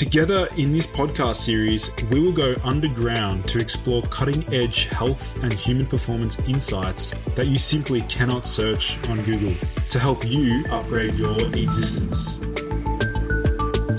Together 0.00 0.48
in 0.56 0.72
this 0.72 0.86
podcast 0.86 1.36
series, 1.36 1.90
we 2.10 2.20
will 2.20 2.32
go 2.32 2.56
underground 2.64 3.46
to 3.46 3.58
explore 3.58 4.00
cutting 4.04 4.42
edge 4.50 4.88
health 4.88 5.44
and 5.44 5.52
human 5.52 5.84
performance 5.84 6.38
insights 6.48 7.14
that 7.34 7.48
you 7.48 7.58
simply 7.58 8.00
cannot 8.04 8.46
search 8.46 8.96
on 9.10 9.22
Google 9.24 9.52
to 9.90 9.98
help 9.98 10.26
you 10.26 10.64
upgrade 10.70 11.12
your 11.16 11.38
existence. 11.48 12.40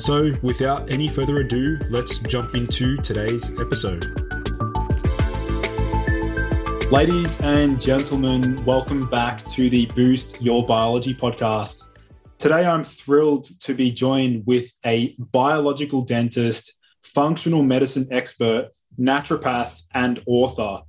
So, 0.03 0.31
without 0.41 0.89
any 0.91 1.07
further 1.07 1.35
ado, 1.41 1.77
let's 1.91 2.17
jump 2.17 2.55
into 2.55 2.97
today's 2.97 3.53
episode. 3.61 4.03
Ladies 6.91 7.39
and 7.41 7.79
gentlemen, 7.79 8.59
welcome 8.65 9.05
back 9.05 9.37
to 9.53 9.69
the 9.69 9.85
Boost 9.95 10.41
Your 10.41 10.65
Biology 10.65 11.13
podcast. 11.13 11.90
Today, 12.41 12.65
I'm 12.65 12.83
thrilled 12.83 13.43
to 13.59 13.75
be 13.75 13.91
joined 13.91 14.47
with 14.47 14.73
a 14.83 15.15
biological 15.19 16.01
dentist, 16.01 16.79
functional 17.03 17.61
medicine 17.61 18.07
expert, 18.09 18.69
naturopath, 18.99 19.83
and 19.93 20.19
author. 20.25 20.81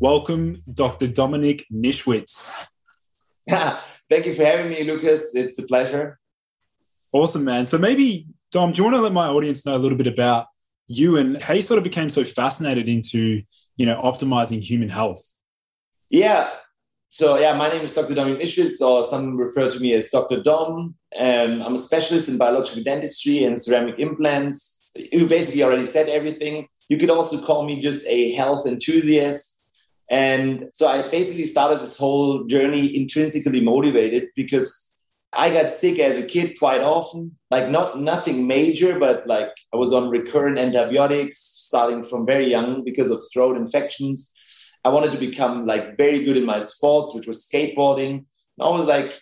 Welcome, 0.00 0.60
Dr. 0.74 1.06
Dominik 1.06 1.62
Nischwitz. 1.72 2.66
Thank 3.48 4.26
you 4.26 4.34
for 4.34 4.44
having 4.44 4.70
me, 4.70 4.82
Lucas. 4.82 5.36
It's 5.36 5.56
a 5.62 5.68
pleasure. 5.68 6.18
Awesome, 7.12 7.44
man. 7.44 7.66
So, 7.66 7.78
maybe, 7.78 8.26
Dom, 8.50 8.72
do 8.72 8.78
you 8.78 8.82
want 8.82 8.96
to 8.96 9.00
let 9.00 9.12
my 9.12 9.28
audience 9.28 9.64
know 9.64 9.76
a 9.76 9.78
little 9.78 9.98
bit 9.98 10.08
about 10.08 10.46
you 10.88 11.16
and 11.16 11.40
how 11.40 11.54
you 11.54 11.62
sort 11.62 11.78
of 11.78 11.84
became 11.84 12.10
so 12.10 12.24
fascinated 12.24 12.88
into, 12.88 13.42
you 13.76 13.86
know, 13.86 14.02
optimizing 14.02 14.60
human 14.60 14.88
health? 14.88 15.38
Yeah. 16.10 16.50
So 17.10 17.38
yeah, 17.38 17.54
my 17.54 17.70
name 17.70 17.82
is 17.82 17.94
Dr. 17.94 18.14
Dominik 18.14 18.42
Nischwitz, 18.42 18.82
or 18.82 19.02
some 19.02 19.38
refer 19.38 19.70
to 19.70 19.80
me 19.80 19.94
as 19.94 20.10
Dr. 20.10 20.42
Dom. 20.42 20.94
Um, 21.18 21.62
I'm 21.62 21.72
a 21.72 21.78
specialist 21.78 22.28
in 22.28 22.36
biological 22.36 22.82
dentistry 22.82 23.44
and 23.44 23.60
ceramic 23.60 23.98
implants. 23.98 24.92
You 24.94 25.26
basically 25.26 25.62
already 25.62 25.86
said 25.86 26.10
everything. 26.10 26.68
You 26.90 26.98
could 26.98 27.08
also 27.08 27.42
call 27.44 27.64
me 27.64 27.80
just 27.80 28.06
a 28.08 28.34
health 28.34 28.66
enthusiast. 28.66 29.62
And 30.10 30.66
so 30.74 30.86
I 30.86 31.08
basically 31.08 31.46
started 31.46 31.80
this 31.80 31.98
whole 31.98 32.44
journey 32.44 32.94
intrinsically 32.94 33.62
motivated 33.62 34.28
because 34.36 34.88
I 35.32 35.50
got 35.50 35.70
sick 35.70 35.98
as 35.98 36.18
a 36.18 36.26
kid 36.26 36.58
quite 36.58 36.82
often, 36.82 37.38
like 37.50 37.70
not 37.70 38.00
nothing 38.00 38.46
major, 38.46 38.98
but 38.98 39.26
like 39.26 39.50
I 39.72 39.78
was 39.78 39.94
on 39.94 40.10
recurrent 40.10 40.58
antibiotics 40.58 41.38
starting 41.38 42.04
from 42.04 42.26
very 42.26 42.50
young 42.50 42.84
because 42.84 43.10
of 43.10 43.22
throat 43.32 43.56
infections. 43.56 44.34
I 44.84 44.90
wanted 44.90 45.12
to 45.12 45.18
become 45.18 45.66
like 45.66 45.96
very 45.96 46.24
good 46.24 46.36
in 46.36 46.46
my 46.46 46.60
sports, 46.60 47.14
which 47.14 47.26
was 47.26 47.46
skateboarding. 47.46 48.10
And 48.10 48.60
I 48.60 48.68
was 48.68 48.86
like, 48.86 49.20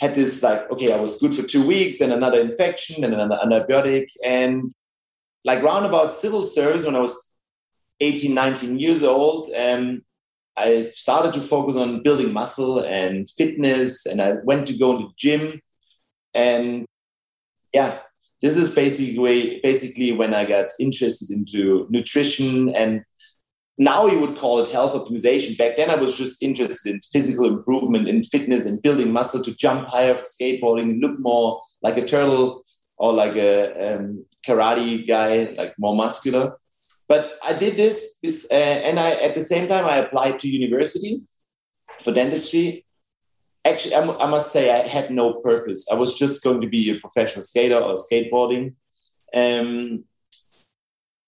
had 0.00 0.14
this 0.14 0.42
like, 0.42 0.70
okay, 0.70 0.92
I 0.92 1.00
was 1.00 1.20
good 1.20 1.32
for 1.32 1.42
two 1.42 1.66
weeks, 1.66 2.00
and 2.00 2.12
another 2.12 2.40
infection, 2.40 3.04
and 3.04 3.14
another 3.14 3.38
antibiotic. 3.44 4.08
And 4.24 4.70
like 5.44 5.62
roundabout 5.62 6.12
civil 6.12 6.42
service 6.42 6.86
when 6.86 6.96
I 6.96 7.00
was 7.00 7.34
18, 8.00 8.34
19 8.34 8.78
years 8.78 9.02
old, 9.02 9.48
um, 9.56 10.02
I 10.56 10.82
started 10.82 11.34
to 11.34 11.40
focus 11.40 11.76
on 11.76 12.02
building 12.02 12.32
muscle 12.32 12.80
and 12.80 13.28
fitness, 13.28 14.06
and 14.06 14.20
I 14.20 14.34
went 14.44 14.66
to 14.68 14.76
go 14.76 14.98
to 14.98 15.04
the 15.04 15.12
gym. 15.16 15.60
And 16.34 16.84
yeah, 17.72 17.98
this 18.40 18.56
is 18.56 18.74
basically 18.74 19.60
basically 19.62 20.12
when 20.12 20.34
I 20.34 20.44
got 20.44 20.66
interested 20.78 21.30
into 21.30 21.86
nutrition 21.90 22.74
and 22.74 23.04
now 23.78 24.06
you 24.06 24.18
would 24.20 24.36
call 24.36 24.60
it 24.60 24.70
health 24.70 24.92
optimization. 24.92 25.56
Back 25.56 25.76
then, 25.76 25.90
I 25.90 25.94
was 25.96 26.16
just 26.16 26.42
interested 26.42 26.94
in 26.94 27.00
physical 27.00 27.46
improvement, 27.46 28.08
in 28.08 28.22
fitness, 28.22 28.66
and 28.66 28.82
building 28.82 29.12
muscle 29.12 29.42
to 29.42 29.56
jump 29.56 29.88
higher 29.88 30.14
for 30.14 30.24
skateboarding, 30.24 30.90
and 30.90 31.00
look 31.00 31.18
more 31.18 31.62
like 31.82 31.96
a 31.96 32.04
turtle 32.04 32.62
or 32.96 33.12
like 33.12 33.34
a 33.36 33.96
um, 33.96 34.24
karate 34.46 35.06
guy, 35.06 35.54
like 35.56 35.74
more 35.78 35.96
muscular. 35.96 36.58
But 37.08 37.38
I 37.42 37.54
did 37.54 37.76
this, 37.76 38.18
this 38.22 38.48
uh, 38.50 38.54
and 38.54 38.98
I 39.00 39.12
at 39.12 39.34
the 39.34 39.40
same 39.40 39.68
time 39.68 39.86
I 39.86 39.96
applied 39.96 40.38
to 40.40 40.48
university 40.48 41.18
for 42.00 42.12
dentistry. 42.12 42.84
Actually, 43.64 43.94
I, 43.94 44.00
I 44.00 44.26
must 44.26 44.52
say 44.52 44.70
I 44.70 44.86
had 44.86 45.10
no 45.10 45.34
purpose. 45.34 45.86
I 45.90 45.94
was 45.94 46.18
just 46.18 46.42
going 46.42 46.60
to 46.60 46.68
be 46.68 46.90
a 46.90 47.00
professional 47.00 47.42
skater 47.42 47.78
or 47.78 47.94
skateboarding. 47.94 48.74
Um, 49.34 50.04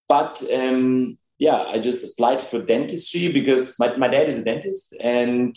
but 0.09 0.43
um, 0.53 1.19
yeah, 1.45 1.61
I 1.75 1.79
just 1.79 2.03
applied 2.03 2.41
for 2.41 2.59
dentistry 2.63 3.31
because 3.31 3.77
my, 3.79 3.95
my 3.97 4.09
dad 4.09 4.29
is 4.29 4.39
a 4.41 4.45
dentist 4.45 4.97
and 5.03 5.55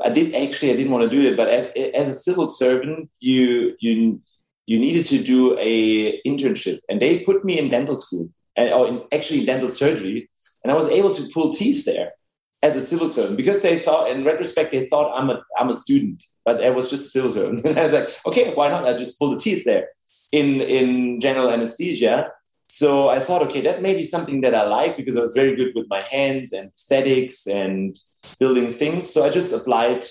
I 0.00 0.10
did 0.10 0.34
actually 0.34 0.70
I 0.72 0.76
didn't 0.76 0.92
want 0.92 1.04
to 1.10 1.16
do 1.16 1.22
it, 1.28 1.36
but 1.36 1.48
as, 1.48 1.64
as 2.00 2.08
a 2.08 2.20
civil 2.26 2.46
servant, 2.46 3.10
you 3.18 3.74
you 3.80 4.20
you 4.66 4.78
needed 4.78 5.06
to 5.06 5.18
do 5.32 5.56
a 5.58 6.20
internship, 6.22 6.78
and 6.88 7.00
they 7.02 7.20
put 7.20 7.44
me 7.44 7.58
in 7.58 7.68
dental 7.68 7.96
school, 7.96 8.28
and 8.56 8.72
or 8.72 8.86
in, 8.88 9.02
actually 9.16 9.44
dental 9.44 9.68
surgery, 9.68 10.30
and 10.62 10.70
I 10.72 10.76
was 10.76 10.88
able 10.98 11.12
to 11.18 11.22
pull 11.34 11.52
teeth 11.52 11.84
there 11.84 12.10
as 12.62 12.76
a 12.76 12.80
civil 12.90 13.08
servant 13.08 13.36
because 13.36 13.60
they 13.62 13.78
thought, 13.78 14.10
in 14.10 14.24
retrospect, 14.24 14.70
they 14.72 14.86
thought 14.86 15.16
I'm 15.18 15.30
a 15.30 15.42
I'm 15.58 15.70
a 15.70 15.78
student, 15.84 16.22
but 16.44 16.62
I 16.62 16.70
was 16.70 16.90
just 16.90 17.06
a 17.06 17.10
civil 17.16 17.32
servant. 17.32 17.64
and 17.64 17.78
I 17.80 17.82
was 17.82 17.92
like, 17.92 18.08
okay, 18.26 18.54
why 18.54 18.68
not? 18.68 18.86
I 18.88 18.96
just 18.96 19.18
pull 19.18 19.30
the 19.30 19.40
teeth 19.46 19.64
there 19.64 19.86
in 20.32 20.60
in 20.60 21.20
general 21.20 21.50
anesthesia, 21.50 22.30
so 22.68 23.08
I 23.08 23.20
thought, 23.20 23.42
okay, 23.42 23.60
that 23.62 23.82
may 23.82 23.94
be 23.94 24.02
something 24.02 24.40
that 24.40 24.54
I 24.54 24.64
like 24.64 24.96
because 24.96 25.16
I 25.16 25.20
was 25.20 25.32
very 25.32 25.54
good 25.54 25.72
with 25.74 25.86
my 25.88 26.00
hands 26.00 26.52
and 26.52 26.70
aesthetics 26.72 27.46
and 27.46 27.96
building 28.38 28.72
things. 28.72 29.08
So 29.12 29.24
I 29.24 29.30
just 29.30 29.52
applied 29.52 30.04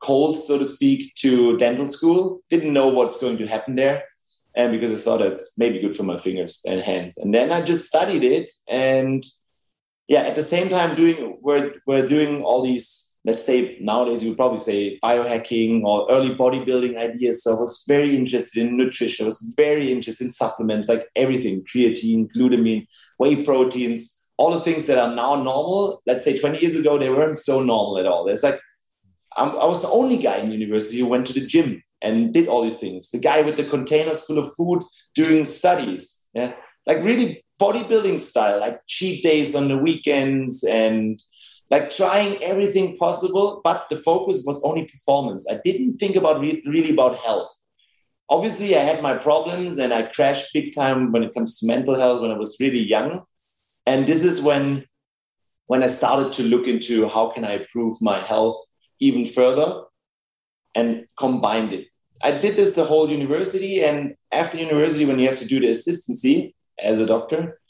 cold, 0.00 0.36
so 0.36 0.58
to 0.58 0.64
speak, 0.64 1.14
to 1.16 1.56
dental 1.56 1.86
school. 1.86 2.42
Didn't 2.50 2.72
know 2.72 2.88
what's 2.88 3.20
going 3.20 3.38
to 3.38 3.46
happen 3.46 3.76
there. 3.76 4.04
And 4.54 4.72
because 4.72 4.92
I 4.92 4.96
thought 4.96 5.22
it's 5.22 5.54
maybe 5.56 5.80
good 5.80 5.94
for 5.94 6.02
my 6.02 6.16
fingers 6.16 6.62
and 6.66 6.80
hands. 6.80 7.16
And 7.16 7.32
then 7.32 7.52
I 7.52 7.62
just 7.62 7.86
studied 7.86 8.24
it. 8.24 8.50
And 8.68 9.24
yeah, 10.08 10.22
at 10.22 10.34
the 10.34 10.42
same 10.42 10.68
time 10.68 10.96
doing 10.96 11.38
we're 11.40 11.74
we're 11.86 12.06
doing 12.06 12.42
all 12.42 12.62
these 12.62 13.09
let's 13.24 13.44
say 13.44 13.76
nowadays 13.80 14.22
you 14.22 14.30
would 14.30 14.38
probably 14.38 14.58
say 14.58 14.98
biohacking 15.00 15.82
or 15.84 16.10
early 16.10 16.34
bodybuilding 16.34 16.96
ideas. 16.96 17.42
So 17.42 17.50
I 17.52 17.60
was 17.60 17.84
very 17.86 18.16
interested 18.16 18.66
in 18.66 18.76
nutrition. 18.76 19.24
I 19.24 19.26
was 19.26 19.52
very 19.56 19.92
interested 19.92 20.24
in 20.24 20.30
supplements, 20.30 20.88
like 20.88 21.06
everything, 21.16 21.62
creatine, 21.64 22.28
glutamine, 22.34 22.86
whey 23.18 23.44
proteins, 23.44 24.26
all 24.38 24.54
the 24.54 24.60
things 24.60 24.86
that 24.86 24.98
are 24.98 25.14
now 25.14 25.34
normal. 25.34 26.02
Let's 26.06 26.24
say 26.24 26.38
20 26.38 26.60
years 26.60 26.74
ago, 26.74 26.98
they 26.98 27.10
weren't 27.10 27.36
so 27.36 27.62
normal 27.62 27.98
at 27.98 28.06
all. 28.06 28.24
There's 28.24 28.42
like, 28.42 28.58
I'm, 29.36 29.50
I 29.50 29.66
was 29.66 29.82
the 29.82 29.88
only 29.88 30.16
guy 30.16 30.38
in 30.38 30.50
university 30.50 30.98
who 30.98 31.08
went 31.08 31.26
to 31.26 31.34
the 31.34 31.46
gym 31.46 31.82
and 32.02 32.32
did 32.32 32.48
all 32.48 32.62
these 32.62 32.78
things. 32.78 33.10
The 33.10 33.18
guy 33.18 33.42
with 33.42 33.56
the 33.56 33.64
containers 33.64 34.24
full 34.24 34.38
of 34.38 34.52
food 34.54 34.82
doing 35.14 35.44
studies. 35.44 36.28
Yeah. 36.32 36.54
Like 36.86 37.04
really 37.04 37.44
bodybuilding 37.60 38.18
style, 38.18 38.60
like 38.60 38.80
cheat 38.86 39.22
days 39.22 39.54
on 39.54 39.68
the 39.68 39.76
weekends 39.76 40.64
and 40.64 41.22
like 41.70 41.88
trying 41.88 42.42
everything 42.42 42.96
possible, 42.96 43.60
but 43.62 43.88
the 43.88 43.96
focus 43.96 44.42
was 44.44 44.62
only 44.64 44.84
performance. 44.84 45.46
I 45.50 45.60
didn't 45.64 45.94
think 45.94 46.16
about 46.16 46.40
re- 46.40 46.62
really 46.66 46.90
about 46.90 47.16
health. 47.16 47.50
Obviously, 48.28 48.76
I 48.76 48.80
had 48.80 49.02
my 49.02 49.16
problems 49.16 49.78
and 49.78 49.92
I 49.92 50.02
crashed 50.02 50.52
big 50.52 50.74
time 50.74 51.12
when 51.12 51.22
it 51.22 51.32
comes 51.32 51.58
to 51.58 51.66
mental 51.66 51.94
health 51.94 52.22
when 52.22 52.30
I 52.30 52.38
was 52.38 52.56
really 52.60 52.82
young. 52.82 53.22
And 53.86 54.06
this 54.06 54.24
is 54.24 54.42
when 54.42 54.86
when 55.66 55.84
I 55.84 55.86
started 55.86 56.32
to 56.32 56.42
look 56.42 56.66
into 56.66 57.08
how 57.08 57.30
can 57.30 57.44
I 57.44 57.58
improve 57.58 58.02
my 58.02 58.18
health 58.18 58.56
even 58.98 59.24
further 59.24 59.84
and 60.74 61.06
combined 61.16 61.72
it. 61.72 61.86
I 62.20 62.32
did 62.32 62.56
this 62.56 62.74
the 62.74 62.84
whole 62.84 63.08
university, 63.08 63.82
and 63.82 64.14
after 64.32 64.58
university, 64.58 65.04
when 65.04 65.18
you 65.20 65.26
have 65.28 65.38
to 65.38 65.46
do 65.46 65.60
the 65.60 65.70
assistancy 65.70 66.54
as 66.78 66.98
a 66.98 67.06
doctor, 67.06 67.60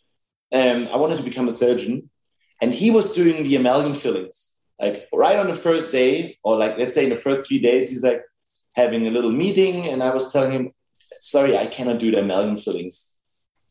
um, 0.50 0.88
I 0.88 0.96
wanted 0.96 1.19
to 1.19 1.23
become 1.23 1.46
a 1.46 1.53
surgeon 1.53 2.11
and 2.60 2.74
he 2.74 2.90
was 2.90 3.14
doing 3.14 3.44
the 3.44 3.56
amalgam 3.56 3.94
fillings. 3.94 4.58
Like 4.80 5.08
right 5.12 5.38
on 5.38 5.48
the 5.48 5.54
first 5.54 5.92
day, 5.92 6.38
or 6.42 6.56
like 6.56 6.78
let's 6.78 6.94
say 6.94 7.04
in 7.04 7.10
the 7.10 7.16
first 7.16 7.48
three 7.48 7.58
days, 7.58 7.88
he's 7.88 8.02
like 8.04 8.22
having 8.74 9.06
a 9.06 9.10
little 9.10 9.32
meeting, 9.32 9.88
and 9.88 10.02
I 10.02 10.12
was 10.12 10.32
telling 10.32 10.52
him, 10.52 10.72
sorry, 11.20 11.56
I 11.56 11.66
cannot 11.66 11.98
do 11.98 12.10
the 12.10 12.20
amalgam 12.20 12.56
fillings. 12.56 13.22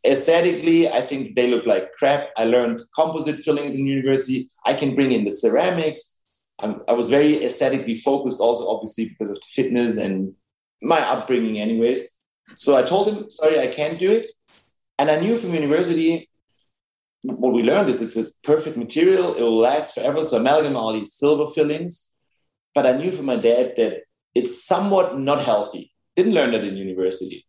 Aesthetically, 0.06 0.88
I 0.88 1.02
think 1.02 1.36
they 1.36 1.50
look 1.50 1.66
like 1.66 1.94
crap. 1.94 2.30
I 2.38 2.46
learned 2.46 2.82
composite 2.96 3.38
fillings 3.38 3.76
in 3.76 3.86
university. 3.86 4.50
I 4.66 4.74
can 4.74 4.96
bring 4.96 5.12
in 5.12 5.26
the 5.26 5.32
ceramics. 5.32 6.20
I'm, 6.62 6.82
i 6.88 6.94
was 6.94 7.10
very 7.10 7.44
aesthetically 7.44 7.96
focused, 7.96 8.40
also 8.40 8.70
obviously 8.70 9.10
because 9.10 9.30
of 9.30 9.40
the 9.40 9.48
fitness 9.50 9.98
and 9.98 10.34
my 10.82 11.00
upbringing, 11.02 11.60
anyways. 11.60 12.22
So 12.56 12.78
I 12.78 12.82
told 12.82 13.08
him, 13.08 13.30
sorry, 13.30 13.60
I 13.60 13.68
can't 13.68 14.00
do 14.00 14.12
it. 14.12 14.28
And 14.98 15.10
I 15.10 15.20
knew 15.20 15.38
from 15.38 15.54
university 15.54 16.29
what 17.22 17.54
we 17.54 17.64
learned 17.64 17.90
is 17.90 18.02
it's 18.02 18.18
a 18.18 18.32
perfect 18.44 18.78
material. 18.78 19.36
It 19.36 19.42
will 19.42 19.58
last 19.58 19.96
forever. 19.96 20.22
So 20.22 20.38
amalgam 20.38 20.76
all 20.76 20.94
these 20.94 21.14
silver 21.14 21.46
fillings. 21.46 22.14
But 22.74 22.86
I 22.86 22.94
knew 22.94 23.12
from 23.12 23.26
my 23.26 23.36
dad 23.36 23.74
that 23.78 24.04
it's 24.34 24.66
somewhat 24.66 25.20
not 25.20 25.42
healthy. 25.42 25.92
Didn't 26.16 26.34
learn 26.34 26.52
that 26.52 26.64
in 26.64 26.78
university. 26.78 27.46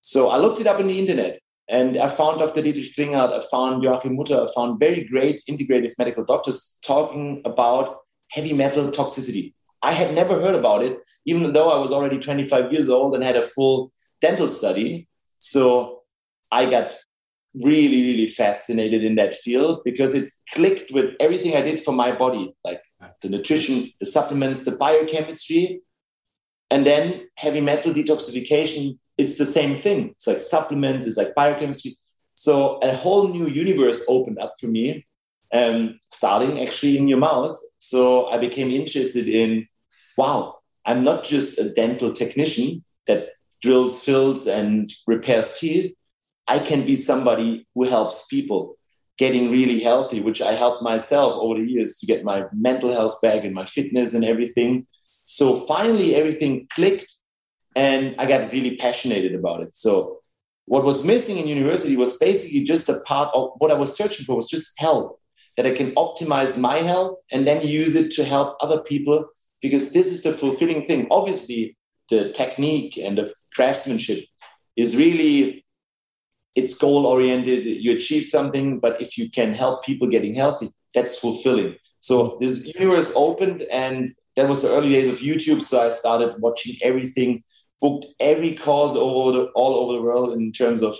So 0.00 0.30
I 0.30 0.38
looked 0.38 0.60
it 0.60 0.66
up 0.66 0.80
on 0.80 0.88
the 0.88 0.98
internet 0.98 1.38
and 1.68 1.96
I 1.96 2.08
found 2.08 2.38
Dr. 2.38 2.60
Dietrich 2.60 2.94
Klinghardt, 2.94 3.32
I 3.32 3.40
found 3.50 3.82
Joachim 3.82 4.16
Mutter, 4.16 4.42
I 4.42 4.46
found 4.54 4.78
very 4.78 5.04
great 5.04 5.40
integrative 5.48 5.92
medical 5.98 6.24
doctors 6.24 6.78
talking 6.84 7.40
about 7.44 7.98
heavy 8.30 8.52
metal 8.52 8.90
toxicity. 8.90 9.54
I 9.82 9.92
had 9.92 10.14
never 10.14 10.40
heard 10.40 10.54
about 10.54 10.82
it, 10.82 10.98
even 11.24 11.52
though 11.52 11.70
I 11.70 11.78
was 11.78 11.92
already 11.92 12.18
25 12.18 12.72
years 12.72 12.88
old 12.88 13.14
and 13.14 13.24
had 13.24 13.36
a 13.36 13.42
full 13.42 13.92
dental 14.20 14.48
study. 14.48 15.08
So 15.38 16.02
I 16.50 16.68
got 16.68 16.92
really, 17.62 18.02
really 18.06 18.26
fascinated 18.26 19.04
in 19.04 19.14
that 19.16 19.34
field 19.34 19.82
because 19.84 20.14
it 20.14 20.30
clicked 20.50 20.92
with 20.92 21.14
everything 21.20 21.56
I 21.56 21.62
did 21.62 21.80
for 21.80 21.92
my 21.92 22.12
body, 22.12 22.54
like 22.64 22.82
the 23.22 23.28
nutrition, 23.28 23.92
the 24.00 24.06
supplements, 24.06 24.64
the 24.64 24.76
biochemistry, 24.78 25.80
and 26.70 26.84
then 26.84 27.28
heavy 27.36 27.60
metal 27.60 27.92
detoxification. 27.92 28.98
It's 29.16 29.38
the 29.38 29.46
same 29.46 29.80
thing. 29.80 30.10
It's 30.10 30.26
like 30.26 30.38
supplements, 30.38 31.06
it's 31.06 31.16
like 31.16 31.34
biochemistry. 31.34 31.92
So 32.34 32.78
a 32.78 32.94
whole 32.94 33.28
new 33.28 33.46
universe 33.46 34.04
opened 34.08 34.40
up 34.40 34.54
for 34.58 34.66
me, 34.66 35.06
um, 35.52 36.00
starting 36.10 36.60
actually 36.60 36.98
in 36.98 37.06
your 37.06 37.18
mouth. 37.18 37.56
So 37.78 38.26
I 38.26 38.38
became 38.38 38.70
interested 38.70 39.28
in, 39.28 39.68
wow, 40.16 40.58
I'm 40.84 41.04
not 41.04 41.22
just 41.22 41.60
a 41.60 41.72
dental 41.72 42.12
technician 42.12 42.84
that 43.06 43.28
drills, 43.62 44.02
fills, 44.02 44.48
and 44.48 44.92
repairs 45.06 45.58
teeth 45.58 45.94
I 46.46 46.58
can 46.58 46.84
be 46.84 46.96
somebody 46.96 47.66
who 47.74 47.84
helps 47.84 48.26
people 48.28 48.76
getting 49.16 49.50
really 49.50 49.80
healthy, 49.80 50.20
which 50.20 50.42
I 50.42 50.52
helped 50.52 50.82
myself 50.82 51.34
over 51.34 51.60
the 51.60 51.70
years 51.70 51.96
to 51.96 52.06
get 52.06 52.24
my 52.24 52.44
mental 52.52 52.92
health 52.92 53.20
back 53.22 53.44
and 53.44 53.54
my 53.54 53.64
fitness 53.64 54.14
and 54.14 54.24
everything. 54.24 54.86
So 55.24 55.56
finally, 55.66 56.14
everything 56.14 56.66
clicked 56.74 57.12
and 57.76 58.14
I 58.18 58.26
got 58.26 58.52
really 58.52 58.76
passionate 58.76 59.34
about 59.34 59.62
it. 59.62 59.76
So 59.76 60.20
what 60.66 60.84
was 60.84 61.06
missing 61.06 61.38
in 61.38 61.46
university 61.46 61.96
was 61.96 62.18
basically 62.18 62.64
just 62.64 62.88
a 62.88 63.00
part 63.06 63.30
of 63.34 63.52
what 63.58 63.70
I 63.70 63.74
was 63.74 63.96
searching 63.96 64.24
for 64.24 64.36
was 64.36 64.48
just 64.48 64.78
help 64.78 65.20
that 65.56 65.66
I 65.66 65.74
can 65.74 65.92
optimize 65.92 66.60
my 66.60 66.78
health 66.78 67.18
and 67.30 67.46
then 67.46 67.66
use 67.66 67.94
it 67.94 68.12
to 68.12 68.24
help 68.24 68.56
other 68.60 68.80
people 68.80 69.26
because 69.62 69.92
this 69.92 70.08
is 70.08 70.22
the 70.22 70.32
fulfilling 70.32 70.86
thing. 70.86 71.06
Obviously, 71.10 71.76
the 72.10 72.32
technique 72.32 72.98
and 72.98 73.18
the 73.18 73.32
craftsmanship 73.54 74.24
is 74.76 74.96
really 74.96 75.63
it's 76.54 76.78
goal 76.78 77.06
oriented 77.06 77.64
you 77.64 77.92
achieve 77.92 78.24
something 78.24 78.78
but 78.78 79.00
if 79.00 79.18
you 79.18 79.30
can 79.30 79.52
help 79.52 79.84
people 79.84 80.06
getting 80.08 80.34
healthy 80.34 80.72
that's 80.94 81.16
fulfilling. 81.16 81.74
So 81.98 82.38
this 82.40 82.72
universe 82.74 83.12
opened 83.16 83.62
and 83.62 84.14
that 84.36 84.48
was 84.48 84.62
the 84.62 84.68
early 84.68 84.90
days 84.90 85.08
of 85.08 85.18
youtube. 85.18 85.62
So 85.62 85.80
i 85.84 85.90
started 85.90 86.36
watching 86.38 86.76
everything 86.82 87.42
booked 87.80 88.06
every 88.20 88.54
course 88.54 88.94
over 88.94 89.32
the, 89.36 89.44
all 89.54 89.74
over 89.74 89.94
the 89.94 90.02
world 90.02 90.32
in 90.32 90.52
terms 90.52 90.82
of 90.82 90.96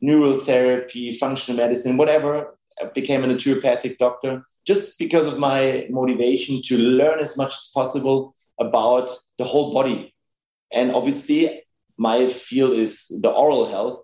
neural 0.00 0.36
therapy 0.36 1.12
functional 1.12 1.56
medicine 1.56 1.96
whatever. 1.96 2.54
I 2.80 2.86
became 2.86 3.24
a 3.24 3.26
naturopathic 3.26 3.98
doctor 3.98 4.44
just 4.64 4.98
because 5.00 5.26
of 5.26 5.38
my 5.38 5.88
motivation 5.90 6.62
to 6.66 6.78
learn 6.78 7.18
as 7.18 7.36
much 7.36 7.48
as 7.48 7.72
possible 7.74 8.36
about 8.60 9.10
the 9.36 9.42
whole 9.44 9.74
body. 9.74 10.14
And 10.72 10.92
obviously 10.92 11.62
my 11.96 12.28
field 12.28 12.74
is 12.74 13.08
the 13.22 13.30
oral 13.30 13.66
health 13.66 14.00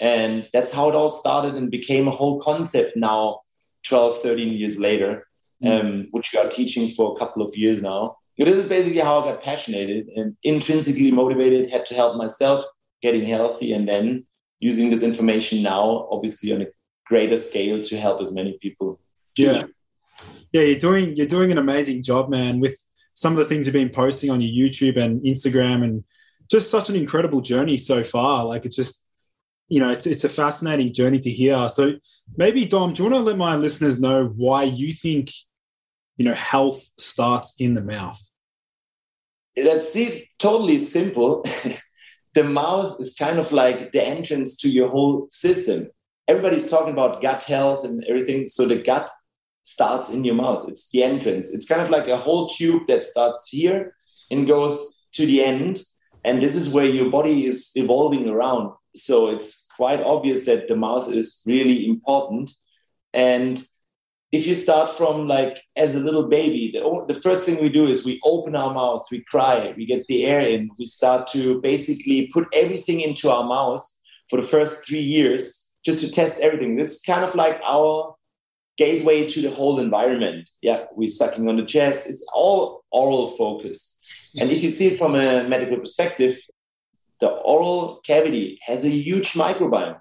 and 0.00 0.48
that's 0.52 0.72
how 0.72 0.88
it 0.88 0.94
all 0.94 1.10
started 1.10 1.54
and 1.54 1.70
became 1.70 2.08
a 2.08 2.12
whole 2.12 2.40
concept 2.40 2.96
now, 2.96 3.40
12, 3.86 4.18
13 4.18 4.52
years 4.54 4.78
later, 4.78 5.26
mm. 5.62 5.80
um, 5.80 6.08
which 6.10 6.30
we 6.32 6.38
are 6.38 6.48
teaching 6.48 6.88
for 6.88 7.12
a 7.12 7.18
couple 7.18 7.42
of 7.42 7.56
years 7.56 7.82
now. 7.82 8.16
But 8.36 8.46
this 8.46 8.58
is 8.58 8.68
basically 8.68 9.00
how 9.00 9.20
I 9.20 9.32
got 9.32 9.42
passionate 9.42 10.06
and 10.16 10.36
intrinsically 10.42 11.12
motivated, 11.12 11.70
had 11.70 11.86
to 11.86 11.94
help 11.94 12.16
myself 12.16 12.64
getting 13.00 13.24
healthy 13.24 13.72
and 13.72 13.88
then 13.88 14.26
using 14.58 14.90
this 14.90 15.02
information 15.02 15.62
now, 15.62 16.08
obviously 16.10 16.52
on 16.52 16.62
a 16.62 16.66
greater 17.06 17.36
scale 17.36 17.82
to 17.82 17.96
help 17.98 18.20
as 18.20 18.34
many 18.34 18.58
people. 18.60 18.98
Yeah. 19.36 19.64
Yeah, 20.52 20.62
you're 20.62 20.78
doing 20.78 21.16
you're 21.16 21.26
doing 21.26 21.50
an 21.50 21.58
amazing 21.58 22.04
job, 22.04 22.30
man, 22.30 22.60
with 22.60 22.76
some 23.12 23.32
of 23.32 23.38
the 23.38 23.44
things 23.44 23.66
you've 23.66 23.74
been 23.74 23.90
posting 23.90 24.30
on 24.30 24.40
your 24.40 24.52
YouTube 24.52 24.96
and 24.96 25.20
Instagram 25.22 25.82
and 25.84 26.04
just 26.50 26.70
such 26.70 26.88
an 26.88 26.96
incredible 26.96 27.40
journey 27.40 27.76
so 27.76 28.04
far. 28.04 28.44
Like 28.44 28.64
it's 28.64 28.76
just 28.76 29.03
you 29.68 29.80
know, 29.80 29.90
it's, 29.90 30.06
it's 30.06 30.24
a 30.24 30.28
fascinating 30.28 30.92
journey 30.92 31.18
to 31.18 31.30
hear. 31.30 31.68
So 31.68 31.94
maybe 32.36 32.66
Dom, 32.66 32.92
do 32.92 33.02
you 33.02 33.10
want 33.10 33.20
to 33.20 33.24
let 33.24 33.36
my 33.36 33.56
listeners 33.56 34.00
know 34.00 34.26
why 34.36 34.64
you 34.64 34.92
think, 34.92 35.30
you 36.16 36.24
know, 36.24 36.34
health 36.34 36.90
starts 36.98 37.54
in 37.58 37.74
the 37.74 37.80
mouth? 37.80 38.20
That's 39.56 39.96
totally 40.38 40.78
simple. 40.78 41.44
the 42.34 42.44
mouth 42.44 43.00
is 43.00 43.16
kind 43.16 43.38
of 43.38 43.52
like 43.52 43.92
the 43.92 44.04
entrance 44.04 44.56
to 44.58 44.68
your 44.68 44.88
whole 44.88 45.28
system. 45.30 45.86
Everybody's 46.26 46.70
talking 46.70 46.92
about 46.92 47.22
gut 47.22 47.44
health 47.44 47.84
and 47.84 48.04
everything. 48.04 48.48
So 48.48 48.66
the 48.66 48.82
gut 48.82 49.08
starts 49.62 50.12
in 50.12 50.24
your 50.24 50.34
mouth. 50.34 50.68
It's 50.68 50.90
the 50.90 51.02
entrance. 51.02 51.54
It's 51.54 51.66
kind 51.66 51.80
of 51.80 51.90
like 51.90 52.08
a 52.08 52.16
whole 52.16 52.48
tube 52.48 52.82
that 52.88 53.04
starts 53.04 53.48
here 53.48 53.94
and 54.30 54.46
goes 54.46 55.06
to 55.12 55.26
the 55.26 55.42
end. 55.42 55.82
And 56.24 56.42
this 56.42 56.54
is 56.54 56.72
where 56.72 56.86
your 56.86 57.10
body 57.10 57.44
is 57.44 57.70
evolving 57.74 58.28
around 58.28 58.72
so 58.94 59.30
it's 59.30 59.68
quite 59.76 60.00
obvious 60.00 60.46
that 60.46 60.68
the 60.68 60.76
mouth 60.76 61.12
is 61.12 61.42
really 61.46 61.86
important. 61.86 62.52
And 63.12 63.64
if 64.32 64.46
you 64.46 64.54
start 64.54 64.90
from 64.90 65.28
like 65.28 65.60
as 65.76 65.94
a 65.94 66.00
little 66.00 66.28
baby, 66.28 66.70
the, 66.72 67.04
the 67.06 67.14
first 67.20 67.46
thing 67.46 67.62
we 67.62 67.68
do 67.68 67.84
is 67.84 68.04
we 68.04 68.20
open 68.24 68.56
our 68.56 68.74
mouth, 68.74 69.06
we 69.10 69.24
cry, 69.24 69.74
we 69.76 69.86
get 69.86 70.06
the 70.06 70.24
air 70.24 70.40
in, 70.40 70.70
we 70.78 70.86
start 70.86 71.28
to 71.28 71.60
basically 71.60 72.28
put 72.32 72.48
everything 72.52 73.00
into 73.00 73.30
our 73.30 73.44
mouth 73.44 73.84
for 74.28 74.36
the 74.36 74.46
first 74.46 74.86
three 74.86 75.02
years 75.02 75.72
just 75.84 76.00
to 76.00 76.10
test 76.10 76.42
everything. 76.42 76.80
It's 76.80 77.04
kind 77.04 77.24
of 77.24 77.34
like 77.34 77.60
our 77.64 78.16
gateway 78.76 79.26
to 79.28 79.40
the 79.40 79.50
whole 79.50 79.78
environment. 79.78 80.50
Yeah, 80.62 80.86
we're 80.92 81.08
sucking 81.08 81.48
on 81.48 81.56
the 81.56 81.64
chest. 81.64 82.08
It's 82.08 82.26
all 82.34 82.84
oral 82.90 83.28
focus. 83.28 84.00
And 84.40 84.50
if 84.50 84.62
you 84.62 84.70
see 84.70 84.88
it 84.88 84.98
from 84.98 85.14
a 85.14 85.48
medical 85.48 85.76
perspective, 85.76 86.36
the 87.20 87.28
oral 87.28 88.00
cavity 88.04 88.58
has 88.62 88.84
a 88.84 88.90
huge 88.90 89.32
microbiome. 89.32 89.98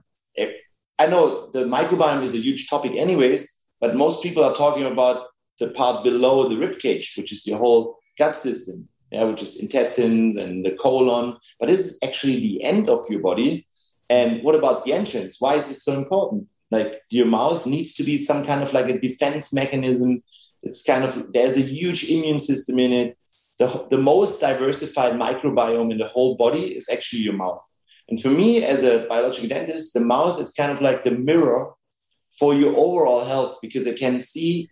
I 0.99 1.07
know 1.07 1.49
the 1.51 1.65
microbiome 1.65 2.23
is 2.23 2.35
a 2.35 2.39
huge 2.39 2.69
topic, 2.69 2.93
anyways, 2.95 3.61
but 3.81 3.95
most 3.95 4.23
people 4.23 4.43
are 4.43 4.53
talking 4.53 4.85
about 4.85 5.27
the 5.59 5.69
part 5.69 6.03
below 6.03 6.47
the 6.47 6.57
rib 6.57 6.79
cage, 6.79 7.15
which 7.17 7.31
is 7.31 7.45
your 7.47 7.57
whole 7.57 7.97
gut 8.17 8.37
system, 8.37 8.87
yeah, 9.11 9.23
which 9.23 9.41
is 9.41 9.61
intestines 9.61 10.35
and 10.35 10.65
the 10.65 10.71
colon. 10.71 11.37
But 11.59 11.69
this 11.69 11.79
is 11.81 11.99
actually 12.03 12.39
the 12.39 12.63
end 12.63 12.89
of 12.89 12.99
your 13.09 13.21
body. 13.21 13.67
And 14.09 14.43
what 14.43 14.55
about 14.55 14.85
the 14.85 14.93
entrance? 14.93 15.41
Why 15.41 15.55
is 15.55 15.67
this 15.67 15.83
so 15.83 15.93
important? 15.93 16.47
Like 16.71 17.01
your 17.09 17.25
mouth 17.25 17.65
needs 17.65 17.93
to 17.95 18.03
be 18.03 18.17
some 18.17 18.45
kind 18.45 18.63
of 18.63 18.73
like 18.73 18.87
a 18.87 18.99
defense 18.99 19.53
mechanism. 19.53 20.23
It's 20.61 20.83
kind 20.83 21.03
of 21.03 21.33
there's 21.33 21.57
a 21.57 21.61
huge 21.61 22.09
immune 22.09 22.39
system 22.39 22.79
in 22.79 22.93
it. 22.93 23.17
The, 23.59 23.87
the 23.89 23.97
most 23.97 24.39
diversified 24.39 25.13
microbiome 25.13 25.91
in 25.91 25.97
the 25.97 26.07
whole 26.07 26.35
body 26.35 26.75
is 26.75 26.89
actually 26.89 27.21
your 27.21 27.33
mouth. 27.33 27.63
And 28.09 28.19
for 28.19 28.29
me, 28.29 28.63
as 28.63 28.83
a 28.83 29.05
biological 29.07 29.49
dentist, 29.49 29.93
the 29.93 30.01
mouth 30.01 30.39
is 30.39 30.53
kind 30.53 30.71
of 30.71 30.81
like 30.81 31.03
the 31.03 31.11
mirror 31.11 31.73
for 32.37 32.53
your 32.53 32.75
overall 32.75 33.23
health 33.23 33.59
because 33.61 33.87
I 33.87 33.93
can 33.93 34.19
see 34.19 34.69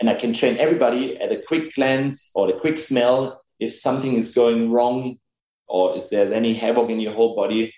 and 0.00 0.10
I 0.10 0.14
can 0.14 0.32
train 0.32 0.56
everybody 0.58 1.16
at 1.18 1.32
a 1.32 1.40
quick 1.40 1.74
glance 1.74 2.32
or 2.34 2.50
a 2.50 2.58
quick 2.58 2.78
smell 2.78 3.42
if 3.60 3.72
something 3.72 4.14
is 4.14 4.34
going 4.34 4.70
wrong 4.70 5.18
or 5.66 5.96
is 5.96 6.10
there 6.10 6.32
any 6.32 6.54
havoc 6.54 6.90
in 6.90 7.00
your 7.00 7.12
whole 7.12 7.34
body. 7.34 7.72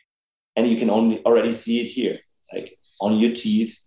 And 0.57 0.69
you 0.69 0.77
can 0.77 0.91
only 0.91 1.23
already 1.25 1.53
see 1.53 1.81
it 1.81 1.87
here, 1.87 2.19
like 2.53 2.79
on 3.01 3.19
your 3.19 3.33
teeth. 3.33 3.83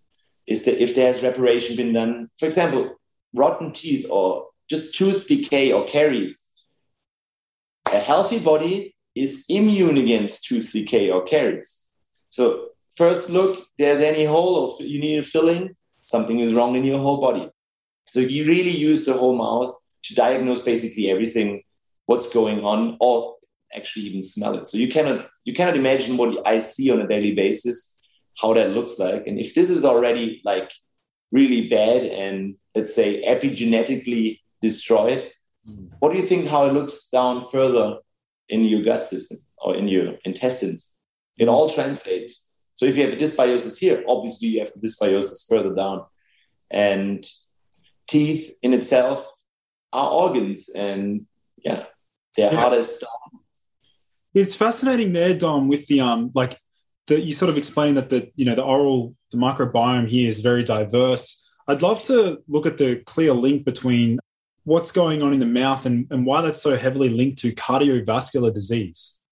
Is 0.46 0.64
that 0.64 0.82
if 0.82 0.94
there's 0.94 1.22
reparation 1.22 1.76
been 1.76 1.92
done? 1.92 2.30
For 2.38 2.46
example, 2.46 2.96
rotten 3.34 3.72
teeth 3.72 4.06
or 4.08 4.46
just 4.68 4.96
tooth 4.96 5.26
decay 5.26 5.72
or 5.72 5.86
caries. 5.86 6.49
A 7.92 7.98
healthy 7.98 8.38
body 8.38 8.94
is 9.16 9.46
immune 9.48 9.98
against 9.98 10.44
tooth 10.44 10.72
decay 10.72 11.10
or 11.10 11.24
caries. 11.24 11.90
So 12.30 12.68
first 12.94 13.30
look, 13.30 13.66
there's 13.78 14.00
any 14.00 14.24
hole 14.24 14.54
or 14.56 14.82
you 14.84 15.00
need 15.00 15.18
a 15.18 15.24
filling, 15.24 15.74
something 16.02 16.38
is 16.38 16.52
wrong 16.52 16.76
in 16.76 16.84
your 16.84 17.00
whole 17.00 17.20
body. 17.20 17.50
So 18.06 18.20
you 18.20 18.46
really 18.46 18.70
use 18.70 19.06
the 19.06 19.14
whole 19.14 19.36
mouth 19.36 19.74
to 20.04 20.14
diagnose 20.14 20.62
basically 20.62 21.10
everything, 21.10 21.62
what's 22.06 22.32
going 22.32 22.64
on, 22.64 22.96
or 23.00 23.36
actually 23.74 24.06
even 24.06 24.22
smell 24.22 24.56
it. 24.58 24.66
So 24.66 24.78
you 24.78 24.88
cannot 24.88 25.22
you 25.44 25.54
cannot 25.54 25.76
imagine 25.76 26.16
what 26.16 26.46
I 26.46 26.60
see 26.60 26.90
on 26.92 27.00
a 27.00 27.08
daily 27.08 27.34
basis, 27.34 28.00
how 28.40 28.54
that 28.54 28.70
looks 28.70 28.98
like. 28.98 29.26
And 29.26 29.38
if 29.38 29.54
this 29.54 29.70
is 29.70 29.84
already 29.84 30.40
like 30.44 30.72
really 31.32 31.68
bad 31.68 32.04
and 32.04 32.56
let's 32.74 32.94
say 32.94 33.24
epigenetically 33.24 34.40
destroyed, 34.62 35.30
what 35.98 36.12
do 36.12 36.18
you 36.18 36.24
think 36.24 36.48
how 36.48 36.66
it 36.66 36.72
looks 36.72 37.08
down 37.10 37.42
further 37.42 37.98
in 38.48 38.64
your 38.64 38.82
gut 38.82 39.06
system 39.06 39.38
or 39.58 39.76
in 39.76 39.88
your 39.88 40.14
intestines? 40.24 40.96
It 41.38 41.48
all 41.48 41.70
translates. 41.70 42.50
So 42.74 42.86
if 42.86 42.96
you 42.96 43.04
have 43.04 43.12
a 43.12 43.16
dysbiosis 43.16 43.78
here, 43.78 44.02
obviously 44.08 44.48
you 44.48 44.60
have 44.60 44.72
the 44.72 44.80
dysbiosis 44.80 45.48
further 45.48 45.74
down. 45.74 46.04
And 46.70 47.24
teeth 48.08 48.52
in 48.62 48.74
itself 48.74 49.26
are 49.92 50.10
organs 50.10 50.70
and 50.74 51.26
yeah, 51.58 51.84
they're 52.36 52.52
yeah. 52.52 52.58
hardest. 52.58 53.04
It's 54.34 54.54
fascinating 54.54 55.12
there, 55.12 55.36
Dom, 55.36 55.68
with 55.68 55.86
the 55.88 56.00
um 56.00 56.30
like 56.34 56.56
the 57.06 57.20
you 57.20 57.34
sort 57.34 57.50
of 57.50 57.58
explained 57.58 57.96
that 57.96 58.08
the 58.08 58.30
you 58.36 58.44
know 58.44 58.54
the 58.54 58.62
oral 58.62 59.14
the 59.30 59.36
microbiome 59.36 60.08
here 60.08 60.28
is 60.28 60.40
very 60.40 60.64
diverse. 60.64 61.48
I'd 61.68 61.82
love 61.82 62.02
to 62.04 62.42
look 62.48 62.66
at 62.66 62.78
the 62.78 62.96
clear 63.06 63.32
link 63.32 63.64
between 63.64 64.18
what's 64.64 64.92
going 64.92 65.22
on 65.22 65.32
in 65.32 65.40
the 65.40 65.46
mouth 65.46 65.86
and, 65.86 66.06
and 66.10 66.26
why 66.26 66.40
that's 66.40 66.62
so 66.62 66.76
heavily 66.76 67.08
linked 67.08 67.38
to 67.38 67.52
cardiovascular 67.52 68.52
disease. 68.52 69.22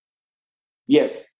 Yes. 0.87 1.35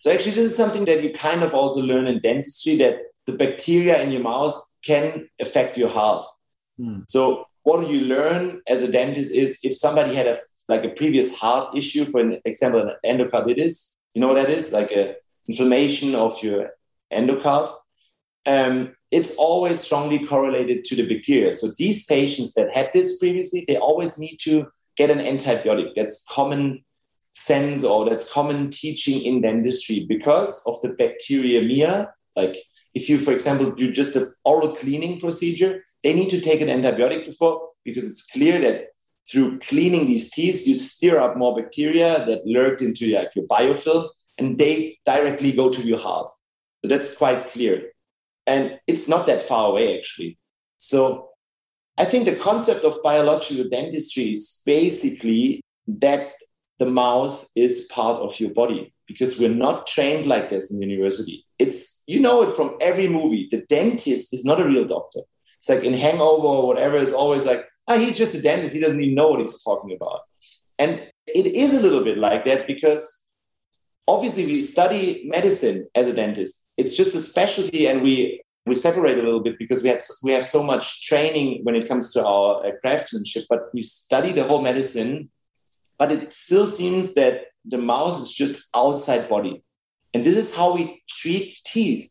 So 0.00 0.10
actually, 0.10 0.32
this 0.32 0.44
is 0.44 0.56
something 0.56 0.84
that 0.86 1.02
you 1.02 1.12
kind 1.12 1.42
of 1.42 1.54
also 1.54 1.82
learn 1.82 2.06
in 2.06 2.20
dentistry 2.20 2.76
that 2.76 2.98
the 3.26 3.32
bacteria 3.32 4.00
in 4.02 4.10
your 4.10 4.22
mouth 4.22 4.60
can 4.84 5.28
affect 5.40 5.76
your 5.76 5.88
heart. 5.88 6.26
Hmm. 6.78 7.00
So 7.08 7.46
what 7.62 7.88
you 7.88 8.00
learn 8.02 8.62
as 8.66 8.82
a 8.82 8.90
dentist 8.90 9.34
is 9.34 9.60
if 9.62 9.76
somebody 9.76 10.14
had 10.14 10.26
a 10.26 10.38
like 10.68 10.84
a 10.84 10.90
previous 10.90 11.38
heart 11.38 11.76
issue, 11.76 12.04
for 12.04 12.20
an 12.20 12.40
example, 12.44 12.80
an 12.82 12.94
endocarditis, 13.04 13.96
you 14.14 14.20
know 14.20 14.28
what 14.28 14.34
that 14.34 14.50
is? 14.50 14.72
Like 14.72 14.90
a 14.92 15.16
inflammation 15.48 16.14
of 16.14 16.42
your 16.42 16.70
endocard. 17.12 17.74
Um, 18.48 18.96
it's 19.10 19.36
always 19.36 19.78
strongly 19.80 20.26
correlated 20.26 20.84
to 20.84 20.96
the 20.96 21.06
bacteria. 21.06 21.52
So 21.52 21.68
these 21.78 22.06
patients 22.06 22.54
that 22.54 22.74
had 22.74 22.90
this 22.94 23.18
previously, 23.18 23.64
they 23.68 23.76
always 23.76 24.18
need 24.18 24.38
to 24.44 24.68
get 24.96 25.10
an 25.10 25.18
antibiotic. 25.18 25.90
That's 25.94 26.26
common 26.30 26.84
sense 27.32 27.84
or 27.84 28.08
that's 28.08 28.32
common 28.32 28.70
teaching 28.70 29.22
in 29.22 29.42
dentistry 29.42 30.06
because 30.08 30.64
of 30.66 30.80
the 30.82 30.88
bacteremia. 30.88 32.10
Like 32.34 32.56
if 32.94 33.08
you, 33.10 33.18
for 33.18 33.32
example, 33.32 33.70
do 33.70 33.92
just 33.92 34.16
an 34.16 34.32
oral 34.44 34.74
cleaning 34.74 35.20
procedure, 35.20 35.84
they 36.02 36.14
need 36.14 36.30
to 36.30 36.40
take 36.40 36.62
an 36.62 36.68
antibiotic 36.68 37.26
before 37.26 37.68
because 37.84 38.04
it's 38.04 38.30
clear 38.32 38.60
that 38.62 38.88
through 39.30 39.58
cleaning 39.58 40.06
these 40.06 40.30
teeth, 40.30 40.66
you 40.66 40.74
stir 40.74 41.18
up 41.18 41.36
more 41.36 41.54
bacteria 41.54 42.24
that 42.24 42.46
lurked 42.46 42.80
into 42.80 43.12
like 43.14 43.30
your 43.34 43.46
biofilm 43.46 44.08
and 44.38 44.56
they 44.56 44.98
directly 45.04 45.52
go 45.52 45.70
to 45.70 45.82
your 45.82 45.98
heart. 45.98 46.30
So 46.82 46.88
that's 46.88 47.16
quite 47.16 47.48
clear. 47.48 47.92
And 48.48 48.80
it's 48.86 49.08
not 49.08 49.26
that 49.26 49.42
far 49.42 49.70
away, 49.70 49.98
actually. 49.98 50.38
So 50.78 51.28
I 51.98 52.04
think 52.04 52.24
the 52.24 52.34
concept 52.34 52.84
of 52.84 53.02
biological 53.02 53.68
dentistry 53.68 54.32
is 54.32 54.62
basically 54.64 55.60
that 55.86 56.32
the 56.78 56.86
mouth 56.86 57.48
is 57.54 57.90
part 57.92 58.22
of 58.22 58.38
your 58.40 58.54
body 58.54 58.94
because 59.06 59.38
we're 59.38 59.50
not 59.50 59.86
trained 59.86 60.26
like 60.26 60.48
this 60.48 60.72
in 60.72 60.80
university. 60.80 61.44
It's, 61.58 62.04
you 62.06 62.20
know 62.20 62.42
it 62.42 62.54
from 62.54 62.76
every 62.80 63.08
movie. 63.08 63.48
The 63.50 63.64
dentist 63.68 64.32
is 64.32 64.44
not 64.44 64.60
a 64.60 64.66
real 64.66 64.84
doctor. 64.84 65.20
It's 65.58 65.68
like 65.68 65.84
in 65.84 65.94
Hangover 65.94 66.46
or 66.46 66.66
whatever, 66.68 66.96
it's 66.96 67.12
always 67.12 67.44
like, 67.44 67.66
oh, 67.88 67.98
he's 67.98 68.16
just 68.16 68.34
a 68.34 68.40
dentist. 68.40 68.74
He 68.74 68.80
doesn't 68.80 69.00
even 69.00 69.14
know 69.14 69.28
what 69.28 69.40
he's 69.40 69.62
talking 69.62 69.94
about. 69.94 70.20
And 70.78 71.02
it 71.26 71.46
is 71.46 71.74
a 71.74 71.80
little 71.80 72.04
bit 72.04 72.16
like 72.16 72.44
that 72.44 72.66
because 72.66 73.27
obviously 74.08 74.46
we 74.46 74.60
study 74.60 75.22
medicine 75.26 75.86
as 75.94 76.08
a 76.08 76.14
dentist. 76.14 76.70
It's 76.78 76.96
just 76.96 77.14
a 77.14 77.20
specialty, 77.20 77.86
and 77.86 78.02
we 78.02 78.42
we 78.66 78.74
separate 78.74 79.18
a 79.18 79.22
little 79.22 79.40
bit 79.40 79.58
because 79.58 79.82
we 79.82 79.90
had 79.90 80.00
we 80.24 80.32
have 80.32 80.44
so 80.44 80.62
much 80.64 81.06
training 81.06 81.60
when 81.64 81.76
it 81.76 81.86
comes 81.86 82.12
to 82.14 82.26
our 82.26 82.66
uh, 82.66 82.70
craftsmanship. 82.80 83.44
But 83.48 83.68
we 83.72 83.82
study 83.82 84.32
the 84.32 84.44
whole 84.44 84.62
medicine, 84.62 85.30
but 85.98 86.10
it 86.10 86.32
still 86.32 86.66
seems 86.66 87.14
that 87.14 87.42
the 87.64 87.78
mouth 87.78 88.20
is 88.22 88.32
just 88.32 88.68
outside 88.74 89.28
body, 89.28 89.62
and 90.14 90.24
this 90.24 90.36
is 90.36 90.56
how 90.56 90.74
we 90.74 91.02
treat 91.08 91.54
teeth. 91.66 92.10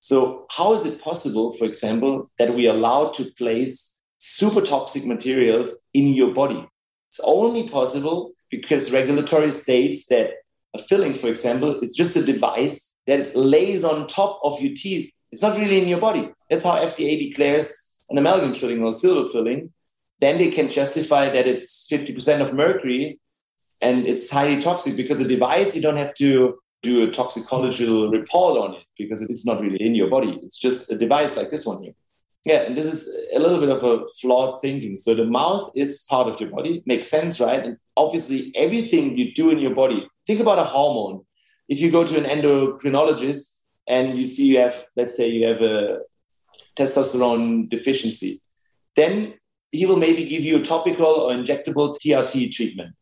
So 0.00 0.46
how 0.50 0.74
is 0.74 0.84
it 0.84 1.00
possible, 1.00 1.56
for 1.56 1.64
example, 1.64 2.30
that 2.38 2.54
we 2.54 2.68
are 2.68 2.74
allowed 2.74 3.14
to 3.14 3.30
place 3.38 4.02
super 4.18 4.60
toxic 4.60 5.06
materials 5.06 5.84
in 5.94 6.08
your 6.08 6.34
body? 6.34 6.68
It's 7.08 7.20
only 7.22 7.68
possible 7.68 8.32
because 8.50 8.92
regulatory 8.92 9.52
states 9.52 10.08
that 10.08 10.41
a 10.74 10.78
filling, 10.78 11.14
for 11.14 11.28
example, 11.28 11.78
is 11.80 11.94
just 11.94 12.16
a 12.16 12.24
device 12.24 12.96
that 13.06 13.36
lays 13.36 13.84
on 13.84 14.06
top 14.06 14.40
of 14.42 14.60
your 14.60 14.72
teeth. 14.74 15.10
It's 15.30 15.42
not 15.42 15.56
really 15.56 15.80
in 15.80 15.88
your 15.88 16.00
body. 16.00 16.30
That's 16.48 16.64
how 16.64 16.76
FDA 16.76 17.18
declares 17.28 18.00
an 18.10 18.18
amalgam 18.18 18.54
filling 18.54 18.82
or 18.82 18.92
silver 18.92 19.28
filling. 19.28 19.72
Then 20.20 20.38
they 20.38 20.50
can 20.50 20.70
justify 20.70 21.30
that 21.30 21.48
it's 21.48 21.88
50% 21.90 22.40
of 22.40 22.54
mercury 22.54 23.18
and 23.80 24.06
it's 24.06 24.30
highly 24.30 24.60
toxic 24.60 24.96
because 24.96 25.20
a 25.20 25.26
device, 25.26 25.74
you 25.74 25.82
don't 25.82 25.96
have 25.96 26.14
to 26.14 26.58
do 26.82 27.04
a 27.04 27.10
toxicological 27.10 28.10
report 28.10 28.58
on 28.58 28.74
it 28.76 28.84
because 28.96 29.22
it's 29.22 29.46
not 29.46 29.60
really 29.60 29.80
in 29.80 29.94
your 29.94 30.08
body. 30.08 30.38
It's 30.42 30.58
just 30.58 30.90
a 30.90 30.98
device 30.98 31.36
like 31.36 31.50
this 31.50 31.66
one 31.66 31.82
here. 31.82 31.94
Yeah, 32.44 32.62
and 32.62 32.76
this 32.76 32.86
is 32.86 33.28
a 33.34 33.38
little 33.38 33.60
bit 33.60 33.70
of 33.70 33.84
a 33.84 34.04
flawed 34.20 34.60
thinking. 34.60 34.96
So 34.96 35.14
the 35.14 35.26
mouth 35.26 35.70
is 35.76 36.04
part 36.10 36.28
of 36.28 36.40
your 36.40 36.50
body, 36.50 36.82
makes 36.86 37.06
sense, 37.08 37.38
right? 37.38 37.64
And 37.64 37.76
obviously, 37.96 38.50
everything 38.56 39.16
you 39.16 39.32
do 39.32 39.50
in 39.50 39.60
your 39.60 39.74
body, 39.74 40.08
think 40.26 40.40
about 40.40 40.58
a 40.58 40.64
hormone. 40.64 41.24
If 41.68 41.80
you 41.80 41.90
go 41.90 42.04
to 42.04 42.16
an 42.18 42.24
endocrinologist 42.24 43.64
and 43.86 44.18
you 44.18 44.24
see 44.24 44.46
you 44.48 44.58
have, 44.58 44.84
let's 44.96 45.16
say, 45.16 45.28
you 45.28 45.46
have 45.48 45.62
a 45.62 45.98
testosterone 46.76 47.68
deficiency, 47.68 48.38
then 48.96 49.34
he 49.70 49.86
will 49.86 49.96
maybe 49.96 50.24
give 50.26 50.44
you 50.44 50.58
a 50.58 50.62
topical 50.62 51.06
or 51.06 51.32
injectable 51.32 51.94
TRT 51.94 52.52
treatment. 52.52 52.94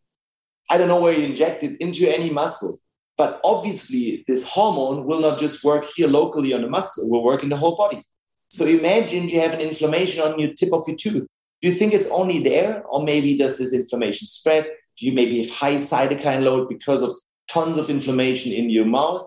I 0.69 0.79
don't 0.79 0.89
know 0.89 1.01
where 1.01 1.13
you 1.13 1.25
inject 1.25 1.65
it 1.65 1.81
into 1.81 2.09
any 2.09 2.31
muscle, 2.31 2.79
but 3.19 3.41
obviously, 3.45 4.25
this 4.29 4.49
hormone 4.49 5.05
will 5.05 5.21
not 5.21 5.39
just 5.39 5.65
work 5.65 5.89
here 5.95 6.07
locally 6.07 6.55
on 6.55 6.63
the 6.63 6.69
muscle, 6.69 7.05
it 7.05 7.11
will 7.11 7.25
work 7.25 7.43
in 7.43 7.49
the 7.49 7.57
whole 7.57 7.77
body. 7.77 8.03
So 8.51 8.65
imagine 8.65 9.29
you 9.29 9.41
have 9.41 9.53
an 9.53 9.61
inflammation 9.61 10.23
on 10.23 10.39
your 10.39 10.53
tip 10.55 10.73
of 10.73 10.83
your 10.87 10.97
tooth. 10.97 11.27
Do 11.61 11.69
you 11.69 11.75
think 11.75 11.93
it's 11.93 12.11
only 12.11 12.41
there, 12.41 12.85
or 12.85 13.03
maybe 13.03 13.37
does 13.37 13.59
this 13.59 13.75
inflammation 13.75 14.27
spread? 14.27 14.67
You 15.01 15.13
maybe 15.13 15.43
have 15.43 15.51
high 15.51 15.75
cytokine 15.75 16.43
load 16.43 16.69
because 16.69 17.03
of 17.03 17.11
tons 17.49 17.79
of 17.79 17.91
inflammation 17.91 18.53
in 18.53 18.71
your 18.71 18.85
mouth? 18.85 19.27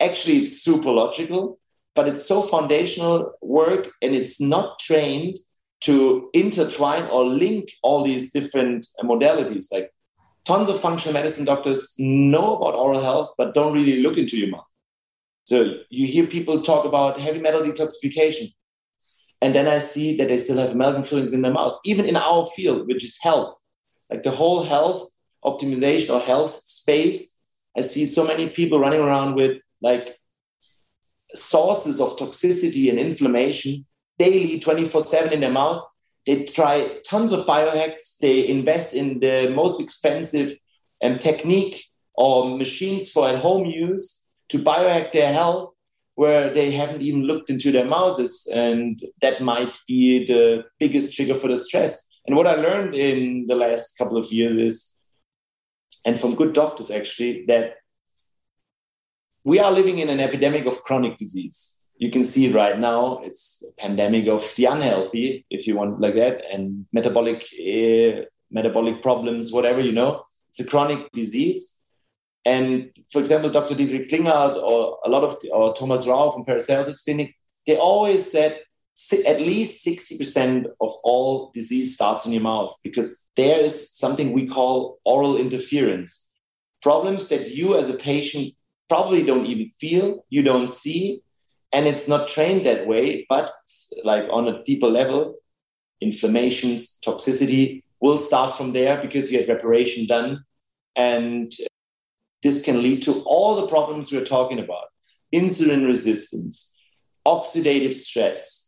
Actually, 0.00 0.38
it's 0.38 0.62
super 0.62 0.90
logical, 0.90 1.58
but 1.94 2.08
it's 2.08 2.26
so 2.26 2.42
foundational 2.42 3.32
work 3.40 3.90
and 4.02 4.14
it's 4.14 4.40
not 4.40 4.78
trained 4.80 5.36
to 5.82 6.30
intertwine 6.32 7.04
or 7.04 7.24
link 7.24 7.68
all 7.82 8.04
these 8.04 8.32
different 8.32 8.86
modalities. 9.02 9.66
Like 9.70 9.90
tons 10.44 10.68
of 10.68 10.80
functional 10.80 11.14
medicine 11.14 11.44
doctors 11.44 11.94
know 11.98 12.56
about 12.56 12.74
oral 12.74 13.00
health, 13.00 13.34
but 13.38 13.54
don't 13.54 13.72
really 13.72 14.02
look 14.02 14.18
into 14.18 14.36
your 14.36 14.48
mouth. 14.48 14.64
So 15.44 15.78
you 15.90 16.06
hear 16.06 16.26
people 16.26 16.60
talk 16.60 16.84
about 16.84 17.20
heavy 17.20 17.40
metal 17.40 17.62
detoxification. 17.62 18.48
And 19.42 19.54
then 19.54 19.68
I 19.68 19.78
see 19.78 20.16
that 20.16 20.28
they 20.28 20.38
still 20.38 20.56
have 20.56 20.70
amalgam 20.70 21.02
fillings 21.02 21.34
in 21.34 21.42
their 21.42 21.52
mouth, 21.52 21.78
even 21.84 22.06
in 22.06 22.16
our 22.16 22.46
field, 22.46 22.86
which 22.88 23.04
is 23.04 23.18
health. 23.22 23.54
Like 24.10 24.22
the 24.22 24.30
whole 24.30 24.62
health 24.62 25.10
optimization 25.44 26.10
or 26.14 26.20
health 26.20 26.50
space, 26.50 27.40
I 27.76 27.82
see 27.82 28.06
so 28.06 28.26
many 28.26 28.48
people 28.48 28.78
running 28.78 29.00
around 29.00 29.34
with 29.34 29.58
like 29.80 30.16
sources 31.34 32.00
of 32.00 32.16
toxicity 32.16 32.88
and 32.88 32.98
inflammation 32.98 33.84
daily, 34.18 34.60
24 34.60 35.00
7 35.00 35.32
in 35.32 35.40
their 35.40 35.50
mouth. 35.50 35.84
They 36.26 36.44
try 36.44 36.98
tons 37.08 37.32
of 37.32 37.46
biohacks. 37.46 38.18
They 38.18 38.48
invest 38.48 38.94
in 38.94 39.20
the 39.20 39.50
most 39.54 39.80
expensive 39.80 40.56
um, 41.02 41.18
technique 41.18 41.84
or 42.14 42.56
machines 42.56 43.10
for 43.10 43.28
at 43.28 43.38
home 43.38 43.66
use 43.66 44.26
to 44.48 44.58
biohack 44.58 45.12
their 45.12 45.32
health 45.32 45.70
where 46.14 46.54
they 46.54 46.70
haven't 46.70 47.02
even 47.02 47.24
looked 47.24 47.50
into 47.50 47.72
their 47.72 47.84
mouths. 47.84 48.46
And 48.54 49.02
that 49.20 49.42
might 49.42 49.76
be 49.86 50.24
the 50.24 50.64
biggest 50.78 51.14
trigger 51.14 51.34
for 51.34 51.48
the 51.48 51.56
stress. 51.56 52.08
And 52.26 52.36
what 52.36 52.46
I 52.46 52.54
learned 52.54 52.94
in 52.94 53.46
the 53.46 53.56
last 53.56 53.98
couple 53.98 54.16
of 54.16 54.32
years 54.32 54.56
is, 54.56 54.98
and 56.04 56.18
from 56.18 56.34
good 56.34 56.54
doctors 56.54 56.90
actually, 56.90 57.44
that 57.46 57.76
we 59.42 59.58
are 59.58 59.70
living 59.70 59.98
in 59.98 60.08
an 60.08 60.20
epidemic 60.20 60.66
of 60.66 60.82
chronic 60.84 61.18
disease. 61.18 61.84
You 61.96 62.10
can 62.10 62.24
see 62.24 62.46
it 62.46 62.54
right 62.54 62.78
now. 62.78 63.20
It's 63.22 63.62
a 63.62 63.80
pandemic 63.80 64.26
of 64.26 64.42
the 64.56 64.64
unhealthy, 64.64 65.46
if 65.50 65.66
you 65.66 65.76
want 65.76 66.00
like 66.00 66.14
that, 66.16 66.42
and 66.52 66.86
metabolic 66.92 67.44
uh, 67.54 68.24
metabolic 68.50 69.02
problems, 69.02 69.52
whatever 69.52 69.80
you 69.80 69.92
know. 69.92 70.24
It's 70.48 70.60
a 70.60 70.66
chronic 70.68 71.10
disease, 71.12 71.82
and 72.44 72.90
for 73.10 73.20
example, 73.20 73.50
Dr. 73.50 73.74
Dietrich 73.74 74.08
Klinghardt 74.08 74.56
or 74.56 74.98
a 75.04 75.08
lot 75.08 75.24
of 75.24 75.36
or 75.52 75.74
Thomas 75.74 76.06
Rau 76.06 76.30
from 76.30 76.44
Paracelsus 76.44 77.02
Clinic, 77.02 77.34
they 77.66 77.76
always 77.76 78.30
said 78.30 78.60
at 79.26 79.40
least 79.40 79.84
60% 79.84 80.66
of 80.80 80.90
all 81.02 81.50
disease 81.52 81.94
starts 81.94 82.26
in 82.26 82.32
your 82.32 82.42
mouth 82.42 82.78
because 82.82 83.30
there 83.36 83.58
is 83.58 83.92
something 83.92 84.32
we 84.32 84.46
call 84.46 84.98
oral 85.04 85.36
interference. 85.36 86.32
Problems 86.80 87.28
that 87.28 87.50
you 87.50 87.76
as 87.76 87.88
a 87.88 87.98
patient 87.98 88.54
probably 88.88 89.24
don't 89.24 89.46
even 89.46 89.66
feel, 89.66 90.24
you 90.30 90.42
don't 90.42 90.68
see, 90.68 91.22
and 91.72 91.88
it's 91.88 92.06
not 92.06 92.28
trained 92.28 92.64
that 92.66 92.86
way, 92.86 93.26
but 93.28 93.50
like 94.04 94.26
on 94.30 94.46
a 94.46 94.62
deeper 94.62 94.86
level, 94.86 95.34
inflammations, 96.00 97.00
toxicity 97.04 97.82
will 98.00 98.18
start 98.18 98.54
from 98.54 98.72
there 98.72 99.00
because 99.02 99.32
you 99.32 99.40
have 99.40 99.48
reparation 99.48 100.06
done. 100.06 100.44
And 100.94 101.52
this 102.44 102.64
can 102.64 102.82
lead 102.82 103.02
to 103.02 103.22
all 103.26 103.56
the 103.56 103.66
problems 103.66 104.12
we're 104.12 104.24
talking 104.24 104.60
about 104.60 104.84
insulin 105.34 105.84
resistance, 105.84 106.76
oxidative 107.26 107.92
stress, 107.92 108.63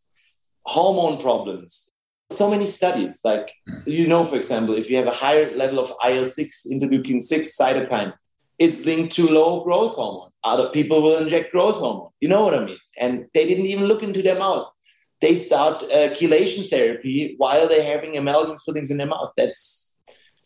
hormone 0.66 1.20
problems. 1.20 1.88
So 2.30 2.50
many 2.50 2.66
studies, 2.66 3.20
like 3.24 3.52
you 3.84 4.08
know, 4.08 4.26
for 4.26 4.36
example, 4.36 4.74
if 4.74 4.90
you 4.90 4.96
have 4.96 5.06
a 5.06 5.12
higher 5.12 5.54
level 5.56 5.78
of 5.78 5.92
IL 6.04 6.26
6, 6.26 6.66
interleukin 6.72 7.22
6 7.22 7.56
cytokine, 7.56 8.12
it's 8.58 8.84
linked 8.84 9.14
to 9.14 9.28
low 9.28 9.62
growth 9.62 9.94
hormone. 9.94 10.30
Other 10.42 10.68
people 10.70 11.02
will 11.02 11.18
inject 11.18 11.52
growth 11.52 11.76
hormone. 11.76 12.10
You 12.20 12.28
know 12.28 12.42
what 12.42 12.54
I 12.54 12.64
mean? 12.64 12.78
And 12.98 13.26
they 13.32 13.46
didn't 13.46 13.66
even 13.66 13.86
look 13.86 14.02
into 14.02 14.22
their 14.22 14.38
mouth. 14.38 14.68
They 15.20 15.34
start 15.34 15.82
uh, 15.84 16.10
chelation 16.10 16.68
therapy 16.68 17.34
while 17.38 17.68
they're 17.68 17.82
having 17.82 18.16
amalgam 18.16 18.58
fillings 18.58 18.90
in 18.90 18.98
their 18.98 19.06
mouth. 19.06 19.32
That's 19.36 19.96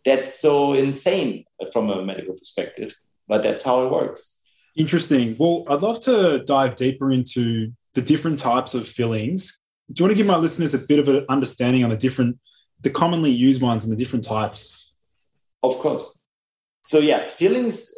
that's 0.05 0.39
so 0.39 0.75
insane 0.75 1.45
from 1.73 1.91
a 1.91 2.03
medical 2.03 2.35
perspective 2.35 2.95
but 3.31 3.45
that's 3.45 3.63
how 3.63 3.87
it 3.87 3.93
works. 3.93 4.43
Interesting. 4.77 5.37
Well, 5.39 5.65
I'd 5.71 5.83
love 5.83 6.01
to 6.01 6.43
dive 6.45 6.75
deeper 6.75 7.11
into 7.13 7.73
the 7.95 8.03
different 8.03 8.41
types 8.41 8.75
of 8.75 8.87
fillings. 8.87 9.59
Do 9.93 10.01
you 10.01 10.05
want 10.05 10.17
to 10.17 10.23
give 10.23 10.27
my 10.27 10.37
listeners 10.37 10.75
a 10.75 10.79
bit 10.79 10.99
of 10.99 11.09
an 11.09 11.27
understanding 11.29 11.85
on 11.85 11.91
the 11.91 11.97
different, 11.97 12.39
the 12.81 12.91
commonly 12.91 13.31
used 13.31 13.61
ones 13.61 13.85
and 13.85 13.93
the 13.93 13.97
different 13.97 14.25
types? 14.25 14.95
Of 15.63 15.79
course. 15.79 16.23
So 16.83 16.99
yeah, 16.99 17.29
fillings. 17.29 17.93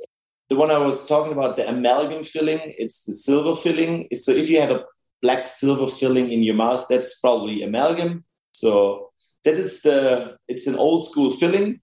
The 0.48 0.56
one 0.56 0.70
I 0.70 0.78
was 0.78 1.06
talking 1.06 1.32
about, 1.32 1.56
the 1.56 1.68
amalgam 1.68 2.24
filling, 2.24 2.60
it's 2.76 3.04
the 3.04 3.12
silver 3.12 3.54
filling. 3.54 4.08
So 4.12 4.32
if 4.32 4.50
you 4.50 4.60
have 4.60 4.70
a 4.70 4.84
black 5.22 5.46
silver 5.46 5.86
filling 5.86 6.30
in 6.30 6.42
your 6.42 6.54
mouth, 6.54 6.86
that's 6.88 7.20
probably 7.20 7.62
amalgam. 7.62 8.24
So 8.52 9.10
that 9.44 9.54
is 9.54 9.82
the 9.82 10.36
it's 10.48 10.66
an 10.66 10.74
old 10.74 11.08
school 11.08 11.30
filling 11.30 11.80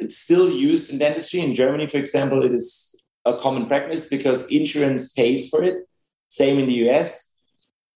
it's 0.00 0.16
still 0.16 0.50
used 0.50 0.92
in 0.92 0.98
dentistry. 0.98 1.40
In 1.40 1.54
Germany, 1.54 1.86
for 1.86 1.98
example, 1.98 2.42
it 2.42 2.52
is 2.52 3.04
a 3.26 3.36
common 3.36 3.66
practice 3.66 4.08
because 4.08 4.50
insurance 4.50 5.12
pays 5.12 5.50
for 5.50 5.62
it. 5.62 5.86
Same 6.30 6.58
in 6.58 6.66
the 6.66 6.88
US. 6.88 7.29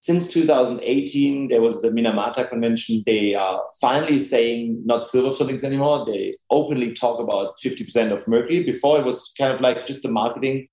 Since 0.04 0.28
2018, 0.34 1.48
there 1.48 1.62
was 1.62 1.80
the 1.80 1.88
Minamata 1.88 2.46
Convention. 2.46 3.02
They 3.06 3.34
are 3.34 3.64
finally 3.80 4.18
saying 4.18 4.82
not 4.84 5.06
silver 5.06 5.34
fillings 5.34 5.64
anymore. 5.64 6.04
They 6.04 6.36
openly 6.50 6.92
talk 6.92 7.18
about 7.20 7.56
50% 7.56 8.12
of 8.12 8.28
mercury. 8.28 8.62
Before, 8.64 9.00
it 9.00 9.06
was 9.06 9.32
kind 9.38 9.50
of 9.50 9.62
like 9.62 9.86
just 9.86 10.02
the 10.02 10.10
marketing. 10.10 10.68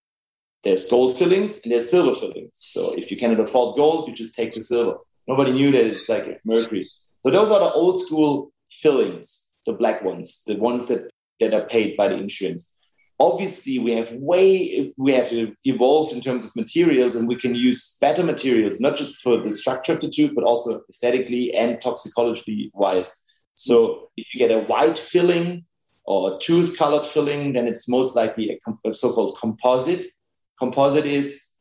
There's 0.66 0.90
gold 0.90 1.18
fillings 1.18 1.64
and 1.64 1.72
there's 1.72 1.90
silver 1.90 2.14
fillings. 2.14 2.50
So 2.56 2.94
if 2.98 3.10
you 3.10 3.16
cannot 3.16 3.40
afford 3.40 3.78
gold, 3.78 4.10
you 4.10 4.14
just 4.14 4.36
take 4.36 4.54
the 4.54 4.60
silver. 4.60 4.98
Nobody 5.26 5.54
knew 5.54 5.72
that 5.72 5.86
it's 5.86 6.10
like 6.10 6.42
mercury. 6.44 6.90
So 7.24 7.32
those 7.32 7.52
are 7.52 7.60
the 7.62 7.72
old 7.72 8.04
school 8.06 8.52
fillings, 8.70 9.56
the 9.66 9.72
black 9.72 10.04
ones, 10.04 10.44
the 10.46 10.58
ones 10.58 10.90
that 10.90 11.10
that 11.40 11.54
are 11.54 11.68
paid 11.68 11.96
by 11.96 12.10
the 12.10 12.18
insurance. 12.18 12.78
Obviously, 13.22 13.78
we 13.78 13.92
have 13.94 14.12
way 14.14 14.92
we 14.98 15.12
have 15.12 15.32
evolved 15.64 16.12
in 16.12 16.22
terms 16.22 16.44
of 16.44 16.56
materials, 16.56 17.14
and 17.16 17.28
we 17.28 17.36
can 17.36 17.54
use 17.54 17.98
better 18.02 18.24
materials, 18.24 18.80
not 18.80 18.98
just 18.98 19.22
for 19.22 19.38
the 19.38 19.52
structure 19.52 19.94
of 19.94 20.00
the 20.00 20.10
tooth, 20.10 20.34
but 20.34 20.44
also 20.44 20.82
aesthetically 20.90 21.54
and 21.54 21.80
toxicologically 21.80 22.72
wise. 22.74 23.24
So, 23.54 24.10
if 24.18 24.26
you 24.34 24.40
get 24.40 24.50
a 24.50 24.62
white 24.62 24.98
filling 24.98 25.66
or 26.04 26.34
a 26.34 26.40
tooth 26.40 26.80
colored 26.80 27.06
filling, 27.06 27.54
then 27.54 27.68
it's 27.68 27.88
most 27.88 28.16
likely 28.16 28.46
a, 28.50 28.90
a 28.90 28.94
so-called 28.94 29.38
composite. 29.40 30.08
Composite 30.58 31.06
is 31.06 31.52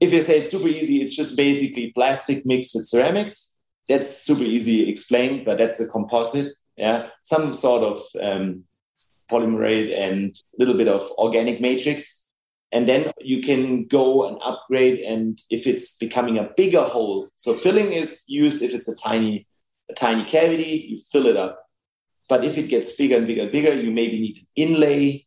if 0.00 0.12
you 0.12 0.22
say 0.22 0.38
it's 0.38 0.50
super 0.50 0.68
easy, 0.68 1.02
it's 1.02 1.14
just 1.14 1.36
basically 1.36 1.92
plastic 1.92 2.44
mixed 2.44 2.74
with 2.74 2.86
ceramics. 2.86 3.60
That's 3.88 4.08
super 4.24 4.42
easy 4.42 4.88
explained, 4.90 5.44
but 5.44 5.58
that's 5.58 5.78
a 5.80 5.88
composite. 5.88 6.52
Yeah, 6.76 7.08
some 7.22 7.52
sort 7.52 7.84
of 7.84 8.00
um, 8.20 8.64
polymerate 9.30 9.96
and 9.96 10.34
a 10.36 10.56
little 10.58 10.76
bit 10.76 10.88
of 10.88 11.02
organic 11.18 11.60
matrix. 11.60 12.32
And 12.70 12.88
then 12.88 13.12
you 13.20 13.40
can 13.40 13.86
go 13.86 14.28
and 14.28 14.38
upgrade. 14.42 15.00
And 15.00 15.40
if 15.50 15.66
it's 15.66 15.96
becoming 15.98 16.38
a 16.38 16.50
bigger 16.56 16.82
hole, 16.82 17.28
so 17.36 17.54
filling 17.54 17.92
is 17.92 18.24
used 18.28 18.62
if 18.62 18.74
it's 18.74 18.88
a 18.88 18.96
tiny, 18.96 19.46
a 19.90 19.94
tiny 19.94 20.24
cavity, 20.24 20.86
you 20.90 20.96
fill 20.96 21.26
it 21.26 21.36
up. 21.36 21.64
But 22.28 22.44
if 22.44 22.58
it 22.58 22.68
gets 22.68 22.94
bigger 22.96 23.16
and 23.16 23.26
bigger 23.26 23.42
and 23.42 23.52
bigger, 23.52 23.72
you 23.72 23.90
maybe 23.90 24.20
need 24.20 24.36
an 24.36 24.46
inlay, 24.54 25.26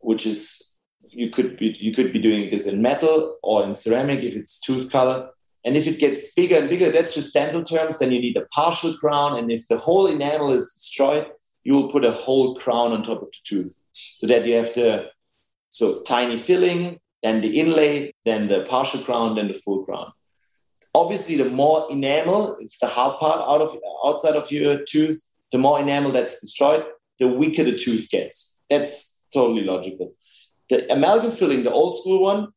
which 0.00 0.26
is 0.26 0.76
you 1.08 1.30
could 1.30 1.56
be 1.56 1.76
you 1.80 1.92
could 1.94 2.12
be 2.12 2.18
doing 2.18 2.50
this 2.50 2.66
in 2.66 2.82
metal 2.82 3.38
or 3.42 3.64
in 3.64 3.74
ceramic 3.74 4.22
if 4.22 4.36
it's 4.36 4.60
tooth 4.60 4.90
color. 4.90 5.30
And 5.64 5.76
if 5.76 5.86
it 5.86 5.98
gets 5.98 6.34
bigger 6.34 6.58
and 6.58 6.68
bigger, 6.68 6.90
that's 6.92 7.14
just 7.14 7.32
dental 7.32 7.62
terms. 7.62 7.98
Then 7.98 8.12
you 8.12 8.20
need 8.20 8.36
a 8.36 8.44
partial 8.54 8.92
crown. 8.94 9.38
And 9.38 9.50
if 9.50 9.66
the 9.68 9.78
whole 9.78 10.06
enamel 10.06 10.52
is 10.52 10.70
destroyed, 10.74 11.26
you 11.64 11.72
will 11.72 11.88
put 11.88 12.04
a 12.04 12.10
whole 12.10 12.54
crown 12.54 12.92
on 12.92 13.02
top 13.02 13.22
of 13.22 13.28
the 13.28 13.38
tooth 13.44 13.76
so 13.92 14.26
that 14.26 14.46
you 14.46 14.54
have 14.54 14.72
the 14.74 15.06
so 15.70 16.02
tiny 16.04 16.38
filling, 16.38 17.00
then 17.22 17.40
the 17.40 17.58
inlay, 17.58 18.14
then 18.24 18.46
the 18.46 18.62
partial 18.62 19.00
crown, 19.00 19.34
then 19.34 19.48
the 19.48 19.54
full 19.54 19.84
crown. 19.84 20.12
Obviously, 20.94 21.36
the 21.36 21.50
more 21.50 21.90
enamel, 21.90 22.56
it's 22.60 22.78
the 22.78 22.86
hard 22.86 23.18
part 23.18 23.40
out 23.40 23.60
of 23.60 23.74
outside 24.06 24.36
of 24.36 24.50
your 24.52 24.84
tooth, 24.84 25.28
the 25.50 25.58
more 25.58 25.80
enamel 25.80 26.12
that's 26.12 26.40
destroyed, 26.40 26.84
the 27.18 27.26
weaker 27.26 27.64
the 27.64 27.76
tooth 27.76 28.08
gets. 28.10 28.60
That's 28.70 29.24
totally 29.32 29.62
logical. 29.62 30.14
The 30.68 30.90
amalgam 30.92 31.32
filling, 31.32 31.64
the 31.64 31.72
old 31.72 31.98
school 31.98 32.22
one, 32.22 32.48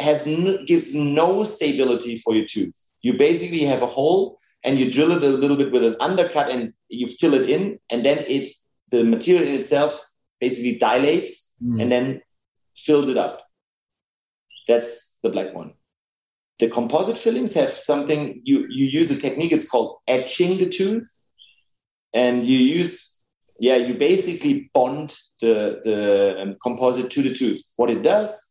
has 0.00 0.26
n- 0.26 0.64
gives 0.64 0.94
no 0.94 1.42
stability 1.44 2.16
for 2.16 2.34
your 2.34 2.46
tooth. 2.46 2.74
You 3.02 3.14
basically 3.18 3.64
have 3.64 3.82
a 3.82 3.86
hole 3.86 4.38
and 4.62 4.78
you 4.78 4.90
drill 4.90 5.12
it 5.12 5.22
a 5.22 5.28
little 5.28 5.56
bit 5.56 5.72
with 5.72 5.84
an 5.84 5.96
undercut 6.00 6.50
and 6.50 6.72
you 6.90 7.08
fill 7.08 7.34
it 7.34 7.48
in 7.48 7.78
and 7.90 8.04
then 8.04 8.18
it 8.26 8.48
the 8.90 9.04
material 9.04 9.48
in 9.48 9.54
itself 9.54 10.00
basically 10.40 10.78
dilates 10.78 11.54
mm. 11.62 11.80
and 11.80 11.92
then 11.92 12.20
fills 12.76 13.08
it 13.08 13.16
up. 13.16 13.42
That's 14.66 15.18
the 15.22 15.30
black 15.30 15.54
one. 15.54 15.74
The 16.58 16.68
composite 16.68 17.16
fillings 17.16 17.54
have 17.54 17.70
something 17.70 18.42
you 18.44 18.66
you 18.68 18.86
use 18.86 19.10
a 19.10 19.20
technique 19.20 19.52
it's 19.52 19.68
called 19.68 19.98
etching 20.06 20.58
the 20.58 20.68
tooth. 20.68 21.16
And 22.12 22.44
you 22.44 22.58
use 22.58 23.22
yeah 23.58 23.76
you 23.76 23.94
basically 23.94 24.70
bond 24.74 25.16
the 25.40 25.80
the 25.84 26.40
um, 26.42 26.56
composite 26.62 27.10
to 27.12 27.22
the 27.22 27.34
tooth. 27.34 27.72
What 27.76 27.90
it 27.90 28.02
does 28.02 28.50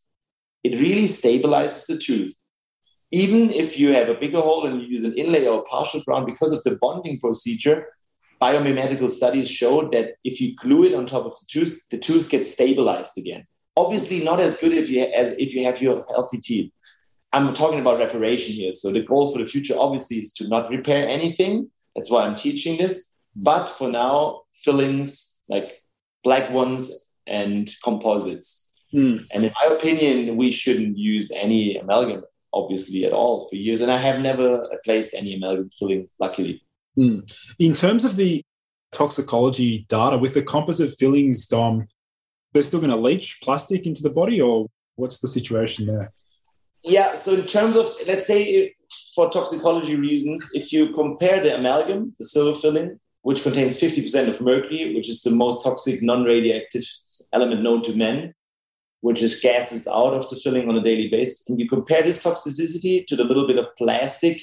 it 0.62 0.80
really 0.80 1.04
stabilizes 1.04 1.86
the 1.86 1.98
tooth. 1.98 2.40
Even 3.12 3.50
if 3.50 3.78
you 3.78 3.92
have 3.92 4.08
a 4.08 4.14
bigger 4.14 4.40
hole 4.40 4.66
and 4.66 4.80
you 4.80 4.88
use 4.88 5.04
an 5.04 5.14
inlay 5.14 5.46
or 5.46 5.60
a 5.60 5.62
partial 5.62 6.02
crown, 6.02 6.26
because 6.26 6.52
of 6.52 6.62
the 6.62 6.78
bonding 6.80 7.18
procedure, 7.18 7.86
biomimetical 8.40 9.10
studies 9.10 9.50
showed 9.50 9.92
that 9.92 10.14
if 10.24 10.40
you 10.40 10.56
glue 10.56 10.84
it 10.84 10.94
on 10.94 11.06
top 11.06 11.26
of 11.26 11.32
the 11.32 11.46
tooth, 11.48 11.84
the 11.90 11.98
tooth 11.98 12.30
gets 12.30 12.52
stabilized 12.52 13.18
again. 13.18 13.46
Obviously, 13.76 14.24
not 14.24 14.40
as 14.40 14.60
good 14.60 14.72
if 14.72 14.90
you, 14.90 15.02
as 15.02 15.32
if 15.38 15.54
you 15.54 15.64
have 15.64 15.80
your 15.80 16.04
healthy 16.08 16.38
teeth. 16.38 16.72
I'm 17.32 17.54
talking 17.54 17.80
about 17.80 18.00
reparation 18.00 18.52
here. 18.52 18.72
So 18.72 18.90
the 18.90 19.02
goal 19.02 19.32
for 19.32 19.38
the 19.38 19.46
future 19.46 19.74
obviously 19.78 20.16
is 20.18 20.32
to 20.34 20.48
not 20.48 20.68
repair 20.70 21.08
anything. 21.08 21.70
That's 21.94 22.10
why 22.10 22.24
I'm 22.24 22.34
teaching 22.34 22.76
this. 22.78 23.12
But 23.36 23.66
for 23.66 23.88
now, 23.88 24.42
fillings 24.52 25.40
like 25.48 25.82
black 26.24 26.50
ones 26.50 27.10
and 27.26 27.70
composites. 27.84 28.72
Mm. 28.92 29.24
And 29.32 29.44
in 29.44 29.52
my 29.54 29.74
opinion, 29.76 30.36
we 30.36 30.50
shouldn't 30.50 30.98
use 30.98 31.30
any 31.30 31.76
amalgam, 31.76 32.24
obviously, 32.52 33.04
at 33.04 33.12
all 33.12 33.48
for 33.48 33.54
years. 33.54 33.80
And 33.80 33.92
I 33.92 33.98
have 33.98 34.20
never 34.20 34.66
placed 34.84 35.14
any 35.14 35.34
amalgam 35.34 35.70
filling, 35.70 36.08
luckily. 36.18 36.64
Mm. 37.00 37.54
In 37.58 37.72
terms 37.72 38.04
of 38.04 38.16
the 38.16 38.42
toxicology 38.92 39.86
data 39.88 40.18
with 40.18 40.34
the 40.34 40.42
composite 40.42 40.90
fillings, 40.98 41.46
Dom, 41.46 41.86
they're 42.52 42.62
still 42.62 42.80
going 42.80 42.90
to 42.90 42.96
leach 42.96 43.38
plastic 43.42 43.86
into 43.86 44.02
the 44.02 44.10
body, 44.10 44.40
or 44.40 44.66
what's 44.96 45.20
the 45.20 45.28
situation 45.28 45.86
there? 45.86 46.12
Yeah, 46.82 47.12
so 47.12 47.32
in 47.32 47.46
terms 47.46 47.76
of, 47.76 47.86
let's 48.06 48.26
say, 48.26 48.74
for 49.14 49.30
toxicology 49.30 49.96
reasons, 49.96 50.50
if 50.54 50.72
you 50.72 50.92
compare 50.92 51.42
the 51.42 51.56
amalgam, 51.56 52.12
the 52.18 52.24
silver 52.24 52.58
filling, 52.58 52.98
which 53.22 53.42
contains 53.42 53.80
50% 53.80 54.28
of 54.28 54.40
mercury, 54.40 54.94
which 54.94 55.08
is 55.08 55.22
the 55.22 55.30
most 55.30 55.62
toxic 55.64 56.02
non 56.02 56.24
radioactive 56.24 56.84
element 57.32 57.62
known 57.62 57.82
to 57.84 57.96
men, 57.96 58.34
which 59.00 59.22
is 59.22 59.40
gases 59.40 59.86
out 59.86 60.14
of 60.14 60.28
the 60.28 60.36
filling 60.36 60.68
on 60.68 60.76
a 60.76 60.82
daily 60.82 61.08
basis, 61.08 61.48
and 61.48 61.60
you 61.60 61.68
compare 61.68 62.02
this 62.02 62.24
toxicity 62.24 63.06
to 63.06 63.16
the 63.16 63.24
little 63.24 63.46
bit 63.46 63.58
of 63.58 63.74
plastic 63.76 64.40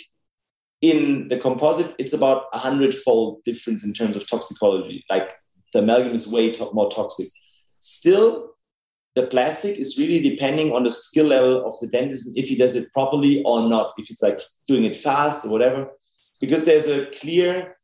in 0.82 1.28
the 1.28 1.38
composite, 1.38 1.96
it's 1.98 2.14
about 2.14 2.46
a 2.54 2.60
hundredfold 2.60 3.44
difference 3.44 3.84
in 3.84 3.94
terms 3.94 4.16
of 4.16 4.30
toxicology. 4.30 5.04
Like 5.10 5.36
the 5.74 5.80
amalgam 5.80 6.14
is 6.14 6.32
way 6.32 6.52
to- 6.52 6.72
more 6.74 6.90
toxic. 6.92 7.28
Still, 7.80 8.52
the 9.16 9.26
plastic 9.26 9.78
is 9.78 9.98
really 9.98 10.20
depending 10.20 10.72
on 10.72 10.84
the 10.84 10.92
skill 10.92 11.28
level 11.28 11.66
of 11.66 11.74
the 11.80 11.88
dentist 11.88 12.38
if 12.38 12.48
he 12.48 12.56
does 12.56 12.76
it 12.76 12.92
properly 12.94 13.42
or 13.44 13.68
not, 13.68 13.94
if 13.98 14.12
it's 14.12 14.22
like 14.22 14.38
doing 14.68 14.84
it 14.84 14.96
fast 14.96 15.46
or 15.46 15.50
whatever, 15.50 15.90
because 16.40 16.66
there's 16.66 16.88
a 16.88 17.08
clear 17.08 17.78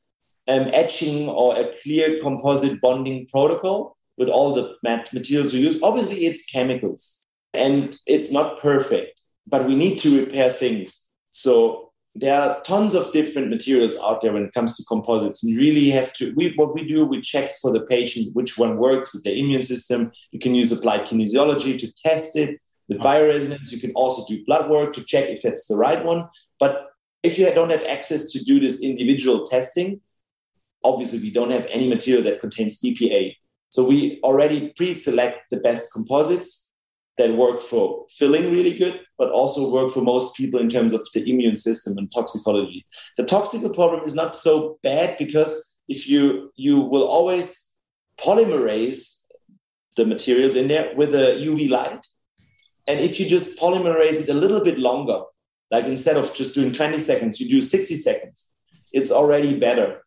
um, 0.48 0.70
etching 0.74 1.30
or 1.30 1.56
a 1.56 1.74
clear 1.82 2.22
composite 2.22 2.80
bonding 2.82 3.26
protocol 3.28 3.98
with 4.18 4.30
all 4.30 4.54
the 4.54 4.76
materials 5.12 5.54
we 5.54 5.62
use. 5.62 5.82
Obviously, 5.82 6.26
it's 6.26 6.52
chemicals 6.52 7.26
and 7.54 7.96
it's 8.06 8.32
not 8.32 8.60
perfect, 8.62 9.24
but 9.48 9.68
we 9.68 9.76
need 9.76 9.98
to 10.00 10.26
repair 10.26 10.54
things. 10.54 11.10
So 11.32 11.93
there 12.16 12.40
are 12.40 12.62
tons 12.62 12.94
of 12.94 13.12
different 13.12 13.50
materials 13.50 13.98
out 14.04 14.22
there 14.22 14.34
when 14.34 14.44
it 14.44 14.54
comes 14.54 14.78
to 14.78 14.84
composites. 14.88 15.44
And 15.44 15.54
you 15.54 15.60
really 15.60 15.90
have 15.90 16.14
to, 16.14 16.34
we, 16.36 16.54
what 16.56 16.76
we 16.76 16.88
do, 16.88 17.06
we 17.06 17.22
check 17.22 17.56
for 17.56 17.72
the 17.72 17.82
patient 17.86 18.36
which 18.36 18.58
one 18.58 18.78
works 18.78 19.14
with 19.14 19.24
the 19.24 19.34
immune 19.38 19.64
system. 19.64 20.12
You 20.32 20.40
can 20.40 20.54
use 20.54 20.72
applied 20.72 21.08
kinesiology 21.08 21.80
to 21.80 21.92
test 21.94 22.36
it. 22.36 22.60
With 22.88 23.00
bioresonance, 23.00 23.72
you 23.72 23.80
can 23.80 23.92
also 23.94 24.26
do 24.28 24.44
blood 24.46 24.70
work 24.70 24.94
to 24.94 25.04
check 25.04 25.30
if 25.30 25.42
that's 25.42 25.68
the 25.68 25.78
right 25.78 26.04
one. 26.04 26.28
But 26.60 26.88
if 27.24 27.40
you 27.40 27.52
don't 27.54 27.72
have 27.72 27.86
access 27.86 28.32
to 28.34 28.44
do 28.44 28.60
this 28.60 28.84
individual 28.84 29.44
testing, 29.44 30.02
obviously 30.84 31.20
we 31.20 31.32
don't 31.32 31.52
have 31.52 31.66
any 31.72 31.88
material 31.88 32.24
that 32.26 32.42
contains 32.42 32.82
BPA. 32.82 33.36
So 33.70 33.88
we 33.88 34.20
already 34.24 34.74
pre-select 34.76 35.50
the 35.50 35.58
best 35.58 35.94
composites 35.94 36.73
that 37.18 37.36
work 37.36 37.62
for 37.62 38.06
filling 38.10 38.52
really 38.52 38.74
good, 38.74 39.02
but 39.18 39.30
also 39.30 39.72
work 39.72 39.92
for 39.92 40.02
most 40.02 40.36
people 40.36 40.60
in 40.60 40.70
terms 40.70 40.94
of 40.94 41.06
the 41.14 41.30
immune 41.30 41.56
system 41.56 41.98
and 41.98 42.12
toxicology. 42.12 42.86
The 43.18 43.24
toxical 43.24 43.74
problem 43.74 44.04
is 44.04 44.16
not 44.16 44.36
so 44.36 44.80
bad 44.82 45.18
because 45.18 45.78
if 45.88 46.10
you 46.10 46.52
you 46.56 46.80
will 46.80 47.04
always 47.04 47.78
polymerase 48.18 49.26
the 49.96 50.06
materials 50.06 50.56
in 50.56 50.68
there 50.68 50.94
with 50.96 51.14
a 51.14 51.36
UV 51.36 51.70
light. 51.70 52.06
And 52.88 53.00
if 53.00 53.20
you 53.20 53.26
just 53.28 53.60
polymerase 53.60 54.22
it 54.22 54.30
a 54.30 54.34
little 54.34 54.64
bit 54.64 54.80
longer, 54.80 55.22
like 55.72 55.86
instead 55.86 56.18
of 56.18 56.34
just 56.36 56.56
doing 56.56 56.74
20 56.74 56.98
seconds, 56.98 57.40
you 57.40 57.50
do 57.50 57.62
60 57.62 57.96
seconds, 57.96 58.54
it's 58.92 59.12
already 59.12 59.58
better. 59.58 60.02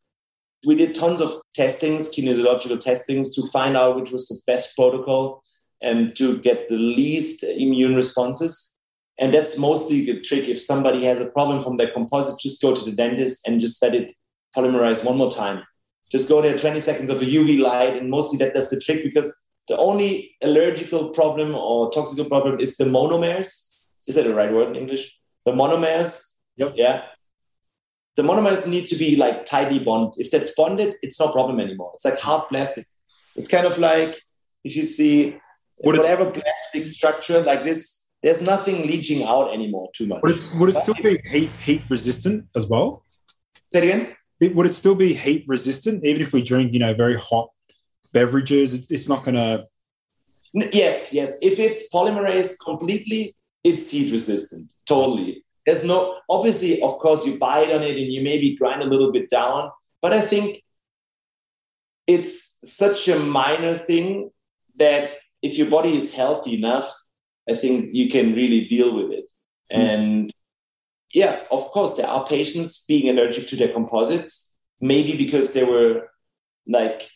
We 0.64 0.74
did 0.74 0.94
tons 0.94 1.20
of 1.20 1.32
testings, 1.54 2.14
kinesiological 2.14 2.80
testings, 2.80 3.34
to 3.34 3.46
find 3.48 3.76
out 3.76 3.96
which 3.96 4.10
was 4.10 4.28
the 4.28 4.40
best 4.46 4.76
protocol 4.76 5.42
and 5.82 6.14
to 6.16 6.38
get 6.38 6.68
the 6.68 6.76
least 6.76 7.44
immune 7.44 7.94
responses. 7.94 8.78
And 9.18 9.32
that's 9.32 9.58
mostly 9.58 10.04
the 10.04 10.20
trick. 10.20 10.48
If 10.48 10.60
somebody 10.60 11.04
has 11.06 11.20
a 11.20 11.30
problem 11.30 11.62
from 11.62 11.76
their 11.76 11.90
composite, 11.90 12.38
just 12.38 12.60
go 12.60 12.74
to 12.74 12.84
the 12.84 12.92
dentist 12.92 13.46
and 13.46 13.60
just 13.60 13.82
let 13.82 13.94
it 13.94 14.12
polymerize 14.54 15.04
one 15.04 15.16
more 15.16 15.30
time. 15.30 15.62
Just 16.10 16.28
go 16.28 16.40
there 16.40 16.56
20 16.56 16.80
seconds 16.80 17.10
of 17.10 17.20
a 17.20 17.24
UV 17.24 17.58
light, 17.58 17.96
and 17.96 18.10
mostly 18.10 18.38
that 18.38 18.54
does 18.54 18.70
the 18.70 18.80
trick 18.80 19.02
because 19.02 19.46
the 19.68 19.76
only 19.76 20.36
allergical 20.42 21.10
problem 21.10 21.54
or 21.54 21.90
toxical 21.90 22.28
problem 22.28 22.60
is 22.60 22.76
the 22.76 22.84
monomers. 22.84 23.72
Is 24.06 24.14
that 24.14 24.24
the 24.24 24.34
right 24.34 24.52
word 24.52 24.68
in 24.68 24.76
English? 24.76 25.18
The 25.44 25.52
monomers. 25.52 26.38
Yep. 26.56 26.74
Yeah. 26.76 27.02
The 28.14 28.22
monomers 28.22 28.68
need 28.68 28.86
to 28.86 28.96
be 28.96 29.16
like 29.16 29.46
tightly 29.46 29.78
bonded. 29.78 30.14
If 30.18 30.30
that's 30.30 30.54
bonded, 30.54 30.94
it's 31.02 31.18
no 31.18 31.32
problem 31.32 31.60
anymore. 31.60 31.92
It's 31.94 32.04
like 32.04 32.18
hard 32.18 32.48
plastic. 32.48 32.86
It's 33.34 33.48
kind 33.48 33.66
of 33.66 33.78
like 33.78 34.16
if 34.64 34.76
you 34.76 34.84
see 34.84 35.38
would 35.82 35.96
whatever 35.96 36.30
plastic 36.30 36.86
structure 36.86 37.42
like 37.42 37.64
this, 37.64 38.10
there's 38.22 38.44
nothing 38.44 38.86
leaching 38.86 39.24
out 39.24 39.52
anymore 39.52 39.90
too 39.94 40.06
much. 40.06 40.20
Would 40.22 40.32
it, 40.32 40.52
would 40.58 40.68
it 40.70 40.76
still 40.76 40.94
be 40.94 41.18
heat 41.30 41.50
heat 41.60 41.82
resistant 41.88 42.46
as 42.54 42.66
well? 42.66 43.04
Say 43.72 43.78
it 43.78 43.84
again. 43.84 44.16
It, 44.40 44.54
would 44.54 44.66
it 44.66 44.74
still 44.74 44.94
be 44.94 45.14
heat 45.14 45.44
resistant 45.46 46.04
even 46.04 46.22
if 46.22 46.32
we 46.32 46.42
drink, 46.42 46.72
you 46.72 46.78
know, 46.78 46.94
very 46.94 47.16
hot 47.16 47.50
beverages? 48.12 48.74
It's, 48.74 48.90
it's 48.90 49.08
not 49.08 49.24
going 49.24 49.34
to. 49.34 49.66
Yes, 50.52 51.12
yes. 51.12 51.38
If 51.42 51.58
it's 51.58 51.92
polymerized 51.92 52.56
completely, 52.64 53.36
it's 53.64 53.90
heat 53.90 54.12
resistant. 54.12 54.72
Totally. 54.86 55.44
There's 55.66 55.84
no 55.84 56.18
obviously, 56.28 56.80
of 56.80 56.92
course, 56.98 57.26
you 57.26 57.38
bite 57.38 57.70
on 57.72 57.82
it 57.82 57.96
and 57.96 58.08
you 58.12 58.22
maybe 58.22 58.56
grind 58.56 58.82
a 58.82 58.86
little 58.86 59.10
bit 59.10 59.28
down, 59.28 59.70
but 60.00 60.12
I 60.12 60.20
think 60.20 60.62
it's 62.06 62.58
such 62.62 63.08
a 63.08 63.18
minor 63.18 63.72
thing 63.72 64.30
that 64.76 65.10
if 65.42 65.58
your 65.58 65.70
body 65.70 65.94
is 65.94 66.14
healthy 66.14 66.54
enough, 66.54 66.92
I 67.48 67.54
think 67.54 67.90
you 67.92 68.08
can 68.08 68.34
really 68.34 68.66
deal 68.66 68.96
with 68.96 69.12
it. 69.12 69.30
Mm. 69.72 69.78
And 69.78 70.32
yeah, 71.12 71.40
of 71.50 71.64
course, 71.66 71.94
there 71.94 72.08
are 72.08 72.26
patients 72.26 72.84
being 72.86 73.08
allergic 73.08 73.48
to 73.48 73.56
their 73.56 73.72
composites, 73.72 74.56
maybe 74.80 75.16
because 75.16 75.54
they 75.54 75.64
were 75.64 76.08
like 76.66 77.08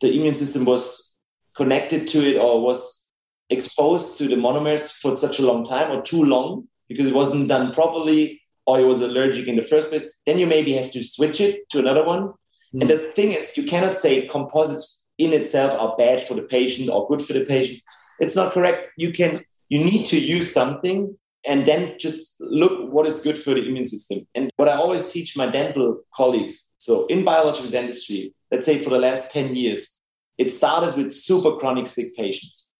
the 0.00 0.12
immune 0.12 0.34
system 0.34 0.64
was 0.64 1.16
connected 1.56 2.06
to 2.08 2.18
it 2.18 2.36
or 2.36 2.62
was 2.62 3.12
exposed 3.50 4.18
to 4.18 4.28
the 4.28 4.36
monomers 4.36 4.92
for 4.92 5.16
such 5.16 5.38
a 5.38 5.46
long 5.46 5.64
time 5.64 5.90
or 5.90 6.02
too 6.02 6.24
long 6.24 6.68
because 6.88 7.08
it 7.08 7.14
wasn't 7.14 7.48
done 7.48 7.72
properly 7.72 8.40
or 8.66 8.78
it 8.78 8.84
was 8.84 9.00
allergic 9.00 9.48
in 9.48 9.56
the 9.56 9.62
first 9.62 9.90
place. 9.90 10.04
Then 10.26 10.38
you 10.38 10.46
maybe 10.46 10.72
have 10.74 10.92
to 10.92 11.02
switch 11.02 11.40
it 11.40 11.68
to 11.70 11.78
another 11.78 12.04
one. 12.04 12.28
Mm. 12.74 12.82
And 12.82 12.90
the 12.90 12.98
thing 12.98 13.32
is, 13.32 13.56
you 13.56 13.64
cannot 13.64 13.96
say 13.96 14.26
composites 14.28 14.97
in 15.18 15.32
itself 15.32 15.78
are 15.78 15.96
bad 15.96 16.22
for 16.22 16.34
the 16.34 16.42
patient 16.42 16.88
or 16.90 17.08
good 17.08 17.22
for 17.22 17.32
the 17.32 17.44
patient. 17.44 17.80
It's 18.20 18.36
not 18.36 18.52
correct. 18.52 18.90
You 18.96 19.12
can 19.12 19.44
you 19.68 19.84
need 19.84 20.06
to 20.06 20.18
use 20.18 20.52
something 20.52 21.16
and 21.46 21.66
then 21.66 21.98
just 21.98 22.40
look 22.40 22.92
what 22.92 23.06
is 23.06 23.22
good 23.22 23.36
for 23.36 23.54
the 23.54 23.64
immune 23.64 23.84
system. 23.84 24.20
And 24.34 24.50
what 24.56 24.68
I 24.68 24.76
always 24.76 25.12
teach 25.12 25.36
my 25.36 25.46
dental 25.46 26.00
colleagues, 26.14 26.72
so 26.78 27.06
in 27.06 27.24
biological 27.24 27.70
dentistry, 27.70 28.34
let's 28.50 28.64
say 28.64 28.78
for 28.78 28.90
the 28.90 28.98
last 28.98 29.32
10 29.32 29.54
years, 29.54 30.02
it 30.36 30.50
started 30.50 30.96
with 30.96 31.12
super 31.12 31.52
chronic 31.56 31.88
sick 31.88 32.16
patients. 32.16 32.74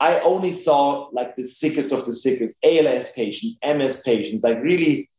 I 0.00 0.20
only 0.20 0.52
saw 0.52 1.08
like 1.12 1.34
the 1.34 1.42
sickest 1.42 1.92
of 1.92 2.04
the 2.06 2.12
sickest, 2.12 2.58
ALS 2.64 3.12
patients, 3.12 3.58
MS 3.64 4.02
patients, 4.04 4.44
like 4.44 4.62
really 4.62 5.10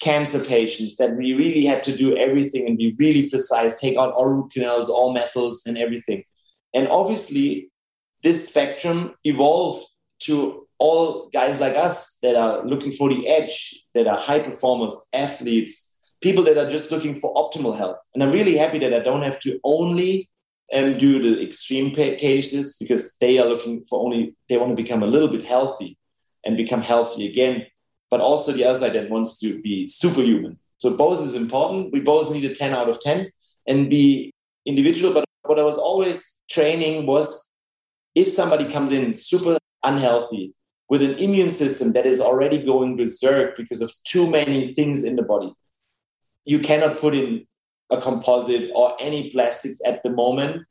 cancer 0.00 0.44
patients 0.44 0.96
that 0.96 1.16
we 1.16 1.32
really 1.32 1.64
had 1.64 1.82
to 1.84 1.96
do 1.96 2.16
everything 2.16 2.66
and 2.66 2.76
be 2.76 2.94
really 2.98 3.28
precise, 3.28 3.80
take 3.80 3.96
out 3.96 4.12
all 4.12 4.28
root 4.28 4.52
canals, 4.52 4.88
all 4.88 5.12
metals, 5.12 5.64
and 5.66 5.78
everything. 5.78 6.22
And 6.74 6.88
obviously, 6.88 7.70
this 8.22 8.48
spectrum 8.48 9.14
evolved 9.24 9.86
to 10.20 10.66
all 10.78 11.30
guys 11.30 11.60
like 11.60 11.76
us 11.76 12.18
that 12.22 12.36
are 12.36 12.64
looking 12.66 12.92
for 12.92 13.08
the 13.08 13.26
edge, 13.26 13.84
that 13.94 14.06
are 14.06 14.16
high 14.16 14.40
performers, 14.40 14.94
athletes, 15.12 15.96
people 16.20 16.44
that 16.44 16.58
are 16.58 16.68
just 16.68 16.90
looking 16.92 17.16
for 17.16 17.34
optimal 17.34 17.76
health. 17.76 17.96
And 18.12 18.22
I'm 18.22 18.32
really 18.32 18.56
happy 18.56 18.78
that 18.80 18.92
I 18.92 19.00
don't 19.00 19.22
have 19.22 19.40
to 19.40 19.58
only 19.64 20.28
um, 20.74 20.98
do 20.98 21.22
the 21.22 21.42
extreme 21.42 21.92
cases 21.92 22.76
because 22.78 23.16
they 23.18 23.38
are 23.38 23.46
looking 23.46 23.84
for 23.84 24.04
only, 24.04 24.34
they 24.48 24.58
want 24.58 24.76
to 24.76 24.82
become 24.82 25.02
a 25.02 25.06
little 25.06 25.28
bit 25.28 25.44
healthy 25.44 25.96
and 26.44 26.56
become 26.56 26.82
healthy 26.82 27.26
again 27.26 27.66
but 28.10 28.20
also 28.20 28.52
the 28.52 28.64
other 28.64 28.78
side 28.78 28.92
that 28.92 29.10
wants 29.10 29.38
to 29.40 29.60
be 29.62 29.84
superhuman. 29.84 30.58
So 30.78 30.96
both 30.96 31.24
is 31.26 31.34
important. 31.34 31.92
We 31.92 32.00
both 32.00 32.32
need 32.32 32.44
a 32.44 32.54
10 32.54 32.72
out 32.72 32.88
of 32.88 33.00
10 33.00 33.30
and 33.66 33.90
be 33.90 34.32
individual. 34.64 35.12
But 35.14 35.24
what 35.42 35.58
I 35.58 35.62
was 35.62 35.78
always 35.78 36.42
training 36.50 37.06
was 37.06 37.50
if 38.14 38.28
somebody 38.28 38.66
comes 38.66 38.92
in 38.92 39.14
super 39.14 39.56
unhealthy 39.82 40.54
with 40.88 41.02
an 41.02 41.16
immune 41.18 41.50
system 41.50 41.92
that 41.92 42.06
is 42.06 42.20
already 42.20 42.62
going 42.62 42.96
berserk 42.96 43.56
because 43.56 43.80
of 43.80 43.92
too 44.04 44.30
many 44.30 44.72
things 44.74 45.04
in 45.04 45.16
the 45.16 45.22
body, 45.22 45.52
you 46.44 46.60
cannot 46.60 46.98
put 46.98 47.14
in 47.14 47.46
a 47.90 48.00
composite 48.00 48.70
or 48.74 48.96
any 49.00 49.30
plastics 49.30 49.80
at 49.86 50.02
the 50.02 50.10
moment. 50.10 50.62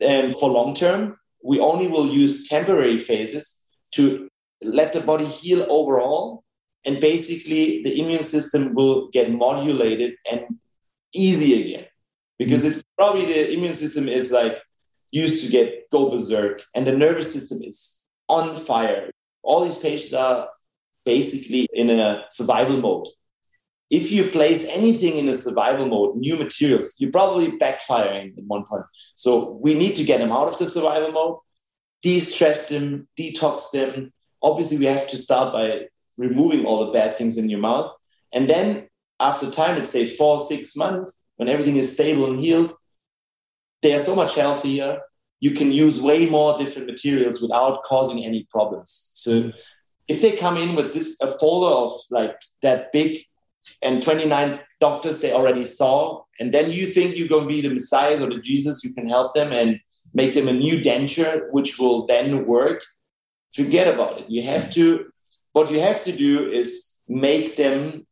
And 0.00 0.34
for 0.34 0.50
long 0.50 0.74
term, 0.74 1.18
we 1.42 1.58
only 1.60 1.86
will 1.88 2.06
use 2.06 2.48
temporary 2.48 2.98
phases 2.98 3.64
to 3.92 4.28
let 4.62 4.92
the 4.92 5.00
body 5.00 5.26
heal 5.26 5.66
overall 5.70 6.44
and 6.84 7.00
basically 7.00 7.82
the 7.82 8.00
immune 8.00 8.22
system 8.22 8.74
will 8.74 9.08
get 9.10 9.30
modulated 9.30 10.14
and 10.30 10.46
easy 11.14 11.60
again. 11.60 11.86
Because 12.38 12.64
it's 12.64 12.82
probably 12.96 13.26
the 13.26 13.52
immune 13.52 13.74
system 13.74 14.08
is 14.08 14.32
like 14.32 14.56
used 15.10 15.44
to 15.44 15.50
get 15.50 15.90
go 15.90 16.08
berserk 16.10 16.62
and 16.74 16.86
the 16.86 16.92
nervous 16.92 17.32
system 17.32 17.58
is 17.62 18.08
on 18.28 18.56
fire. 18.56 19.10
All 19.42 19.64
these 19.64 19.78
patients 19.78 20.14
are 20.14 20.48
basically 21.04 21.66
in 21.72 21.90
a 21.90 22.24
survival 22.30 22.78
mode. 22.78 23.08
If 23.90 24.12
you 24.12 24.24
place 24.30 24.70
anything 24.70 25.18
in 25.18 25.28
a 25.28 25.34
survival 25.34 25.86
mode 25.86 26.16
new 26.16 26.36
materials 26.36 26.96
you're 26.98 27.10
probably 27.10 27.58
backfiring 27.58 28.38
at 28.38 28.44
one 28.44 28.64
point. 28.64 28.84
So 29.14 29.58
we 29.62 29.74
need 29.74 29.96
to 29.96 30.04
get 30.04 30.18
them 30.18 30.32
out 30.32 30.48
of 30.48 30.58
the 30.58 30.66
survival 30.66 31.12
mode 31.12 31.38
de-stress 32.02 32.70
them 32.70 33.08
detox 33.18 33.70
them. 33.72 34.12
Obviously 34.42 34.78
we 34.78 34.86
have 34.86 35.06
to 35.08 35.16
start 35.18 35.52
by 35.52 35.88
removing 36.20 36.66
all 36.66 36.84
the 36.84 36.92
bad 36.92 37.14
things 37.14 37.38
in 37.38 37.48
your 37.48 37.60
mouth. 37.60 37.90
And 38.32 38.48
then 38.48 38.88
after 39.18 39.50
time, 39.50 39.76
let's 39.76 39.90
say 39.90 40.06
four, 40.06 40.38
six 40.38 40.76
months, 40.76 41.18
when 41.36 41.48
everything 41.48 41.76
is 41.76 41.92
stable 41.94 42.30
and 42.30 42.38
healed, 42.38 42.74
they 43.82 43.94
are 43.94 43.98
so 43.98 44.14
much 44.14 44.34
healthier. 44.34 45.00
You 45.40 45.52
can 45.52 45.72
use 45.72 46.02
way 46.02 46.26
more 46.26 46.58
different 46.58 46.88
materials 46.88 47.40
without 47.40 47.82
causing 47.82 48.24
any 48.24 48.46
problems. 48.50 49.10
So 49.14 49.52
if 50.06 50.20
they 50.20 50.36
come 50.36 50.58
in 50.58 50.74
with 50.74 50.92
this 50.92 51.18
a 51.22 51.26
folder 51.26 51.74
of 51.74 51.92
like 52.10 52.36
that 52.60 52.92
big 52.92 53.20
and 53.82 54.02
29 54.02 54.60
doctors 54.78 55.20
they 55.20 55.32
already 55.32 55.64
saw, 55.64 56.24
and 56.38 56.52
then 56.52 56.70
you 56.70 56.86
think 56.86 57.16
you're 57.16 57.28
going 57.28 57.48
to 57.48 57.54
be 57.54 57.62
the 57.62 57.70
Messiah 57.70 58.22
or 58.22 58.28
the 58.28 58.40
Jesus, 58.40 58.84
you 58.84 58.92
can 58.92 59.08
help 59.08 59.32
them 59.32 59.52
and 59.52 59.80
make 60.12 60.34
them 60.34 60.48
a 60.48 60.52
new 60.52 60.80
denture, 60.80 61.50
which 61.52 61.78
will 61.78 62.06
then 62.06 62.46
work. 62.46 62.82
Forget 63.54 63.92
about 63.92 64.18
it. 64.18 64.26
You 64.28 64.42
have 64.42 64.70
to 64.74 65.09
what 65.52 65.70
you 65.70 65.80
have 65.80 66.02
to 66.04 66.12
do 66.12 66.50
is 66.50 67.02
make 67.08 67.56
them 67.56 68.06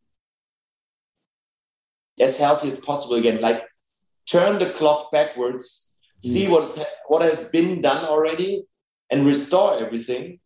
as 2.20 2.36
healthy 2.36 2.68
as 2.68 2.84
possible 2.84 3.16
again. 3.16 3.40
Like 3.40 3.62
turn 4.30 4.58
the 4.58 4.70
clock 4.70 5.10
backwards, 5.12 5.96
mm. 6.24 6.30
see 6.30 6.48
what's 6.48 6.82
what 7.06 7.22
has 7.22 7.50
been 7.50 7.80
done 7.80 8.04
already, 8.04 8.64
and 9.10 9.26
restore 9.26 9.78
everything. 9.78 10.40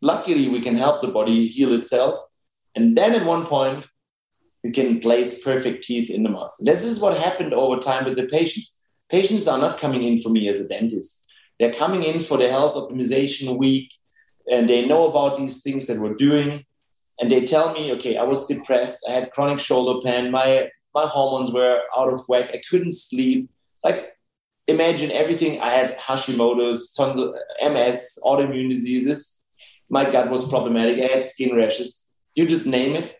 Luckily, 0.00 0.48
we 0.48 0.60
can 0.60 0.76
help 0.76 1.02
the 1.02 1.08
body 1.08 1.48
heal 1.48 1.72
itself, 1.72 2.18
and 2.74 2.96
then 2.96 3.14
at 3.14 3.26
one 3.26 3.44
point, 3.44 3.86
you 4.62 4.72
can 4.72 5.00
place 5.00 5.42
perfect 5.42 5.84
teeth 5.84 6.10
in 6.10 6.22
the 6.22 6.28
mouth. 6.28 6.54
This 6.60 6.84
is 6.84 7.00
what 7.00 7.16
happened 7.16 7.52
over 7.52 7.80
time 7.80 8.04
with 8.04 8.16
the 8.16 8.26
patients. 8.26 8.80
Patients 9.10 9.48
are 9.48 9.58
not 9.58 9.78
coming 9.78 10.02
in 10.02 10.18
for 10.18 10.28
me 10.28 10.48
as 10.48 10.60
a 10.60 10.68
dentist. 10.68 11.26
They're 11.58 11.72
coming 11.72 12.02
in 12.04 12.20
for 12.20 12.38
the 12.38 12.50
health 12.50 12.74
optimization 12.74 13.56
week 13.56 13.92
and 14.50 14.68
they 14.68 14.86
know 14.86 15.08
about 15.08 15.36
these 15.36 15.62
things 15.62 15.86
that 15.86 15.98
we're 15.98 16.14
doing. 16.14 16.64
And 17.20 17.32
they 17.32 17.44
tell 17.44 17.72
me 17.72 17.92
okay 17.94 18.16
i 18.16 18.22
was 18.22 18.46
depressed. 18.46 19.06
I 19.08 19.12
had 19.12 19.32
chronic 19.32 19.58
shoulder 19.58 20.00
pain. 20.00 20.30
My 20.30 20.70
my 20.94 21.06
hormones 21.06 21.52
were 21.52 21.82
out 21.96 22.12
of 22.12 22.24
whack. 22.28 22.50
I 22.52 22.60
couldn't 22.70 22.92
sleep. 22.92 23.50
Like 23.84 24.12
imagine 24.66 25.10
everything. 25.10 25.60
I 25.60 25.70
had 25.70 25.98
hashimoto's 25.98 26.92
tons 26.94 27.18
of 27.18 27.34
ms 27.72 28.18
autoimmune 28.24 28.70
diseases. 28.70 29.42
My 29.88 30.08
gut 30.08 30.30
was 30.30 30.48
problematic. 30.48 30.98
I 30.98 31.14
had 31.14 31.24
skin 31.24 31.56
rashes. 31.56 32.10
You 32.34 32.46
just 32.46 32.66
name 32.66 32.94
it. 32.94 33.14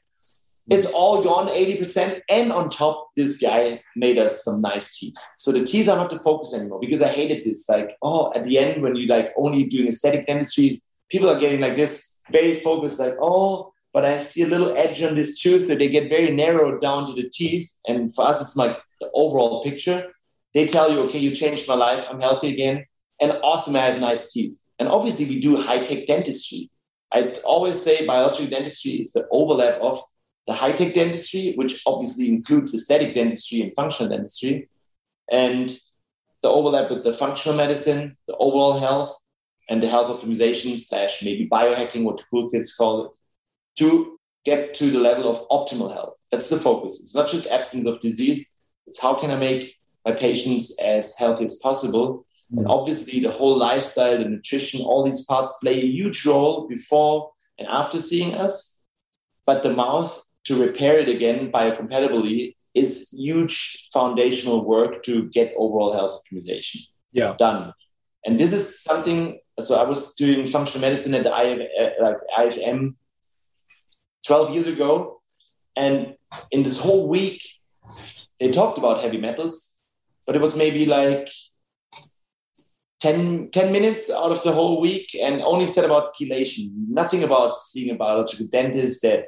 It's 0.70 0.92
all 0.92 1.22
gone 1.22 1.48
80% 1.48 2.20
and 2.28 2.52
on 2.52 2.68
top 2.68 3.08
this 3.16 3.40
guy 3.40 3.80
made 3.96 4.18
us 4.18 4.44
some 4.44 4.60
nice 4.60 4.98
teeth. 4.98 5.16
So 5.38 5.50
the 5.50 5.64
teeth 5.64 5.88
are 5.88 5.96
not 5.96 6.10
the 6.10 6.18
focus 6.18 6.54
anymore 6.54 6.78
because 6.78 7.00
i 7.00 7.08
hated 7.08 7.42
this. 7.44 7.66
Like 7.68 7.96
oh 8.02 8.32
at 8.34 8.44
the 8.44 8.58
end 8.58 8.82
when 8.82 8.94
you 8.94 9.06
like 9.06 9.32
only 9.36 9.64
doing 9.64 9.88
aesthetic 9.88 10.26
dentistry 10.26 10.82
people 11.10 11.28
are 11.30 11.40
getting 11.40 11.60
like 11.60 11.76
this 11.76 12.22
very 12.30 12.54
focused, 12.54 13.00
like, 13.00 13.14
oh, 13.20 13.72
but 13.92 14.04
I 14.04 14.20
see 14.20 14.42
a 14.42 14.46
little 14.46 14.76
edge 14.76 15.02
on 15.02 15.14
this 15.16 15.40
tooth. 15.40 15.64
So 15.64 15.74
they 15.74 15.88
get 15.88 16.08
very 16.08 16.30
narrowed 16.30 16.80
down 16.80 17.06
to 17.06 17.14
the 17.14 17.28
teeth. 17.28 17.76
And 17.86 18.14
for 18.14 18.26
us, 18.26 18.40
it's 18.40 18.56
like 18.56 18.78
the 19.00 19.10
overall 19.14 19.62
picture. 19.62 20.12
They 20.54 20.66
tell 20.66 20.92
you, 20.92 21.00
okay, 21.00 21.18
you 21.18 21.34
changed 21.34 21.68
my 21.68 21.74
life. 21.74 22.06
I'm 22.10 22.20
healthy 22.20 22.52
again. 22.52 22.84
And 23.20 23.32
awesome, 23.42 23.76
I 23.76 23.80
have 23.80 24.00
nice 24.00 24.32
teeth. 24.32 24.62
And 24.78 24.88
obviously, 24.88 25.26
we 25.26 25.40
do 25.40 25.56
high 25.56 25.82
tech 25.82 26.06
dentistry. 26.06 26.70
I 27.12 27.32
always 27.44 27.80
say 27.80 28.06
biological 28.06 28.50
dentistry 28.50 28.92
is 28.92 29.12
the 29.12 29.26
overlap 29.30 29.80
of 29.80 29.98
the 30.46 30.52
high 30.52 30.72
tech 30.72 30.94
dentistry, 30.94 31.54
which 31.56 31.82
obviously 31.86 32.28
includes 32.28 32.74
aesthetic 32.74 33.14
dentistry 33.14 33.62
and 33.62 33.74
functional 33.74 34.10
dentistry, 34.10 34.68
and 35.30 35.76
the 36.42 36.48
overlap 36.48 36.90
with 36.90 37.04
the 37.04 37.12
functional 37.12 37.56
medicine, 37.56 38.16
the 38.26 38.36
overall 38.36 38.78
health, 38.78 39.14
and 39.68 39.82
the 39.82 39.88
health 39.88 40.08
optimization 40.08 40.78
slash 40.78 41.22
maybe 41.22 41.48
biohacking, 41.48 42.04
what 42.04 42.18
the 42.18 42.24
cool 42.30 42.48
kids 42.50 42.74
call 42.74 43.06
it, 43.06 43.10
to 43.78 44.18
get 44.44 44.74
to 44.74 44.90
the 44.90 44.98
level 44.98 45.28
of 45.28 45.48
optimal 45.48 45.92
health. 45.92 46.16
That's 46.30 46.48
the 46.48 46.58
focus. 46.58 47.00
It's 47.00 47.14
not 47.14 47.28
just 47.28 47.50
absence 47.50 47.86
of 47.86 48.00
disease. 48.00 48.52
It's 48.86 49.00
how 49.00 49.14
can 49.14 49.30
I 49.30 49.36
make 49.36 49.78
my 50.04 50.12
patients 50.12 50.80
as 50.80 51.16
healthy 51.16 51.44
as 51.44 51.58
possible. 51.58 52.24
And 52.50 52.66
mm. 52.66 52.70
obviously, 52.70 53.20
the 53.20 53.30
whole 53.30 53.58
lifestyle, 53.58 54.16
the 54.18 54.24
nutrition, 54.24 54.80
all 54.80 55.04
these 55.04 55.24
parts 55.26 55.58
play 55.62 55.78
a 55.78 55.86
huge 55.86 56.24
role 56.24 56.66
before 56.66 57.30
and 57.58 57.68
after 57.68 57.98
seeing 57.98 58.34
us. 58.34 58.80
But 59.44 59.62
the 59.62 59.72
mouth 59.72 60.24
to 60.44 60.60
repair 60.60 60.98
it 60.98 61.08
again 61.08 61.52
biocompatibly 61.52 62.54
is 62.74 63.10
huge 63.10 63.88
foundational 63.92 64.64
work 64.66 65.02
to 65.02 65.28
get 65.28 65.54
overall 65.56 65.92
health 65.92 66.22
optimization 66.22 66.78
yeah. 67.12 67.34
done. 67.38 67.74
And 68.24 68.38
this 68.38 68.52
is 68.52 68.82
something 68.82 69.38
so 69.58 69.74
I 69.74 69.84
was 69.84 70.14
doing 70.14 70.46
functional 70.46 70.88
medicine 70.88 71.14
at 71.14 71.24
the 71.24 71.32
uh, 71.32 71.90
like 72.00 72.16
IFM 72.36 72.94
12 74.26 74.54
years 74.54 74.66
ago. 74.66 75.20
And 75.76 76.14
in 76.50 76.62
this 76.62 76.78
whole 76.78 77.08
week, 77.08 77.42
they 78.38 78.52
talked 78.52 78.78
about 78.78 79.00
heavy 79.00 79.18
metals, 79.18 79.80
but 80.26 80.36
it 80.36 80.42
was 80.42 80.56
maybe 80.56 80.86
like 80.86 81.28
10, 83.00 83.50
10 83.50 83.72
minutes 83.72 84.10
out 84.10 84.32
of 84.32 84.42
the 84.42 84.52
whole 84.52 84.80
week 84.80 85.14
and 85.20 85.40
only 85.42 85.66
said 85.66 85.84
about 85.84 86.14
chelation, 86.16 86.70
nothing 86.88 87.22
about 87.22 87.62
seeing 87.62 87.94
a 87.94 87.98
biological 87.98 88.46
dentist 88.50 89.02
that 89.02 89.26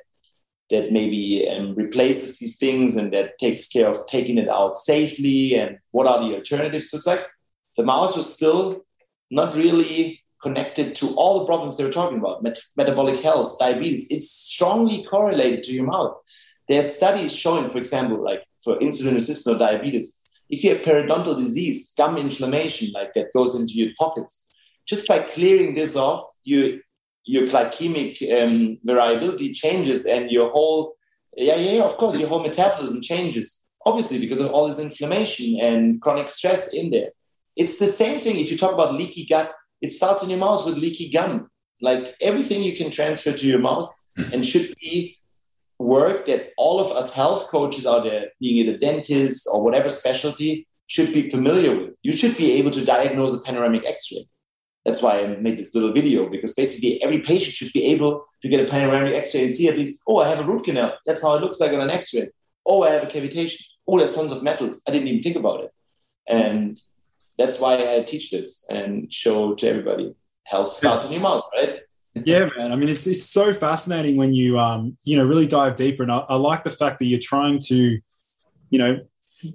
that 0.70 0.92
maybe 0.92 1.48
um, 1.48 1.74
replaces 1.74 2.38
these 2.38 2.56
things 2.56 2.94
and 2.94 3.12
that 3.12 3.36
takes 3.38 3.66
care 3.66 3.88
of 3.88 4.06
taking 4.06 4.38
it 4.38 4.48
out 4.48 4.76
safely 4.76 5.56
and 5.56 5.78
what 5.90 6.06
are 6.06 6.20
the 6.22 6.36
alternatives. 6.36 6.90
So 6.90 6.96
it's 6.96 7.08
like 7.08 7.26
the 7.76 7.82
mouse 7.82 8.16
was 8.16 8.32
still 8.32 8.84
not 9.32 9.56
really 9.56 10.19
connected 10.42 10.94
to 10.96 11.14
all 11.16 11.40
the 11.40 11.46
problems 11.46 11.76
they 11.76 11.84
were 11.84 11.92
talking 11.92 12.18
about 12.18 12.42
met- 12.42 12.58
metabolic 12.76 13.20
health, 13.20 13.58
diabetes. 13.58 14.10
It's 14.10 14.30
strongly 14.30 15.04
correlated 15.04 15.62
to 15.64 15.72
your 15.72 15.86
mouth. 15.86 16.16
There 16.68 16.80
are 16.80 16.84
studies 16.84 17.34
showing, 17.34 17.70
for 17.70 17.78
example, 17.78 18.22
like 18.22 18.42
for 18.62 18.78
insulin 18.78 19.14
resistant 19.14 19.56
or 19.56 19.58
diabetes, 19.58 20.30
if 20.50 20.64
you 20.64 20.70
have 20.70 20.82
periodontal 20.82 21.36
disease, 21.36 21.94
gum 21.96 22.16
inflammation, 22.16 22.90
like 22.92 23.14
that 23.14 23.32
goes 23.32 23.58
into 23.58 23.74
your 23.74 23.90
pockets, 23.98 24.48
just 24.86 25.06
by 25.06 25.20
clearing 25.20 25.74
this 25.74 25.94
off, 25.94 26.24
you, 26.42 26.80
your 27.24 27.46
glycemic 27.46 28.20
um, 28.36 28.78
variability 28.82 29.52
changes 29.52 30.06
and 30.06 30.30
your 30.30 30.50
whole, 30.50 30.96
yeah, 31.36 31.56
yeah, 31.56 31.84
of 31.84 31.96
course, 31.96 32.18
your 32.18 32.28
whole 32.28 32.42
metabolism 32.42 33.00
changes, 33.00 33.62
obviously, 33.86 34.18
because 34.18 34.40
of 34.40 34.50
all 34.50 34.66
this 34.66 34.80
inflammation 34.80 35.58
and 35.60 36.00
chronic 36.02 36.26
stress 36.26 36.74
in 36.74 36.90
there. 36.90 37.10
It's 37.56 37.78
the 37.78 37.86
same 37.86 38.20
thing 38.20 38.38
if 38.38 38.50
you 38.50 38.58
talk 38.58 38.72
about 38.72 38.94
leaky 38.94 39.26
gut. 39.26 39.52
It 39.80 39.92
starts 39.92 40.22
in 40.22 40.30
your 40.30 40.38
mouth 40.38 40.64
with 40.66 40.78
leaky 40.78 41.10
gum. 41.10 41.50
Like 41.80 42.14
everything 42.20 42.62
you 42.62 42.76
can 42.76 42.90
transfer 42.90 43.32
to 43.32 43.46
your 43.46 43.58
mouth 43.58 43.90
and 44.32 44.44
should 44.44 44.74
be 44.80 45.16
work 45.78 46.26
that 46.26 46.50
all 46.58 46.78
of 46.78 46.88
us 46.92 47.14
health 47.14 47.48
coaches 47.48 47.86
out 47.86 48.04
there, 48.04 48.26
being 48.38 48.66
it 48.66 48.74
a 48.74 48.78
dentist 48.78 49.48
or 49.52 49.64
whatever 49.64 49.88
specialty, 49.88 50.66
should 50.86 51.12
be 51.12 51.22
familiar 51.22 51.74
with. 51.74 51.94
You 52.02 52.12
should 52.12 52.36
be 52.36 52.52
able 52.52 52.70
to 52.72 52.84
diagnose 52.84 53.40
a 53.40 53.44
panoramic 53.44 53.86
X-ray. 53.86 54.24
That's 54.84 55.02
why 55.02 55.20
I 55.20 55.26
made 55.36 55.58
this 55.58 55.74
little 55.74 55.92
video 55.92 56.28
because 56.28 56.54
basically 56.54 57.02
every 57.02 57.20
patient 57.20 57.54
should 57.54 57.72
be 57.72 57.84
able 57.86 58.24
to 58.42 58.48
get 58.48 58.66
a 58.66 58.70
panoramic 58.70 59.14
X-ray 59.14 59.44
and 59.44 59.52
see 59.52 59.68
at 59.68 59.76
least, 59.76 60.02
oh, 60.06 60.18
I 60.18 60.28
have 60.28 60.40
a 60.40 60.44
root 60.44 60.64
canal. 60.64 60.94
That's 61.06 61.22
how 61.22 61.36
it 61.36 61.40
looks 61.40 61.60
like 61.60 61.72
on 61.72 61.80
an 61.80 61.90
X-ray. 61.90 62.30
Oh, 62.66 62.82
I 62.82 62.90
have 62.90 63.04
a 63.04 63.06
cavitation. 63.06 63.62
Oh, 63.86 63.98
there's 63.98 64.14
tons 64.14 64.32
of 64.32 64.42
metals. 64.42 64.82
I 64.86 64.90
didn't 64.90 65.08
even 65.08 65.22
think 65.22 65.36
about 65.36 65.64
it. 65.64 65.70
And 66.26 66.80
that's 67.40 67.58
why 67.58 67.96
I 67.96 68.02
teach 68.02 68.30
this 68.30 68.66
and 68.68 69.12
show 69.12 69.54
to 69.54 69.66
everybody 69.66 70.14
health 70.44 70.68
starts 70.68 71.06
in 71.06 71.12
your 71.12 71.22
mouth, 71.22 71.48
right? 71.54 71.80
yeah, 72.14 72.48
man. 72.56 72.72
I 72.72 72.76
mean, 72.76 72.88
it's 72.88 73.06
it's 73.06 73.24
so 73.24 73.54
fascinating 73.54 74.16
when 74.16 74.34
you 74.34 74.58
um 74.58 74.96
you 75.04 75.16
know 75.16 75.24
really 75.24 75.46
dive 75.46 75.74
deeper, 75.76 76.02
and 76.02 76.12
I, 76.12 76.18
I 76.28 76.36
like 76.36 76.64
the 76.64 76.70
fact 76.70 76.98
that 76.98 77.06
you're 77.06 77.20
trying 77.20 77.58
to, 77.66 77.98
you 78.68 78.78
know, 78.78 79.00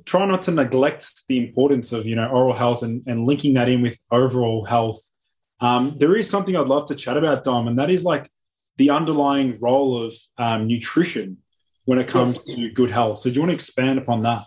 try 0.06 0.26
not 0.26 0.42
to 0.44 0.52
neglect 0.52 1.28
the 1.28 1.38
importance 1.38 1.92
of 1.92 2.08
you 2.08 2.16
know 2.16 2.28
oral 2.28 2.54
health 2.54 2.82
and, 2.82 3.04
and 3.06 3.26
linking 3.26 3.54
that 3.54 3.70
in 3.70 3.82
with 3.82 4.02
overall 4.12 4.66
health. 4.66 5.12
Um, 5.60 5.96
there 6.00 6.16
is 6.16 6.30
something 6.30 6.56
I'd 6.56 6.68
love 6.68 6.88
to 6.88 6.96
chat 6.96 7.18
about, 7.18 7.44
Dom, 7.44 7.68
and 7.68 7.78
that 7.78 7.90
is 7.90 8.04
like 8.04 8.30
the 8.78 8.90
underlying 8.90 9.60
role 9.60 10.04
of 10.04 10.14
um, 10.38 10.68
nutrition 10.68 11.38
when 11.86 12.00
it 12.00 12.08
comes 12.08 12.48
yes. 12.48 12.58
to 12.58 12.70
good 12.72 12.92
health. 12.92 13.20
So, 13.20 13.30
do 13.30 13.36
you 13.36 13.42
want 13.42 13.52
to 13.52 13.56
expand 13.56 14.00
upon 14.00 14.24
that? 14.24 14.44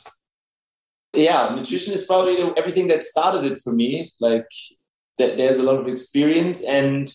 Yeah, 1.14 1.54
nutrition 1.54 1.92
is 1.92 2.06
probably 2.06 2.38
everything 2.56 2.88
that 2.88 3.04
started 3.04 3.50
it 3.50 3.58
for 3.58 3.72
me. 3.72 4.12
Like 4.20 4.46
that, 5.18 5.36
there's 5.36 5.58
a 5.58 5.62
lot 5.62 5.80
of 5.80 5.88
experience, 5.88 6.64
and 6.64 7.12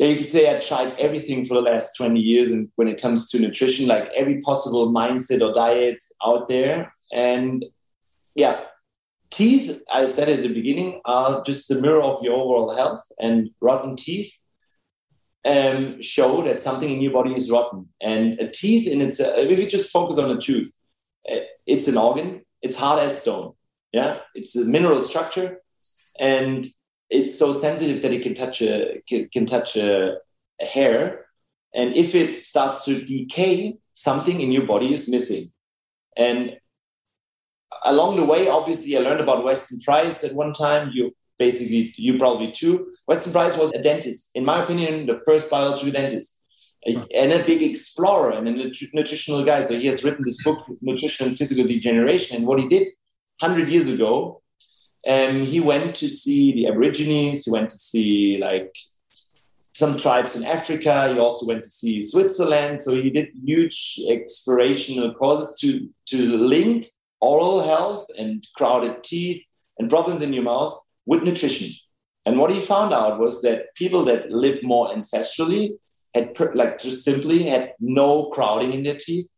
yeah, 0.00 0.06
you 0.06 0.16
could 0.16 0.30
say 0.30 0.56
I 0.56 0.58
tried 0.60 0.98
everything 0.98 1.44
for 1.44 1.52
the 1.52 1.60
last 1.60 1.94
20 1.98 2.18
years. 2.18 2.50
And 2.50 2.70
when 2.76 2.88
it 2.88 3.02
comes 3.02 3.28
to 3.28 3.38
nutrition, 3.38 3.86
like 3.86 4.08
every 4.16 4.40
possible 4.40 4.90
mindset 4.90 5.46
or 5.46 5.52
diet 5.52 6.02
out 6.24 6.48
there. 6.48 6.94
And 7.12 7.66
yeah, 8.34 8.62
teeth, 9.28 9.82
I 9.92 10.06
said 10.06 10.30
at 10.30 10.40
the 10.40 10.54
beginning, 10.54 11.02
are 11.04 11.42
just 11.42 11.68
the 11.68 11.82
mirror 11.82 12.00
of 12.00 12.22
your 12.22 12.32
overall 12.32 12.74
health. 12.74 13.02
And 13.20 13.50
rotten 13.60 13.94
teeth 13.94 14.40
um, 15.44 16.00
show 16.00 16.40
that 16.44 16.60
something 16.60 16.88
in 16.88 17.02
your 17.02 17.12
body 17.12 17.34
is 17.34 17.50
rotten. 17.50 17.90
And 18.00 18.40
a 18.40 18.48
teeth 18.48 18.90
in 18.90 19.02
its, 19.02 19.20
uh, 19.20 19.34
if 19.36 19.60
you 19.60 19.68
just 19.68 19.92
focus 19.92 20.16
on 20.16 20.30
a 20.30 20.40
tooth, 20.40 20.72
uh, 21.30 21.40
it's 21.66 21.88
an 21.88 21.98
organ, 21.98 22.40
it's 22.62 22.76
hard 22.76 23.00
as 23.00 23.20
stone. 23.22 23.54
Yeah, 23.92 24.20
it's 24.34 24.54
a 24.56 24.68
mineral 24.68 25.02
structure. 25.02 25.58
And 26.18 26.66
it's 27.08 27.38
so 27.38 27.52
sensitive 27.52 28.02
that 28.02 28.12
it 28.12 28.22
can 28.22 28.34
touch 28.34 28.62
a 28.62 29.02
can, 29.08 29.46
touch 29.46 29.76
a, 29.76 30.16
a 30.60 30.64
hair, 30.64 31.26
and 31.74 31.94
if 31.94 32.14
it 32.14 32.36
starts 32.36 32.84
to 32.84 33.04
decay, 33.04 33.78
something 33.92 34.40
in 34.40 34.52
your 34.52 34.66
body 34.66 34.92
is 34.92 35.08
missing. 35.08 35.50
And 36.16 36.56
along 37.84 38.16
the 38.16 38.24
way, 38.24 38.48
obviously, 38.48 38.96
I 38.96 39.00
learned 39.00 39.20
about 39.20 39.44
Weston 39.44 39.80
Price 39.80 40.24
at 40.24 40.36
one 40.36 40.52
time. 40.52 40.90
You 40.92 41.12
basically, 41.38 41.94
you 41.96 42.18
probably 42.18 42.52
too. 42.52 42.92
Weston 43.06 43.32
Price 43.32 43.56
was 43.56 43.72
a 43.72 43.82
dentist, 43.82 44.30
in 44.34 44.44
my 44.44 44.62
opinion, 44.62 45.06
the 45.06 45.20
first 45.24 45.50
biological 45.50 45.92
dentist, 45.92 46.44
and 46.86 47.32
a 47.32 47.44
big 47.44 47.62
explorer 47.62 48.32
and 48.32 48.48
a 48.48 48.52
nutritional 48.94 49.44
guy. 49.44 49.60
So 49.60 49.78
he 49.78 49.86
has 49.86 50.02
written 50.02 50.24
this 50.24 50.42
book, 50.42 50.64
Nutrition 50.80 51.28
and 51.28 51.36
Physical 51.36 51.64
Degeneration. 51.64 52.38
And 52.38 52.46
what 52.46 52.60
he 52.60 52.68
did 52.68 52.88
100 53.40 53.68
years 53.68 53.92
ago 53.92 54.40
um, 55.06 55.42
he 55.42 55.60
went 55.60 55.94
to 55.96 56.08
see 56.08 56.52
the 56.52 56.68
Aborigines. 56.68 57.44
He 57.44 57.50
went 57.50 57.70
to 57.70 57.78
see 57.78 58.36
like 58.40 58.74
some 59.72 59.96
tribes 59.96 60.36
in 60.36 60.46
Africa. 60.46 61.12
He 61.12 61.18
also 61.18 61.46
went 61.46 61.64
to 61.64 61.70
see 61.70 62.02
Switzerland. 62.02 62.80
So 62.80 62.92
he 62.94 63.10
did 63.10 63.28
huge 63.44 63.98
explorational 64.08 65.16
courses 65.16 65.58
to 65.60 65.88
to 66.08 66.36
link 66.36 66.86
oral 67.20 67.62
health 67.62 68.06
and 68.18 68.46
crowded 68.54 69.02
teeth 69.02 69.44
and 69.78 69.88
problems 69.88 70.22
in 70.22 70.32
your 70.32 70.44
mouth 70.44 70.78
with 71.06 71.22
nutrition. 71.22 71.68
And 72.26 72.38
what 72.38 72.52
he 72.52 72.60
found 72.60 72.92
out 72.92 73.18
was 73.18 73.40
that 73.42 73.74
people 73.74 74.04
that 74.04 74.30
live 74.30 74.62
more 74.62 74.90
ancestrally 74.90 75.78
had 76.14 76.34
per, 76.34 76.52
like 76.54 76.78
just 76.78 77.04
simply 77.04 77.48
had 77.48 77.74
no 77.80 78.30
crowding 78.30 78.72
in 78.72 78.82
their 78.82 78.96
teeth, 78.96 79.30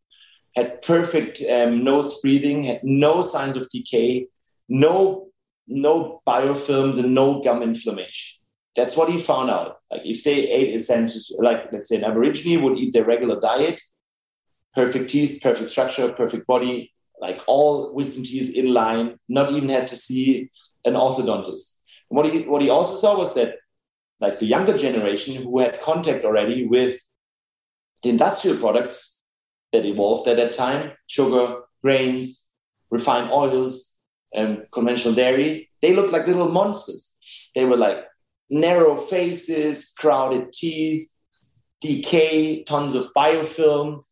had 0.57 0.83
perfect 0.83 1.43
um, 1.51 1.83
nose 1.85 2.21
breathing, 2.21 2.63
had 2.63 2.81
no 2.83 3.23
signs 3.23 3.57
of 3.57 3.69
decay, 3.71 4.27
no 4.69 5.29
no 5.69 6.21
biofilms 6.27 6.99
and 6.99 7.15
no 7.15 7.41
gum 7.41 7.63
inflammation. 7.63 8.43
That's 8.75 8.97
what 8.97 9.11
he 9.11 9.19
found 9.19 9.51
out. 9.51 9.79
Like 9.91 10.03
if 10.05 10.25
they 10.25 10.49
ate 10.51 10.75
essentially, 10.75 11.23
like 11.39 11.73
let's 11.73 11.89
say 11.89 11.97
an 11.97 12.05
Aborigine 12.05 12.63
would 12.63 12.79
eat 12.79 12.93
their 12.93 13.05
regular 13.05 13.41
diet, 13.41 13.81
perfect 14.75 15.11
teeth, 15.11 15.41
perfect 15.43 15.71
structure, 15.71 16.13
perfect 16.13 16.47
body, 16.47 16.93
like 17.21 17.41
all 17.47 17.95
wisdom 17.95 18.25
teeth 18.25 18.55
in 18.57 18.73
line, 18.73 19.19
not 19.29 19.53
even 19.53 19.69
had 19.69 19.89
to 19.89 19.97
see 19.97 20.51
an 20.85 20.95
orthodontist. 20.95 21.79
And 22.11 22.17
what 22.17 22.31
he 22.31 22.43
what 22.43 22.63
he 22.63 22.71
also 22.71 22.95
saw 22.95 23.19
was 23.19 23.35
that 23.35 23.57
like 24.23 24.39
the 24.39 24.47
younger 24.47 24.79
generation 24.79 25.43
who 25.43 25.59
had 25.59 25.81
contact 25.81 26.25
already 26.25 26.65
with 26.65 26.97
the 28.03 28.11
industrial 28.11 28.57
products 28.57 29.25
that 29.73 29.85
evolved 29.85 30.29
at 30.29 30.37
that 30.37 30.53
time, 30.53 30.93
sugar, 31.09 31.63
grains, 31.83 32.57
refined 32.89 33.31
oils, 33.33 34.01
and 34.33 34.65
conventional 34.71 35.13
dairy, 35.13 35.69
they 35.83 35.95
looked 35.95 36.13
like 36.13 36.29
little 36.29 36.49
monsters. 36.49 37.19
They 37.57 37.65
were 37.65 37.77
like 37.77 37.99
narrow 38.49 38.97
faces, 38.97 39.93
crowded 39.99 40.53
teeth, 40.53 41.11
decay, 41.81 42.63
tons 42.63 42.95
of 42.95 43.13
biofilm, 43.17 44.03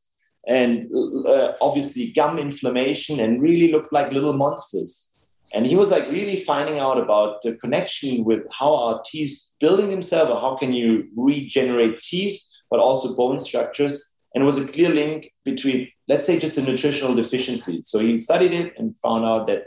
and 0.48 0.90
uh, 1.26 1.52
obviously 1.62 2.12
gum 2.16 2.36
inflammation, 2.38 3.20
and 3.20 3.40
really 3.40 3.70
looked 3.70 3.92
like 3.92 4.10
little 4.10 4.32
monsters. 4.32 5.14
And 5.52 5.66
he 5.66 5.76
was 5.76 5.90
like 5.90 6.10
really 6.10 6.36
finding 6.36 6.78
out 6.78 6.98
about 6.98 7.42
the 7.42 7.54
connection 7.56 8.24
with 8.24 8.42
how 8.52 8.74
our 8.74 9.02
teeth 9.04 9.54
building 9.58 9.90
themselves, 9.90 10.30
or 10.30 10.40
how 10.40 10.56
can 10.56 10.72
you 10.72 11.08
regenerate 11.16 11.98
teeth, 11.98 12.40
but 12.70 12.80
also 12.80 13.16
bone 13.16 13.38
structures. 13.38 14.08
And 14.34 14.42
it 14.42 14.46
was 14.46 14.58
a 14.58 14.72
clear 14.72 14.90
link 14.90 15.32
between, 15.44 15.88
let's 16.06 16.24
say, 16.24 16.38
just 16.38 16.56
a 16.56 16.62
nutritional 16.62 17.14
deficiency. 17.14 17.82
So 17.82 17.98
he 17.98 18.16
studied 18.16 18.52
it 18.52 18.74
and 18.78 18.96
found 18.98 19.24
out 19.24 19.48
that 19.48 19.64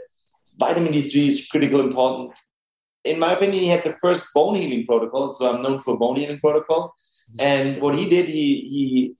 vitamin 0.58 0.92
D3 0.92 1.26
is 1.26 1.48
critical 1.48 1.80
important. 1.80 2.34
In 3.04 3.18
my 3.18 3.32
opinion, 3.32 3.62
he 3.62 3.68
had 3.68 3.82
the 3.82 3.96
first 4.00 4.32
bone 4.32 4.54
healing 4.54 4.86
protocol, 4.86 5.28
so 5.28 5.52
I'm 5.52 5.60
known 5.60 5.78
for 5.78 5.98
bone 5.98 6.16
healing 6.16 6.40
protocol. 6.40 6.94
And 7.38 7.78
what 7.82 7.96
he 7.96 8.08
did, 8.08 8.28
he 8.28 8.60
he 8.72 9.16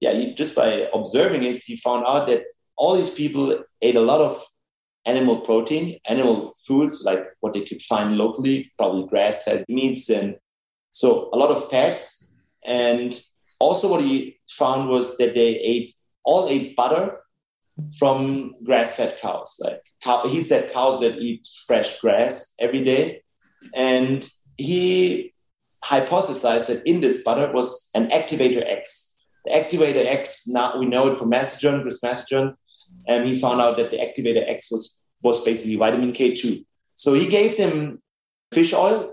yeah, 0.00 0.12
he, 0.12 0.34
just 0.34 0.56
by 0.56 0.88
observing 0.94 1.42
it, 1.42 1.62
he 1.64 1.76
found 1.76 2.06
out 2.06 2.28
that 2.28 2.44
all 2.76 2.96
these 2.96 3.10
people 3.10 3.64
ate 3.82 3.96
a 3.96 4.00
lot 4.00 4.20
of 4.20 4.42
animal 5.06 5.40
protein, 5.40 5.98
animal 6.06 6.52
foods 6.66 7.02
like 7.04 7.24
what 7.40 7.54
they 7.54 7.64
could 7.64 7.82
find 7.82 8.16
locally, 8.16 8.72
probably 8.76 9.08
grass-fed 9.08 9.64
meats, 9.68 10.10
and 10.10 10.36
so 10.90 11.30
a 11.32 11.36
lot 11.36 11.50
of 11.50 11.68
fats. 11.68 12.34
And 12.64 13.18
also, 13.58 13.90
what 13.90 14.02
he 14.02 14.38
found 14.50 14.88
was 14.88 15.16
that 15.18 15.34
they 15.34 15.56
ate 15.56 15.92
all 16.24 16.48
ate 16.48 16.76
butter 16.76 17.20
from 17.98 18.52
grass-fed 18.64 19.18
cows, 19.20 19.56
like 19.64 19.82
cow, 20.02 20.26
he 20.28 20.42
said 20.42 20.72
cows 20.72 21.00
that 21.00 21.18
eat 21.18 21.48
fresh 21.66 22.00
grass 22.00 22.54
every 22.58 22.84
day. 22.84 23.22
And 23.74 24.28
he 24.56 25.32
hypothesized 25.84 26.66
that 26.66 26.82
in 26.86 27.00
this 27.00 27.24
butter 27.24 27.50
was 27.52 27.90
an 27.94 28.08
activator 28.10 28.68
X. 28.68 29.26
The 29.44 29.52
activator 29.52 30.04
X, 30.04 30.48
now 30.48 30.78
we 30.78 30.86
know 30.86 31.08
it 31.08 31.16
from 31.16 31.30
Masterjohn, 31.30 31.82
Chris 31.82 32.02
Masterjohn, 32.02 32.54
and 33.06 33.26
he 33.26 33.34
found 33.34 33.60
out 33.60 33.76
that 33.76 33.90
the 33.90 33.98
activator 33.98 34.48
X 34.48 34.70
was, 34.70 35.00
was 35.22 35.44
basically 35.44 35.76
vitamin 35.76 36.12
K2. 36.12 36.64
So 36.94 37.14
he 37.14 37.28
gave 37.28 37.56
them 37.56 38.02
fish 38.52 38.72
oil 38.72 39.12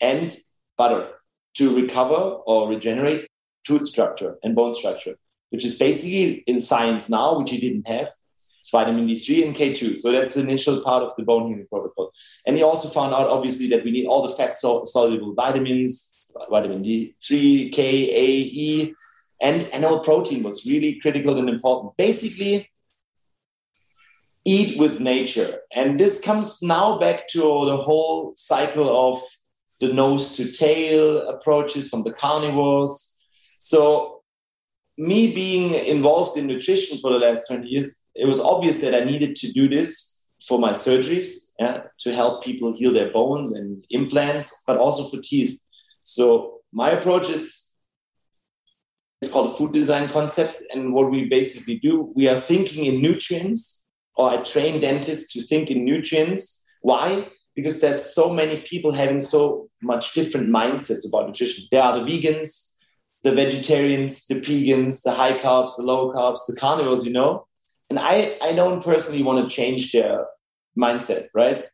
and 0.00 0.36
butter 0.76 1.10
to 1.54 1.74
recover 1.74 2.14
or 2.14 2.68
regenerate 2.68 3.28
tooth 3.64 3.82
structure 3.82 4.38
and 4.42 4.54
bone 4.54 4.72
structure, 4.72 5.16
which 5.50 5.64
is 5.64 5.78
basically 5.78 6.44
in 6.46 6.58
science 6.58 7.10
now, 7.10 7.38
which 7.38 7.50
he 7.50 7.60
didn't 7.60 7.88
have. 7.88 8.10
It's 8.60 8.70
vitamin 8.70 9.08
D3 9.08 9.46
and 9.46 9.56
K2. 9.56 9.96
So 9.96 10.12
that's 10.12 10.34
the 10.34 10.42
initial 10.42 10.82
part 10.82 11.02
of 11.02 11.14
the 11.16 11.22
bone 11.22 11.48
healing 11.48 11.66
protocol. 11.68 12.12
And 12.46 12.56
he 12.56 12.62
also 12.62 12.88
found 12.88 13.14
out, 13.14 13.28
obviously, 13.28 13.68
that 13.68 13.84
we 13.84 13.90
need 13.90 14.06
all 14.06 14.22
the 14.22 14.34
fat 14.34 14.54
soluble 14.54 15.34
vitamins, 15.34 16.30
vitamin 16.50 16.82
D3, 16.82 17.72
K, 17.72 17.82
A, 18.14 18.26
E, 18.26 18.94
and 19.40 19.62
animal 19.72 20.00
protein 20.00 20.42
was 20.42 20.66
really 20.66 20.98
critical 21.00 21.38
and 21.38 21.48
important. 21.48 21.96
Basically, 21.96 22.68
eat 24.48 24.78
with 24.78 25.00
nature. 25.00 25.60
And 25.72 26.00
this 26.00 26.20
comes 26.20 26.62
now 26.62 26.98
back 26.98 27.28
to 27.28 27.40
the 27.40 27.76
whole 27.76 28.32
cycle 28.36 28.88
of 29.08 29.20
the 29.80 29.92
nose 29.92 30.36
to 30.36 30.50
tail 30.50 31.28
approaches 31.28 31.88
from 31.88 32.02
the 32.04 32.12
carnivores. 32.12 33.26
So, 33.58 34.22
me 34.96 35.32
being 35.32 35.74
involved 35.74 36.36
in 36.36 36.46
nutrition 36.46 36.98
for 36.98 37.12
the 37.12 37.18
last 37.18 37.46
20 37.46 37.68
years, 37.68 37.96
it 38.14 38.26
was 38.26 38.40
obvious 38.40 38.80
that 38.80 38.94
I 38.94 39.04
needed 39.04 39.36
to 39.36 39.52
do 39.52 39.68
this 39.68 40.30
for 40.46 40.58
my 40.58 40.70
surgeries 40.70 41.50
yeah, 41.60 41.82
to 41.98 42.12
help 42.12 42.42
people 42.42 42.72
heal 42.72 42.92
their 42.92 43.12
bones 43.12 43.54
and 43.54 43.84
implants, 43.90 44.64
but 44.66 44.76
also 44.76 45.04
for 45.08 45.22
teeth. 45.22 45.60
So 46.02 46.60
my 46.72 46.90
approach 46.90 47.28
is 47.30 47.76
it's 49.20 49.32
called 49.32 49.50
a 49.50 49.54
food 49.54 49.72
design 49.72 50.10
concept. 50.12 50.62
And 50.72 50.92
what 50.92 51.10
we 51.10 51.24
basically 51.24 51.78
do, 51.78 52.12
we 52.14 52.28
are 52.28 52.40
thinking 52.40 52.84
in 52.84 53.02
nutrients, 53.02 53.87
or 54.18 54.30
I 54.30 54.36
train 54.38 54.80
dentists 54.80 55.32
to 55.32 55.42
think 55.42 55.70
in 55.70 55.84
nutrients. 55.84 56.66
Why? 56.82 57.28
Because 57.56 57.80
there's 57.80 58.14
so 58.14 58.32
many 58.32 58.60
people 58.62 58.92
having 58.92 59.20
so 59.20 59.70
much 59.82 60.12
different 60.12 60.50
mindsets 60.50 61.08
about 61.08 61.28
nutrition. 61.28 61.64
There 61.70 61.82
are 61.82 61.98
the 61.98 62.04
vegans, 62.04 62.74
the 63.22 63.32
vegetarians, 63.32 64.26
the 64.26 64.34
vegans, 64.34 65.02
the 65.02 65.12
high 65.12 65.38
carbs, 65.38 65.76
the 65.76 65.82
low 65.82 66.12
carbs, 66.12 66.40
the 66.46 66.56
carnivores, 66.56 67.06
you 67.06 67.12
know 67.12 67.48
and 67.90 67.98
I, 67.98 68.36
I 68.42 68.52
don't 68.52 68.82
personally 68.82 69.22
want 69.22 69.48
to 69.48 69.54
change 69.54 69.92
their 69.92 70.26
mindset, 70.78 71.26
right? 71.34 71.64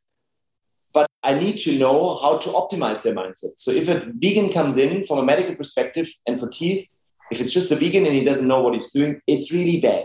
But 0.93 1.09
I 1.23 1.35
need 1.35 1.57
to 1.59 1.79
know 1.79 2.17
how 2.19 2.39
to 2.39 2.49
optimize 2.51 3.03
their 3.03 3.15
mindset. 3.15 3.57
So 3.57 3.73
if 3.73 3.89
a 3.89 4.07
vegan 4.15 4.51
comes 4.51 4.77
in 4.77 5.05
from 5.05 5.19
a 5.19 5.25
medical 5.25 5.55
perspective 5.57 6.09
and 6.27 6.39
for 6.39 6.49
teeth, 6.49 6.89
if 7.33 7.41
it's 7.41 7.53
just 7.53 7.73
a 7.73 7.77
vegan 7.77 8.07
and 8.07 8.15
he 8.15 8.25
doesn't 8.25 8.47
know 8.47 8.63
what 8.63 8.75
he's 8.75 8.93
doing, 8.93 9.21
it's 9.27 9.53
really 9.53 9.81
bad. 9.81 10.05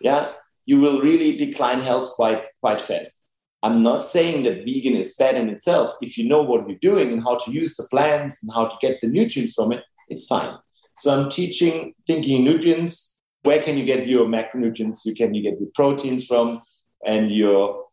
Yeah. 0.00 0.32
You 0.66 0.80
will 0.80 1.00
really 1.00 1.36
decline 1.36 1.80
health 1.80 2.08
quite, 2.16 2.42
quite 2.60 2.82
fast. 2.82 3.24
I'm 3.62 3.82
not 3.82 4.04
saying 4.04 4.44
that 4.44 4.64
vegan 4.64 4.94
is 4.94 5.16
bad 5.16 5.36
in 5.36 5.48
itself. 5.48 5.92
If 6.00 6.18
you 6.18 6.28
know 6.28 6.42
what 6.42 6.68
you're 6.68 6.78
doing 6.78 7.12
and 7.12 7.22
how 7.22 7.38
to 7.38 7.50
use 7.50 7.76
the 7.76 7.88
plants 7.90 8.42
and 8.42 8.52
how 8.52 8.66
to 8.66 8.76
get 8.80 9.00
the 9.00 9.08
nutrients 9.08 9.54
from 9.54 9.72
it, 9.72 9.82
it's 10.08 10.26
fine. 10.26 10.56
So 10.96 11.12
I'm 11.12 11.30
teaching 11.30 11.94
thinking 12.06 12.44
nutrients 12.44 13.16
where 13.46 13.62
can 13.62 13.78
you 13.78 13.84
get 13.84 14.08
your 14.08 14.26
macronutrients? 14.26 15.04
You 15.04 15.14
can 15.14 15.32
you 15.32 15.42
get 15.42 15.60
your 15.60 15.70
proteins 15.72 16.26
from 16.26 16.62
and 17.06 17.30
your 17.30 17.84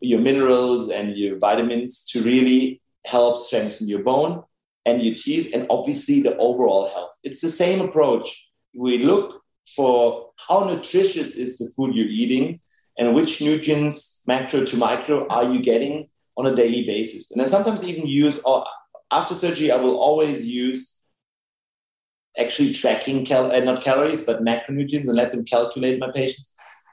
your 0.00 0.20
minerals 0.20 0.90
and 0.90 1.16
your 1.16 1.38
vitamins 1.38 2.04
to 2.10 2.22
really 2.22 2.82
help 3.06 3.38
strengthen 3.38 3.88
your 3.88 4.02
bone 4.02 4.42
and 4.84 5.00
your 5.00 5.14
teeth, 5.14 5.50
and 5.54 5.66
obviously 5.70 6.22
the 6.22 6.36
overall 6.36 6.90
health. 6.90 7.16
It's 7.22 7.40
the 7.40 7.48
same 7.48 7.80
approach. 7.80 8.50
We 8.74 8.98
look 8.98 9.43
for 9.64 10.30
how 10.48 10.64
nutritious 10.64 11.36
is 11.36 11.58
the 11.58 11.70
food 11.76 11.94
you're 11.94 12.06
eating 12.06 12.60
and 12.98 13.14
which 13.14 13.40
nutrients, 13.40 14.22
macro 14.26 14.64
to 14.64 14.76
micro, 14.76 15.26
are 15.28 15.44
you 15.44 15.60
getting 15.60 16.08
on 16.36 16.46
a 16.46 16.54
daily 16.54 16.84
basis. 16.84 17.30
And 17.30 17.40
I 17.40 17.44
sometimes 17.44 17.88
even 17.88 18.06
use, 18.06 18.42
or 18.44 18.64
after 19.10 19.34
surgery, 19.34 19.70
I 19.70 19.76
will 19.76 19.98
always 19.98 20.46
use 20.46 21.02
actually 22.38 22.72
tracking 22.72 23.24
cal- 23.24 23.52
uh, 23.52 23.60
not 23.60 23.82
calories 23.82 24.26
but 24.26 24.42
macronutrients 24.42 25.06
and 25.06 25.14
let 25.14 25.30
them 25.30 25.44
calculate 25.44 26.00
my 26.00 26.10
patient 26.10 26.46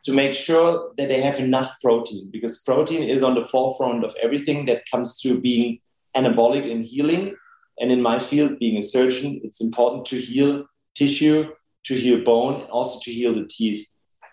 to 0.04 0.14
make 0.14 0.34
sure 0.34 0.92
that 0.98 1.08
they 1.08 1.22
have 1.22 1.40
enough 1.40 1.72
protein 1.82 2.30
because 2.32 2.64
protein 2.64 3.04
is 3.04 3.24
on 3.24 3.36
the 3.36 3.44
forefront 3.44 4.04
of 4.04 4.16
everything 4.22 4.66
that 4.66 4.84
comes 4.90 5.20
through 5.20 5.42
being 5.42 5.80
anabolic 6.16 6.72
and 6.72 6.84
healing 6.84 7.36
and 7.80 7.92
in 7.92 8.02
my 8.02 8.20
field 8.20 8.60
being 8.60 8.78
a 8.78 8.84
surgeon 8.84 9.42
it's 9.44 9.62
important 9.62 10.06
to 10.06 10.18
heal 10.18 10.66
tissue 10.96 11.50
to 11.86 11.96
heal 11.96 12.24
bone 12.24 12.62
and 12.62 12.70
also 12.70 13.00
to 13.04 13.12
heal 13.12 13.34
the 13.34 13.48
teeth 13.48 13.88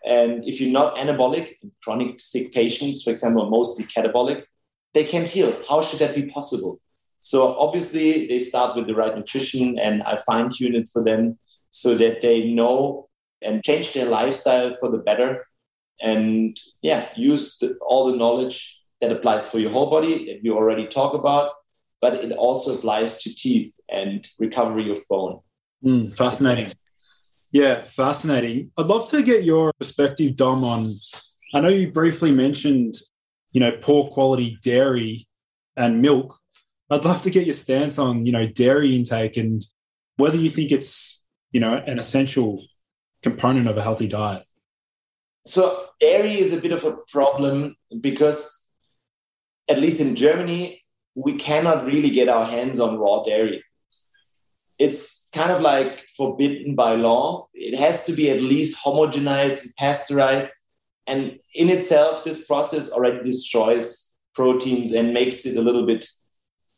and 0.04 0.44
if 0.44 0.60
you're 0.60 0.72
not 0.72 0.96
anabolic 0.96 1.54
chronic 1.82 2.20
sick 2.20 2.52
patients 2.52 3.02
for 3.02 3.10
example 3.10 3.48
mostly 3.50 3.84
catabolic 3.84 4.44
they 4.94 5.04
can't 5.04 5.28
heal 5.28 5.52
how 5.68 5.80
should 5.80 5.98
that 5.98 6.14
be 6.14 6.24
possible 6.26 6.80
so 7.20 7.58
obviously 7.58 8.26
they 8.26 8.38
start 8.38 8.76
with 8.76 8.86
the 8.86 8.94
right 8.94 9.14
nutrition 9.14 9.78
and 9.78 10.02
I 10.02 10.16
fine 10.16 10.50
tune 10.50 10.74
it 10.74 10.88
for 10.88 11.02
them 11.02 11.38
so 11.70 11.94
that 11.94 12.22
they 12.22 12.48
know 12.48 13.08
and 13.42 13.64
change 13.64 13.92
their 13.92 14.06
lifestyle 14.06 14.72
for 14.72 14.90
the 14.90 14.98
better. 14.98 15.46
And 16.00 16.56
yeah, 16.80 17.08
use 17.16 17.58
the, 17.58 17.76
all 17.80 18.10
the 18.10 18.16
knowledge 18.16 18.82
that 19.00 19.12
applies 19.12 19.50
for 19.50 19.58
your 19.58 19.70
whole 19.70 19.90
body 19.90 20.26
that 20.26 20.44
you 20.44 20.56
already 20.56 20.86
talk 20.86 21.14
about, 21.14 21.52
but 22.00 22.14
it 22.14 22.32
also 22.32 22.76
applies 22.76 23.22
to 23.22 23.34
teeth 23.34 23.74
and 23.88 24.26
recovery 24.38 24.90
of 24.90 25.00
bone. 25.08 25.40
Mm, 25.84 26.14
fascinating. 26.14 26.72
Yeah, 27.52 27.76
fascinating. 27.76 28.70
I'd 28.76 28.86
love 28.86 29.08
to 29.10 29.22
get 29.22 29.44
your 29.44 29.72
perspective, 29.78 30.36
Dom, 30.36 30.64
on 30.64 30.90
I 31.54 31.60
know 31.60 31.68
you 31.68 31.90
briefly 31.90 32.30
mentioned, 32.30 32.94
you 33.52 33.60
know, 33.60 33.72
poor 33.72 34.10
quality 34.10 34.58
dairy 34.62 35.26
and 35.76 36.02
milk 36.02 36.38
I'd 36.90 37.04
love 37.04 37.20
to 37.22 37.30
get 37.30 37.44
your 37.44 37.54
stance 37.54 37.98
on, 37.98 38.24
you 38.24 38.32
know, 38.32 38.46
dairy 38.46 38.96
intake 38.96 39.36
and 39.36 39.62
whether 40.16 40.38
you 40.38 40.48
think 40.48 40.72
it's, 40.72 41.22
you 41.52 41.60
know, 41.60 41.74
an 41.74 41.98
essential 41.98 42.64
component 43.22 43.68
of 43.68 43.76
a 43.76 43.82
healthy 43.82 44.08
diet. 44.08 44.44
So 45.44 45.86
dairy 46.00 46.38
is 46.38 46.56
a 46.56 46.60
bit 46.60 46.72
of 46.72 46.84
a 46.84 46.96
problem 47.10 47.76
because 48.00 48.70
at 49.68 49.78
least 49.78 50.00
in 50.00 50.16
Germany, 50.16 50.82
we 51.14 51.34
cannot 51.34 51.84
really 51.84 52.10
get 52.10 52.28
our 52.28 52.46
hands 52.46 52.80
on 52.80 52.98
raw 52.98 53.22
dairy. 53.22 53.62
It's 54.78 55.30
kind 55.34 55.50
of 55.50 55.60
like 55.60 56.06
forbidden 56.16 56.74
by 56.74 56.94
law. 56.94 57.48
It 57.52 57.76
has 57.78 58.06
to 58.06 58.12
be 58.12 58.30
at 58.30 58.40
least 58.40 58.82
homogenized, 58.84 59.62
and 59.62 59.74
pasteurized. 59.76 60.50
And 61.06 61.38
in 61.54 61.68
itself, 61.70 62.24
this 62.24 62.46
process 62.46 62.92
already 62.92 63.22
destroys 63.22 64.14
proteins 64.34 64.92
and 64.92 65.12
makes 65.12 65.44
it 65.46 65.56
a 65.56 65.62
little 65.62 65.84
bit 65.84 66.06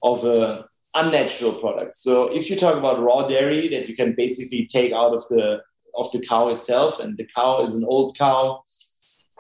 of 0.03 0.25
a 0.25 0.67
unnatural 0.95 1.53
product. 1.55 1.95
So 1.95 2.29
if 2.29 2.49
you 2.49 2.57
talk 2.57 2.77
about 2.77 3.03
raw 3.03 3.27
dairy 3.29 3.69
that 3.69 3.89
you 3.89 3.95
can 3.95 4.15
basically 4.15 4.67
take 4.67 4.93
out 4.93 5.15
of 5.15 5.23
the 5.29 5.63
of 5.97 6.11
the 6.13 6.25
cow 6.25 6.49
itself, 6.49 7.01
and 7.01 7.19
the 7.19 7.27
cow 7.27 7.63
is 7.63 7.75
an 7.75 7.85
old 7.85 8.17
cow, 8.17 8.63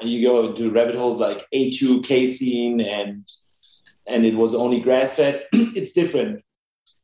and 0.00 0.10
you 0.10 0.26
go 0.26 0.48
into 0.48 0.70
rabbit 0.70 0.96
holes 0.96 1.20
like 1.20 1.46
A2 1.54 2.04
casein 2.04 2.80
and 2.80 3.26
and 4.06 4.26
it 4.26 4.34
was 4.34 4.54
only 4.54 4.80
grass 4.80 5.16
fed, 5.16 5.44
it's 5.52 5.92
different. 5.92 6.42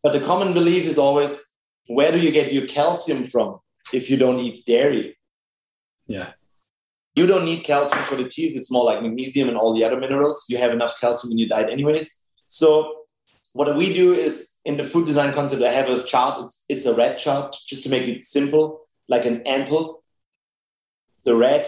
But 0.07 0.13
the 0.13 0.21
common 0.21 0.55
belief 0.55 0.87
is 0.87 0.99
always 0.99 1.57
where 1.89 2.13
do 2.13 2.21
you 2.21 2.31
get 2.31 2.53
your 2.53 2.69
calcium 2.69 3.25
from 3.25 3.59
if 3.93 4.09
you 4.09 4.17
don't 4.17 4.41
eat 4.41 4.65
dairy? 4.65 5.19
Yeah. 6.07 6.31
You 7.17 7.27
don't 7.27 7.45
need 7.45 7.65
calcium 7.65 8.05
for 8.05 8.15
the 8.15 8.29
teeth. 8.29 8.57
It's 8.57 8.71
more 8.71 8.85
like 8.85 9.03
magnesium 9.03 9.49
and 9.49 9.59
all 9.59 9.75
the 9.75 9.83
other 9.83 9.99
minerals. 9.99 10.45
You 10.49 10.59
have 10.59 10.71
enough 10.71 11.01
calcium 11.01 11.33
in 11.33 11.39
your 11.39 11.49
diet, 11.49 11.71
anyways. 11.73 12.23
So 12.47 13.07
what 13.53 13.77
we 13.77 13.93
do 13.93 14.13
is 14.13 14.61
in 14.65 14.77
the 14.77 14.85
food 14.85 15.09
design 15.09 15.35
concept, 15.35 15.65
I 15.65 15.73
have 15.73 15.89
a 15.89 16.01
chart. 16.05 16.45
It's, 16.45 16.65
it's 16.69 16.87
a 16.87 16.95
red 16.95 17.19
chart 17.19 17.57
just 17.67 17.83
to 17.83 17.91
make 17.91 18.07
it 18.07 18.23
simple, 18.23 18.83
like 19.09 19.27
an 19.27 19.43
ample. 19.45 20.05
The 21.25 21.35
red, 21.35 21.67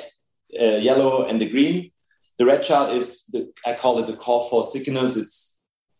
uh, 0.62 0.76
yellow, 0.76 1.26
and 1.26 1.42
the 1.42 1.48
green. 1.48 1.90
The 2.36 2.46
red 2.46 2.62
chart 2.62 2.92
is 2.92 3.24
the, 3.32 3.52
I 3.66 3.74
call 3.74 3.98
it 3.98 4.06
the 4.06 4.16
core 4.16 4.46
four 4.48 4.62
sickeners. 4.62 5.16
It's 5.16 5.47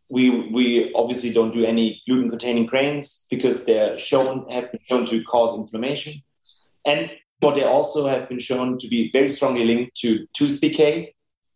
we 0.09 0.31
we 0.51 0.93
obviously 0.95 1.33
don't 1.33 1.53
do 1.53 1.65
any 1.65 2.03
gluten 2.07 2.31
containing 2.31 2.67
grains 2.67 3.27
because 3.31 3.67
they're 3.67 3.99
shown 3.99 4.49
have 4.51 4.71
been 4.73 4.81
shown 4.85 5.07
to 5.07 5.23
cause 5.25 5.59
inflammation, 5.59 6.23
and 6.87 7.11
but 7.41 7.55
they 7.55 7.65
also 7.65 8.07
have 8.07 8.29
been 8.29 8.39
shown 8.39 8.79
to 8.79 8.89
be 8.89 9.11
very 9.13 9.31
strongly 9.31 9.65
linked 9.65 9.95
to 9.97 10.27
tooth 10.37 10.61
decay, 10.61 11.15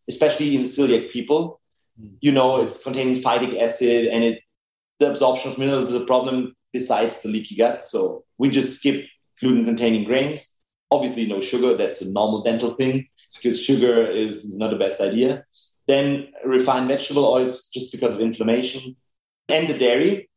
especially 0.08 0.54
in 0.54 0.62
celiac 0.62 1.10
people. 1.10 1.60
Hmm. 1.98 2.14
You 2.20 2.32
know 2.32 2.60
it's 2.60 2.82
containing 2.82 3.14
phytic 3.14 3.60
acid 3.60 4.06
and 4.06 4.24
it 4.24 4.42
the 4.98 5.10
absorption 5.10 5.50
of 5.50 5.58
minerals 5.58 5.90
is 5.90 6.00
a 6.00 6.06
problem 6.06 6.54
besides 6.72 7.22
the 7.22 7.30
leaky 7.30 7.56
gut. 7.56 7.82
So 7.82 8.24
we 8.38 8.50
just 8.50 8.78
skip 8.78 9.06
gluten 9.40 9.64
containing 9.64 10.04
grains. 10.04 10.60
Obviously 10.90 11.26
no 11.26 11.40
sugar 11.40 11.74
that's 11.76 12.02
a 12.02 12.12
normal 12.12 12.42
dental 12.42 12.74
thing 12.74 13.08
because 13.36 13.60
sugar 13.60 14.06
is 14.06 14.56
not 14.56 14.70
the 14.70 14.76
best 14.76 15.00
idea 15.00 15.44
then 15.88 16.28
refined 16.44 16.88
vegetable 16.88 17.24
oils 17.24 17.68
just 17.68 17.92
because 17.92 18.14
of 18.14 18.20
inflammation 18.20 18.96
and 19.48 19.68
the 19.68 19.78
dairy 19.78 20.28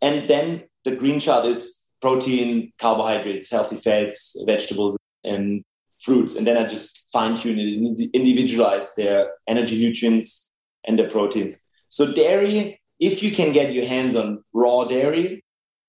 and 0.00 0.28
then 0.28 0.64
the 0.84 0.96
green 0.96 1.20
chart 1.20 1.44
is 1.44 1.88
protein 2.00 2.72
carbohydrates 2.80 3.50
healthy 3.50 3.76
fats 3.76 4.42
vegetables 4.46 4.96
and 5.24 5.62
fruits 6.00 6.36
and 6.36 6.46
then 6.46 6.56
i 6.56 6.64
just 6.64 7.10
fine 7.12 7.36
tune 7.36 7.58
it 7.58 8.10
individualize 8.14 8.94
their 8.94 9.32
energy 9.46 9.78
nutrients 9.84 10.50
and 10.88 10.98
their 10.98 11.08
proteins. 11.08 11.60
So 11.88 12.12
dairy, 12.12 12.80
if 12.98 13.22
you 13.22 13.30
can 13.30 13.52
get 13.52 13.72
your 13.72 13.86
hands 13.86 14.16
on 14.16 14.42
raw 14.52 14.84
dairy, 14.84 15.44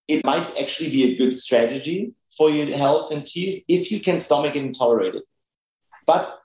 it 0.07 0.23
might 0.23 0.47
actually 0.59 0.91
be 0.91 1.03
a 1.05 1.17
good 1.17 1.33
strategy 1.33 2.13
for 2.35 2.49
your 2.49 2.75
health 2.75 3.11
and 3.11 3.25
teeth 3.25 3.63
if 3.67 3.91
you 3.91 3.99
can 3.99 4.17
stomach 4.17 4.55
it 4.55 4.61
and 4.61 4.77
tolerate 4.77 5.15
it. 5.15 5.23
But 6.05 6.39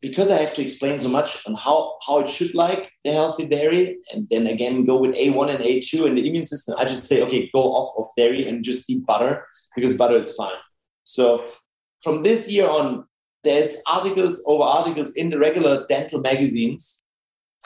because 0.00 0.30
I 0.30 0.36
have 0.36 0.54
to 0.54 0.62
explain 0.62 0.98
so 0.98 1.08
much 1.08 1.46
on 1.46 1.54
how, 1.54 1.96
how 2.06 2.20
it 2.20 2.28
should 2.28 2.54
like 2.54 2.90
the 3.04 3.12
healthy 3.12 3.46
dairy, 3.46 3.96
and 4.12 4.28
then 4.30 4.46
again 4.46 4.84
go 4.84 4.98
with 4.98 5.14
A1 5.14 5.54
and 5.54 5.64
A2 5.64 6.06
and 6.06 6.18
the 6.18 6.28
immune 6.28 6.44
system, 6.44 6.74
I 6.78 6.84
just 6.84 7.06
say, 7.06 7.22
okay, 7.22 7.50
go 7.54 7.74
off 7.74 7.94
of 7.98 8.06
dairy 8.16 8.46
and 8.46 8.62
just 8.62 8.88
eat 8.90 9.06
butter 9.06 9.46
because 9.74 9.96
butter 9.96 10.16
is 10.16 10.34
fine. 10.36 10.60
So 11.04 11.46
from 12.02 12.22
this 12.22 12.52
year 12.52 12.68
on, 12.68 13.06
there's 13.44 13.82
articles 13.90 14.44
over 14.46 14.64
articles 14.64 15.12
in 15.14 15.30
the 15.30 15.38
regular 15.38 15.86
dental 15.86 16.20
magazines 16.20 17.00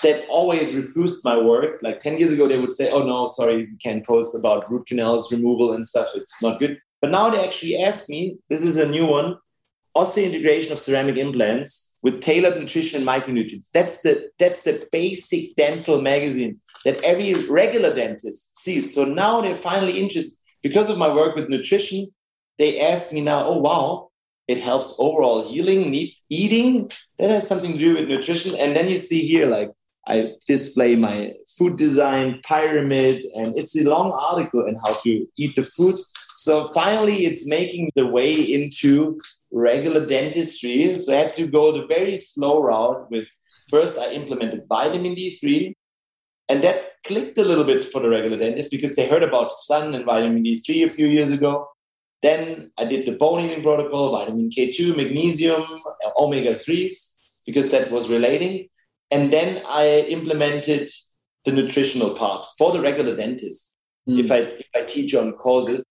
that 0.03 0.25
always 0.29 0.77
refused 0.77 1.25
my 1.25 1.37
work. 1.37 1.81
Like 1.83 2.01
10 2.01 2.19
years 2.19 2.33
ago, 2.33 2.47
they 2.47 2.59
would 2.59 2.73
say, 2.73 2.91
oh, 2.93 3.03
no, 3.03 3.27
sorry, 3.27 3.57
we 3.57 3.77
can't 3.83 4.07
post 4.07 4.39
about 4.39 4.71
root 4.71 4.87
canals 4.87 5.33
removal 5.33 5.73
and 5.73 5.85
stuff. 5.85 6.09
It's 6.15 6.41
not 6.41 6.61
good. 6.61 6.79
But 7.01 7.11
now 7.11 7.31
they 7.31 7.45
actually 7.45 7.83
ask 7.83 8.09
me, 8.09 8.39
this 8.49 8.63
is 8.63 8.77
a 8.77 8.89
new 8.89 9.07
one, 9.07 9.39
osseointegration 10.01 10.71
of 10.71 10.79
ceramic 10.79 11.17
implants 11.17 11.99
with 12.05 12.21
tailored 12.21 12.59
nutrition 12.59 12.99
and 12.99 13.09
micronutrients. 13.15 13.71
That's 13.71 14.03
the, 14.03 14.31
that's 14.39 14.63
the 14.63 14.75
basic 14.93 15.57
dental 15.57 16.01
magazine 16.01 16.61
that 16.85 17.03
every 17.03 17.35
regular 17.51 17.93
dentist 17.95 18.57
sees. 18.57 18.95
So 18.95 19.05
now 19.05 19.41
they're 19.41 19.63
finally 19.71 19.99
interested. 20.01 20.39
Because 20.63 20.91
of 20.91 20.99
my 20.99 21.13
work 21.21 21.37
with 21.37 21.49
nutrition, 21.49 22.09
they 22.59 22.81
ask 22.81 23.13
me 23.13 23.21
now, 23.21 23.47
oh, 23.47 23.59
wow, 23.59 24.11
it 24.49 24.59
helps 24.59 24.97
overall 24.99 25.47
healing, 25.47 26.11
eating. 26.29 26.91
That 27.19 27.31
has 27.31 27.47
something 27.47 27.73
to 27.73 27.79
do 27.79 27.95
with 27.95 28.09
nutrition. 28.09 28.55
And 28.59 28.75
then 28.77 28.89
you 28.89 28.97
see 28.97 29.21
here, 29.21 29.47
like, 29.47 29.71
I 30.07 30.33
display 30.47 30.97
my 30.97 31.33
food 31.57 31.77
design 31.77 32.41
pyramid, 32.45 33.25
and 33.37 33.57
it's 33.59 33.77
a 33.77 33.89
long 33.89 34.11
article 34.11 34.63
on 34.67 34.77
how 34.85 34.95
to 35.03 35.27
eat 35.37 35.55
the 35.55 35.63
food. 35.63 35.97
So 36.39 36.69
finally, 36.69 37.27
it's 37.27 37.49
making 37.49 37.91
the 37.97 38.07
way 38.07 38.33
into 38.33 39.19
regular 39.51 40.07
dentistry. 40.07 40.95
So 40.95 41.13
I 41.13 41.17
had 41.17 41.33
to 41.33 41.49
go 41.49 41.73
the 41.73 41.85
very 41.87 42.15
slow 42.15 42.63
route 42.63 43.11
with 43.11 43.29
first, 43.69 43.99
I 43.99 44.13
implemented 44.13 44.63
vitamin 44.69 45.17
D3. 45.17 45.75
And 46.49 46.63
that 46.63 46.93
clicked 47.05 47.39
a 47.39 47.45
little 47.45 47.65
bit 47.65 47.85
for 47.85 48.01
the 48.01 48.09
regular 48.09 48.39
dentist 48.39 48.71
because 48.71 48.95
they 48.95 49.09
heard 49.09 49.25
about 49.25 49.51
sun 49.51 49.97
and 49.97 50.05
vitamin 50.05 50.45
D3 50.45 50.85
a 50.85 50.89
few 50.89 51.09
years 51.09 51.33
ago. 51.33 51.67
Then 52.23 52.71
I 52.79 52.85
did 52.85 53.05
the 53.05 53.17
bone 53.17 53.41
healing 53.41 53.65
protocol, 53.65 54.13
vitamin 54.13 54.49
K2, 54.49 54.97
magnesium, 54.97 55.65
omega 56.17 56.53
3s, 56.53 57.19
because 57.47 57.73
that 57.73 57.91
was 57.91 58.11
relating. 58.11 58.69
And 59.11 59.33
then 59.33 59.63
I 59.67 60.07
implemented 60.09 60.89
the 61.45 61.51
nutritional 61.51 62.15
part 62.15 62.47
for 62.57 62.71
the 62.71 62.81
regular 62.81 63.17
dentist. 63.17 63.77
Mm. 64.09 64.21
If, 64.21 64.31
I, 64.31 64.39
if 64.39 64.67
I 64.77 64.85
teach 64.85 65.15
on 65.17 65.33
courses, 65.33 65.85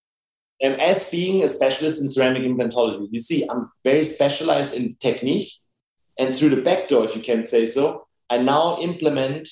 and 0.62 0.82
as 0.82 1.12
being 1.12 1.44
a 1.44 1.48
specialist 1.48 2.02
in 2.02 2.08
ceramic 2.08 2.44
implantology, 2.44 3.08
you 3.12 3.20
see, 3.20 3.48
I'm 3.50 3.72
very 3.84 4.04
specialized 4.04 4.76
in 4.76 4.96
technique. 5.00 5.50
And 6.20 6.34
through 6.34 6.50
the 6.50 6.62
back 6.62 6.88
door, 6.88 7.06
if 7.06 7.16
you 7.16 7.22
can 7.22 7.44
say 7.44 7.68
so, 7.68 8.08
I 8.30 8.40
now 8.40 8.78
implement 8.80 9.50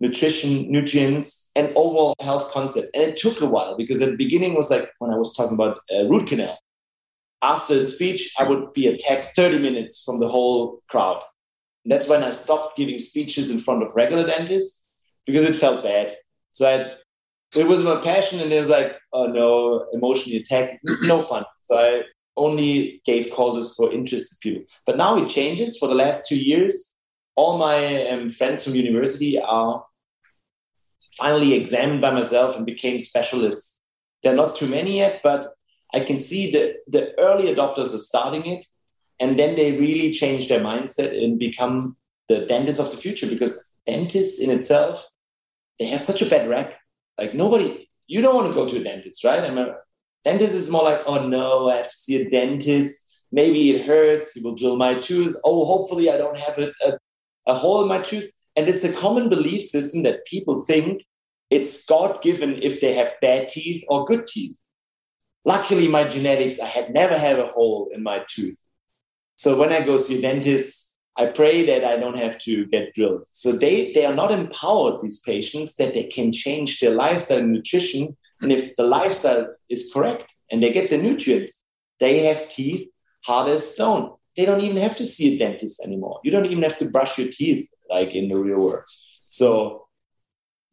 nutrition, 0.00 0.70
nutrients, 0.70 1.52
and 1.54 1.68
overall 1.76 2.14
health 2.20 2.50
concept. 2.52 2.88
And 2.94 3.02
it 3.02 3.16
took 3.16 3.40
a 3.40 3.46
while 3.46 3.76
because 3.76 4.00
at 4.00 4.10
the 4.10 4.16
beginning 4.16 4.54
was 4.54 4.70
like 4.70 4.90
when 4.98 5.10
I 5.10 5.16
was 5.16 5.34
talking 5.36 5.54
about 5.54 5.80
uh, 5.94 6.04
root 6.08 6.28
canal. 6.28 6.58
After 7.42 7.74
a 7.74 7.82
speech, 7.82 8.32
I 8.38 8.44
would 8.44 8.72
be 8.72 8.86
attacked 8.86 9.36
30 9.36 9.58
minutes 9.58 10.02
from 10.04 10.20
the 10.20 10.28
whole 10.28 10.82
crowd. 10.88 11.22
And 11.84 11.92
that's 11.92 12.08
when 12.08 12.24
I 12.24 12.30
stopped 12.30 12.78
giving 12.78 12.98
speeches 12.98 13.50
in 13.50 13.58
front 13.58 13.82
of 13.82 13.94
regular 13.94 14.26
dentists 14.26 14.88
because 15.26 15.44
it 15.44 15.54
felt 15.54 15.84
bad. 15.84 16.16
So 16.52 16.66
I, 16.68 16.94
it 17.54 17.66
was 17.66 17.82
my 17.82 17.96
passion, 17.96 18.40
and 18.40 18.52
it 18.52 18.58
was 18.58 18.70
like, 18.70 18.96
oh 19.12 19.26
no, 19.26 19.86
emotionally 19.92 20.38
attacked, 20.38 20.78
no 21.02 21.20
fun. 21.20 21.44
So 21.62 21.76
I 21.76 22.02
only 22.36 23.00
gave 23.04 23.30
causes 23.32 23.74
for 23.74 23.92
interested 23.92 24.38
people. 24.40 24.64
But 24.84 24.96
now 24.96 25.16
it 25.16 25.28
changes. 25.28 25.78
For 25.78 25.88
the 25.88 25.94
last 25.94 26.28
two 26.28 26.38
years, 26.38 26.94
all 27.34 27.58
my 27.58 28.06
um, 28.08 28.28
friends 28.28 28.64
from 28.64 28.74
university 28.74 29.40
are 29.40 29.84
finally 31.16 31.54
examined 31.54 32.00
by 32.00 32.10
myself 32.10 32.56
and 32.56 32.66
became 32.66 33.00
specialists. 33.00 33.80
There 34.22 34.32
are 34.32 34.36
not 34.36 34.56
too 34.56 34.68
many 34.68 34.98
yet, 34.98 35.20
but 35.22 35.46
I 35.94 36.00
can 36.00 36.18
see 36.18 36.50
that 36.52 36.76
the 36.86 37.18
early 37.18 37.54
adopters 37.54 37.94
are 37.94 37.98
starting 37.98 38.46
it. 38.46 38.66
And 39.18 39.38
then 39.38 39.56
they 39.56 39.78
really 39.78 40.12
change 40.12 40.48
their 40.48 40.60
mindset 40.60 41.16
and 41.24 41.38
become 41.38 41.96
the 42.28 42.44
dentists 42.44 42.80
of 42.80 42.90
the 42.90 42.98
future 42.98 43.26
because 43.26 43.72
dentists 43.86 44.40
in 44.40 44.50
itself, 44.50 45.08
they 45.78 45.86
have 45.86 46.02
such 46.02 46.20
a 46.20 46.26
bad 46.26 46.48
rap. 46.48 46.74
Like 47.18 47.34
nobody, 47.34 47.88
you 48.06 48.20
don't 48.20 48.34
want 48.34 48.48
to 48.48 48.54
go 48.54 48.68
to 48.68 48.76
a 48.78 48.84
dentist, 48.84 49.24
right? 49.24 49.42
I 49.42 49.50
mean, 49.50 49.68
dentist 50.24 50.54
is 50.54 50.70
more 50.70 50.84
like, 50.84 51.00
oh 51.06 51.26
no, 51.26 51.70
I 51.70 51.76
have 51.76 51.88
to 51.88 51.94
see 51.94 52.22
a 52.22 52.30
dentist. 52.30 53.02
Maybe 53.32 53.70
it 53.70 53.86
hurts. 53.86 54.32
He 54.32 54.42
will 54.42 54.54
drill 54.54 54.76
my 54.76 54.94
tooth. 54.94 55.34
Oh, 55.44 55.64
hopefully 55.64 56.10
I 56.10 56.16
don't 56.16 56.38
have 56.38 56.58
a, 56.58 56.72
a 56.84 56.98
a 57.46 57.54
hole 57.54 57.82
in 57.82 57.88
my 57.88 58.00
tooth. 58.00 58.30
And 58.56 58.68
it's 58.68 58.84
a 58.84 58.92
common 58.92 59.28
belief 59.28 59.62
system 59.62 60.02
that 60.02 60.24
people 60.26 60.60
think 60.60 61.02
it's 61.50 61.86
God 61.86 62.22
given 62.22 62.60
if 62.62 62.80
they 62.80 62.94
have 62.94 63.12
bad 63.20 63.48
teeth 63.48 63.84
or 63.88 64.04
good 64.04 64.26
teeth. 64.26 64.58
Luckily, 65.44 65.86
my 65.86 66.04
genetics, 66.04 66.58
I 66.58 66.66
had 66.66 66.92
never 66.92 67.16
had 67.16 67.38
a 67.38 67.46
hole 67.46 67.88
in 67.92 68.02
my 68.02 68.24
tooth. 68.28 68.60
So 69.36 69.58
when 69.58 69.72
I 69.72 69.82
go 69.82 69.96
see 69.96 70.18
a 70.18 70.22
dentist, 70.22 70.85
I 71.18 71.26
pray 71.26 71.64
that 71.66 71.84
I 71.84 71.96
don't 71.96 72.16
have 72.16 72.38
to 72.40 72.66
get 72.66 72.94
drilled. 72.94 73.24
So 73.30 73.52
they, 73.52 73.92
they 73.92 74.04
are 74.04 74.14
not 74.14 74.30
empowered, 74.30 75.00
these 75.00 75.20
patients, 75.20 75.76
that 75.76 75.94
they 75.94 76.04
can 76.04 76.30
change 76.32 76.80
their 76.80 76.94
lifestyle 76.94 77.38
and 77.38 77.52
nutrition. 77.52 78.16
And 78.42 78.52
if 78.52 78.76
the 78.76 78.82
lifestyle 78.82 79.54
is 79.70 79.90
correct 79.92 80.34
and 80.50 80.62
they 80.62 80.72
get 80.72 80.90
the 80.90 80.98
nutrients, 80.98 81.64
they 82.00 82.24
have 82.24 82.50
teeth 82.50 82.88
hard 83.24 83.48
as 83.48 83.74
stone 83.74 84.16
they 84.36 84.44
don't 84.44 84.60
even 84.60 84.76
have 84.76 84.96
to 84.96 85.06
see 85.06 85.34
a 85.34 85.38
dentist 85.38 85.84
anymore. 85.84 86.20
You 86.22 86.30
don't 86.30 86.46
even 86.46 86.62
have 86.62 86.78
to 86.78 86.90
brush 86.90 87.18
your 87.18 87.28
teeth 87.28 87.68
like 87.88 88.14
in 88.14 88.28
the 88.28 88.36
real 88.36 88.58
world. 88.58 88.84
So 89.26 89.86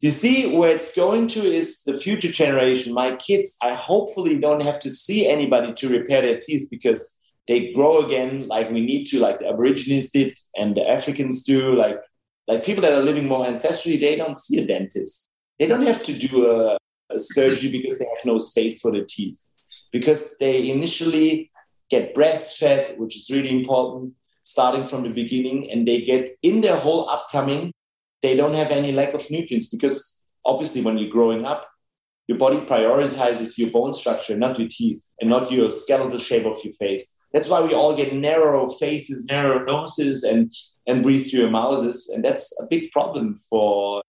you 0.00 0.10
see 0.10 0.54
where 0.54 0.70
it's 0.70 0.94
going 0.94 1.28
to 1.28 1.42
is 1.42 1.82
the 1.84 1.96
future 1.96 2.30
generation. 2.30 2.92
My 2.92 3.16
kids, 3.16 3.56
I 3.62 3.72
hopefully 3.72 4.38
don't 4.38 4.62
have 4.62 4.78
to 4.80 4.90
see 4.90 5.26
anybody 5.26 5.72
to 5.72 5.88
repair 5.88 6.20
their 6.20 6.38
teeth 6.38 6.68
because 6.70 7.23
they 7.46 7.72
grow 7.72 8.04
again 8.04 8.48
like 8.48 8.70
we 8.70 8.80
need 8.80 9.04
to, 9.06 9.18
like 9.18 9.40
the 9.40 9.48
Aborigines 9.48 10.10
did 10.10 10.36
and 10.56 10.76
the 10.76 10.88
Africans 10.88 11.44
do. 11.44 11.74
Like 11.74 12.00
like 12.46 12.64
people 12.64 12.82
that 12.82 12.92
are 12.92 13.02
living 13.02 13.26
more 13.26 13.44
ancestrally, 13.44 14.00
they 14.00 14.16
don't 14.16 14.36
see 14.36 14.60
a 14.60 14.66
dentist. 14.66 15.28
They 15.58 15.66
don't 15.66 15.86
have 15.86 16.02
to 16.04 16.12
do 16.12 16.46
a, 16.46 16.76
a 17.10 17.18
surgery 17.18 17.70
because 17.70 17.98
they 17.98 18.06
have 18.06 18.24
no 18.24 18.38
space 18.38 18.80
for 18.80 18.90
the 18.90 19.04
teeth 19.04 19.46
because 19.92 20.38
they 20.38 20.68
initially 20.68 21.50
get 21.88 22.14
breastfed, 22.14 22.98
which 22.98 23.16
is 23.16 23.30
really 23.30 23.52
important, 23.56 24.14
starting 24.42 24.84
from 24.84 25.04
the 25.04 25.08
beginning, 25.08 25.70
and 25.70 25.86
they 25.86 26.00
get 26.00 26.36
in 26.42 26.60
their 26.60 26.76
whole 26.76 27.08
upcoming, 27.08 27.72
they 28.20 28.34
don't 28.34 28.54
have 28.54 28.70
any 28.70 28.90
lack 28.90 29.14
of 29.14 29.30
nutrients 29.30 29.70
because 29.70 30.20
obviously 30.44 30.82
when 30.82 30.98
you're 30.98 31.10
growing 31.10 31.44
up, 31.44 31.68
your 32.26 32.38
body 32.38 32.58
prioritizes 32.58 33.56
your 33.58 33.70
bone 33.70 33.92
structure, 33.92 34.36
not 34.36 34.58
your 34.58 34.68
teeth, 34.68 35.06
and 35.20 35.30
not 35.30 35.52
your 35.52 35.70
skeletal 35.70 36.18
shape 36.18 36.46
of 36.46 36.58
your 36.64 36.72
face. 36.74 37.14
That's 37.34 37.48
why 37.48 37.60
we 37.60 37.74
all 37.74 37.94
get 37.96 38.14
narrow 38.14 38.68
faces, 38.68 39.26
narrow 39.26 39.64
noses, 39.64 40.22
and, 40.22 40.52
and 40.86 41.02
breathe 41.02 41.28
through 41.28 41.46
our 41.46 41.50
mouths. 41.50 42.08
And 42.10 42.24
that's 42.24 42.48
a 42.62 42.66
big 42.70 42.92
problem 42.92 43.34
for 43.34 44.02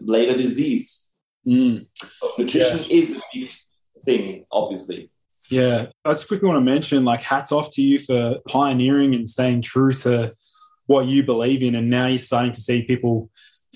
later 0.00 0.36
disease. 0.36 1.14
Mm. 1.46 1.86
So 1.94 2.30
nutrition 2.36 2.80
yeah. 2.90 2.96
is 2.96 3.16
a 3.16 3.22
big 3.32 3.50
thing, 4.04 4.44
obviously. 4.50 5.10
Yeah, 5.50 5.86
I 6.04 6.10
just 6.10 6.26
quickly 6.26 6.48
want 6.48 6.56
to 6.56 6.72
mention 6.72 7.04
like 7.04 7.22
hats 7.22 7.52
off 7.52 7.70
to 7.74 7.82
you 7.82 7.98
for 7.98 8.38
pioneering 8.48 9.14
and 9.14 9.30
staying 9.30 9.62
true 9.62 9.92
to 9.92 10.32
what 10.86 11.06
you 11.06 11.22
believe 11.22 11.62
in, 11.62 11.74
and 11.74 11.90
now 11.90 12.06
you're 12.06 12.18
starting 12.18 12.52
to 12.52 12.60
see 12.60 12.82
people 12.82 13.30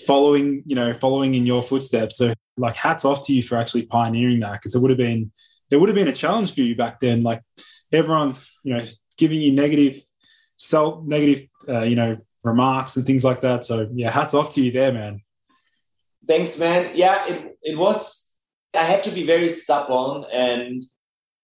following, 0.06 0.62
you 0.66 0.74
know, 0.74 0.92
following 0.94 1.34
in 1.34 1.46
your 1.46 1.62
footsteps. 1.62 2.16
So 2.16 2.32
like 2.56 2.76
hats 2.76 3.04
off 3.04 3.24
to 3.26 3.32
you 3.32 3.42
for 3.42 3.56
actually 3.56 3.86
pioneering 3.86 4.40
that 4.40 4.54
because 4.54 4.74
it 4.74 4.80
would 4.80 4.90
have 4.90 4.98
been 4.98 5.30
it 5.70 5.76
would 5.76 5.88
have 5.88 5.96
been 5.96 6.08
a 6.08 6.12
challenge 6.12 6.54
for 6.54 6.62
you 6.62 6.74
back 6.74 7.00
then. 7.00 7.22
Like 7.22 7.42
everyone's, 7.92 8.60
you 8.64 8.74
know, 8.74 8.84
giving 9.16 9.40
you 9.42 9.52
negative 9.52 9.96
self 10.56 11.04
negative, 11.04 11.48
uh, 11.68 11.82
you 11.82 11.96
know, 11.96 12.18
remarks 12.44 12.96
and 12.96 13.06
things 13.06 13.24
like 13.24 13.40
that. 13.42 13.64
So 13.64 13.88
yeah, 13.94 14.10
hats 14.10 14.34
off 14.34 14.54
to 14.54 14.60
you 14.60 14.70
there, 14.70 14.92
man. 14.92 15.22
Thanks, 16.26 16.58
man. 16.58 16.92
Yeah, 16.94 17.26
it 17.26 17.58
it 17.62 17.78
was. 17.78 18.36
I 18.76 18.84
had 18.84 19.02
to 19.04 19.10
be 19.10 19.24
very 19.24 19.48
stubborn 19.48 20.24
and 20.32 20.84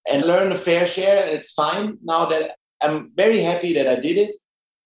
and 0.06 0.22
learn 0.22 0.52
a 0.52 0.56
fair 0.56 0.86
share. 0.86 1.24
And 1.24 1.34
it's 1.34 1.52
fine 1.52 1.98
now 2.02 2.26
that 2.26 2.56
I'm 2.82 3.12
very 3.14 3.40
happy 3.40 3.72
that 3.74 3.88
I 3.88 3.96
did 3.96 4.18
it 4.18 4.36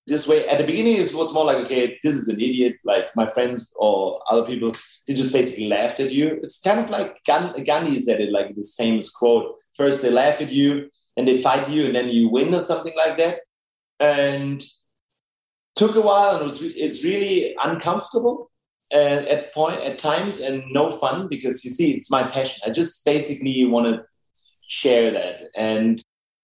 this 0.07 0.27
way. 0.27 0.49
At 0.49 0.59
the 0.59 0.65
beginning, 0.65 0.97
it 0.97 1.13
was 1.15 1.35
more 1.35 1.45
like, 1.45 1.59
okay, 1.65 1.99
this 2.03 2.15
is 2.15 2.29
an 2.29 2.41
idiot. 2.41 2.77
Like 2.85 3.15
my 3.17 3.27
friends 3.27 3.73
or 3.77 4.23
other 4.31 4.47
people, 4.47 4.73
they 5.07 5.15
just 5.15 5.33
basically 5.33 5.69
laughed 5.69 6.01
at 6.01 6.13
you. 6.13 6.39
It's 6.43 6.63
kind 6.63 6.81
of 6.81 6.91
like 6.91 7.17
Gandhi 7.25 7.99
said 7.99 8.21
it, 8.21 8.33
like 8.33 8.55
this 8.55 8.75
famous 8.77 9.11
quote. 9.11 9.57
First, 9.77 10.03
they 10.03 10.11
laugh 10.11 10.41
at 10.41 10.51
you, 10.51 10.91
then 11.19 11.27
they 11.27 11.43
fight 11.43 11.69
you, 11.69 11.87
and 11.87 11.95
then 11.95 12.09
you 12.09 12.29
win 12.29 12.55
or 12.55 12.61
something 12.61 12.95
like 12.97 13.19
that. 13.19 13.41
And 13.99 14.63
took 15.75 15.97
a 15.97 16.01
while, 16.01 16.33
and 16.37 16.41
it 16.41 16.45
was 16.45 16.63
it's 16.63 17.05
really 17.05 17.57
uncomfortable 17.63 18.51
uh, 18.93 19.25
at 19.35 19.53
point 19.53 19.81
at 19.81 19.99
times, 19.99 20.41
and 20.41 20.63
no 20.71 20.91
fun 20.93 21.27
because 21.29 21.65
you 21.65 21.71
see, 21.71 21.93
it's 21.93 22.11
my 22.11 22.29
passion. 22.29 22.63
I 22.65 22.71
just 22.71 23.05
basically 23.05 23.65
want 23.65 23.87
to 23.87 24.05
share 24.69 25.11
that. 25.11 25.49
And 25.57 26.01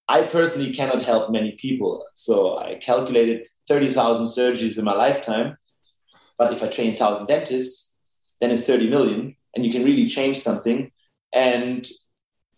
I 0.09 0.25
personally 0.25 0.72
cannot 0.72 1.03
help 1.03 1.31
many 1.31 1.53
people. 1.53 2.05
So 2.14 2.59
I 2.59 2.75
calculated 2.75 3.47
30,000 3.68 4.25
surgeries 4.25 4.79
in 4.79 4.85
my 4.85 4.95
lifetime. 4.95 5.57
But 6.37 6.53
if 6.53 6.62
I 6.62 6.68
train 6.68 6.89
1,000 6.89 7.27
dentists, 7.27 7.95
then 8.41 8.51
it's 8.51 8.66
30 8.66 8.91
million 8.91 9.37
and 9.55 9.64
you 9.64 9.70
can 9.70 9.85
really 9.85 10.07
change 10.09 10.41
something. 10.41 10.91
And 11.33 11.87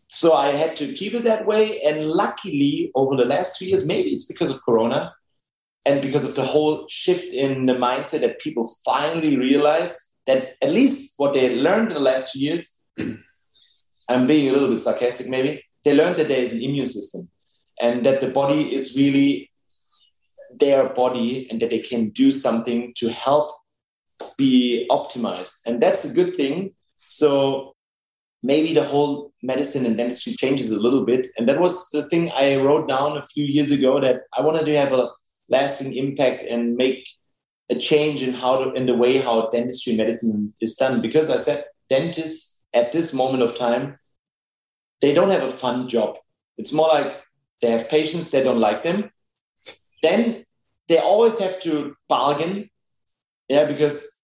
so 0.09 0.35
I 0.35 0.51
had 0.51 0.77
to 0.77 0.93
keep 0.93 1.15
it 1.15 1.25
that 1.25 1.47
way. 1.47 1.81
And 1.81 2.11
luckily, 2.11 2.91
over 2.95 3.17
the 3.17 3.25
last 3.25 3.59
two 3.59 3.67
years, 3.67 3.87
maybe 3.87 4.11
it's 4.11 4.27
because 4.27 4.51
of 4.51 4.65
Corona 4.65 5.15
and 5.85 6.03
because 6.03 6.25
of 6.25 6.35
the 6.35 6.45
whole 6.45 6.87
shift 6.89 7.33
in 7.33 7.67
the 7.67 7.75
mindset 7.75 8.21
that 8.21 8.41
people 8.41 8.69
finally 8.85 9.37
realized 9.37 9.99
that 10.27 10.57
at 10.61 10.71
least 10.71 11.15
what 11.17 11.35
they 11.35 11.57
learned 11.57 11.89
in 11.89 11.95
the 11.95 12.01
last 12.01 12.33
two 12.33 12.41
years 12.41 12.81
I'm 14.09 14.27
being 14.27 14.49
a 14.49 14.53
little 14.53 14.69
bit 14.69 14.81
sarcastic 14.81 15.29
maybe, 15.29 15.65
they 15.85 15.95
learned 15.95 16.17
that 16.17 16.29
there 16.29 16.41
is 16.41 16.55
an 16.55 16.63
immune 16.63 16.87
system 16.87 17.29
and 17.81 18.05
that 18.07 18.21
the 18.21 18.31
body 18.31 18.75
is 18.75 18.97
really 18.97 19.51
their 20.59 20.89
body 20.89 21.49
and 21.51 21.61
that 21.61 21.71
they 21.71 21.79
can 21.79 22.11
do 22.11 22.31
something 22.31 22.93
to 22.97 23.09
help 23.09 23.53
be 24.37 24.87
optimized. 24.91 25.67
And 25.67 25.81
that's 25.81 26.05
a 26.05 26.15
good 26.15 26.35
thing. 26.35 26.73
So 26.97 27.76
maybe 28.47 28.72
the 28.72 28.84
whole 28.84 29.32
medicine 29.42 29.84
and 29.84 29.97
dentistry 29.97 30.32
changes 30.34 30.70
a 30.70 30.80
little 30.80 31.05
bit. 31.05 31.28
And 31.36 31.49
that 31.49 31.61
was 31.61 31.90
the 31.90 32.09
thing 32.09 32.30
I 32.32 32.57
wrote 32.57 32.88
down 32.88 33.16
a 33.18 33.26
few 33.26 33.44
years 33.44 33.72
ago 33.72 34.01
that 34.01 34.22
I 34.36 34.40
wanted 34.40 34.66
to 34.66 34.76
have 34.76 34.92
a 34.92 35.11
lasting 35.51 35.97
impact 35.97 36.44
and 36.44 36.76
make 36.76 37.09
a 37.68 37.74
change 37.74 38.22
in 38.22 38.34
how 38.34 38.62
to, 38.62 38.72
in 38.72 38.86
the 38.86 38.94
way 38.94 39.18
how 39.18 39.51
dentistry 39.51 39.97
medicine 39.97 40.55
is 40.61 40.76
done. 40.76 41.03
Because 41.03 41.28
I 41.28 41.38
said 41.38 41.64
dentists 41.90 42.64
at 42.72 42.92
this 42.92 43.12
moment 43.12 43.42
of 43.42 43.59
time, 43.59 43.99
they 45.01 45.12
don't 45.12 45.30
have 45.30 45.42
a 45.42 45.51
fun 45.51 45.88
job. 45.88 46.16
It's 46.57 46.72
more 46.72 46.88
like 46.88 47.20
they 47.61 47.70
have 47.70 47.90
patients, 47.90 48.30
they 48.30 48.44
don't 48.44 48.61
like 48.61 48.84
them. 48.84 49.11
Then 50.03 50.44
they 50.88 50.99
always 50.99 51.38
have 51.40 51.61
to 51.62 51.97
bargain. 52.09 52.70
Yeah, 53.49 53.64
because 53.64 54.22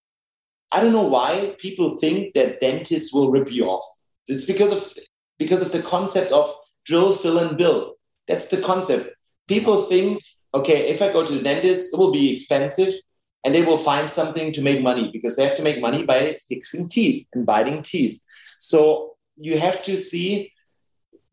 I 0.70 0.80
don't 0.80 0.92
know 0.92 1.06
why 1.06 1.56
people 1.58 1.96
think 1.96 2.34
that 2.34 2.60
dentists 2.60 3.12
will 3.12 3.30
rip 3.30 3.50
you 3.50 3.66
off. 3.66 3.84
It's 4.28 4.44
because 4.44 4.72
of 4.72 5.04
because 5.38 5.62
of 5.62 5.72
the 5.72 5.82
concept 5.82 6.32
of 6.32 6.52
drill, 6.84 7.12
fill, 7.12 7.38
and 7.38 7.56
bill. 7.56 7.94
That's 8.28 8.48
the 8.48 8.60
concept. 8.60 9.10
People 9.48 9.82
think, 9.82 10.22
okay, 10.54 10.88
if 10.88 11.02
I 11.02 11.12
go 11.12 11.26
to 11.26 11.32
the 11.32 11.42
dentist, 11.42 11.92
it 11.92 11.98
will 11.98 12.12
be 12.12 12.32
expensive 12.32 12.94
and 13.44 13.54
they 13.54 13.62
will 13.62 13.76
find 13.76 14.08
something 14.08 14.52
to 14.52 14.62
make 14.62 14.82
money 14.82 15.10
because 15.12 15.36
they 15.36 15.44
have 15.44 15.56
to 15.56 15.64
make 15.64 15.80
money 15.80 16.04
by 16.04 16.36
fixing 16.48 16.88
teeth 16.88 17.26
and 17.32 17.44
biting 17.44 17.82
teeth. 17.82 18.20
So 18.58 19.16
you 19.36 19.58
have 19.58 19.82
to 19.84 19.96
see 19.96 20.52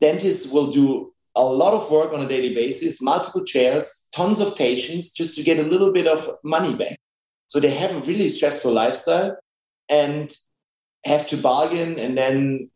dentists 0.01 0.51
will 0.51 0.71
do 0.71 1.13
a 1.35 1.43
lot 1.43 1.73
of 1.73 1.91
work 1.91 2.11
on 2.11 2.21
a 2.21 2.27
daily 2.27 2.55
basis, 2.55 3.01
multiple 3.01 3.45
chairs, 3.45 4.09
tons 4.11 4.39
of 4.39 4.55
patients 4.55 5.13
just 5.13 5.35
to 5.35 5.43
get 5.43 5.59
a 5.59 5.69
little 5.69 5.93
bit 5.93 6.07
of 6.07 6.27
money 6.43 6.73
back. 6.73 6.99
So 7.47 7.59
they 7.59 7.71
have 7.71 7.95
a 7.95 7.99
really 7.99 8.29
stressful 8.29 8.73
lifestyle. 8.73 9.37
and 9.89 10.35
have 11.05 11.27
to 11.27 11.37
bargain 11.37 11.97
and 11.97 12.17
then 12.17 12.69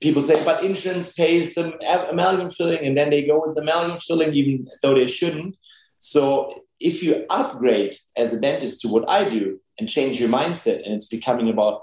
people 0.00 0.22
say 0.22 0.42
but 0.44 0.62
insurance 0.62 1.14
pays 1.14 1.54
the 1.54 1.72
amalgam 2.10 2.50
filling 2.50 2.84
and 2.84 2.96
then 2.96 3.10
they 3.10 3.26
go 3.26 3.42
with 3.44 3.56
the 3.56 3.62
amalgam 3.62 3.98
filling 3.98 4.32
even 4.34 4.68
though 4.82 4.94
they 4.94 5.06
shouldn't. 5.06 5.56
So 5.98 6.62
if 6.80 7.02
you 7.02 7.26
upgrade 7.28 7.96
as 8.16 8.32
a 8.32 8.40
dentist 8.40 8.80
to 8.80 8.88
what 8.88 9.08
i 9.08 9.28
do 9.28 9.60
and 9.78 9.88
change 9.88 10.20
your 10.20 10.28
mindset 10.28 10.84
and 10.84 10.94
it's 10.94 11.08
becoming 11.08 11.48
about 11.48 11.82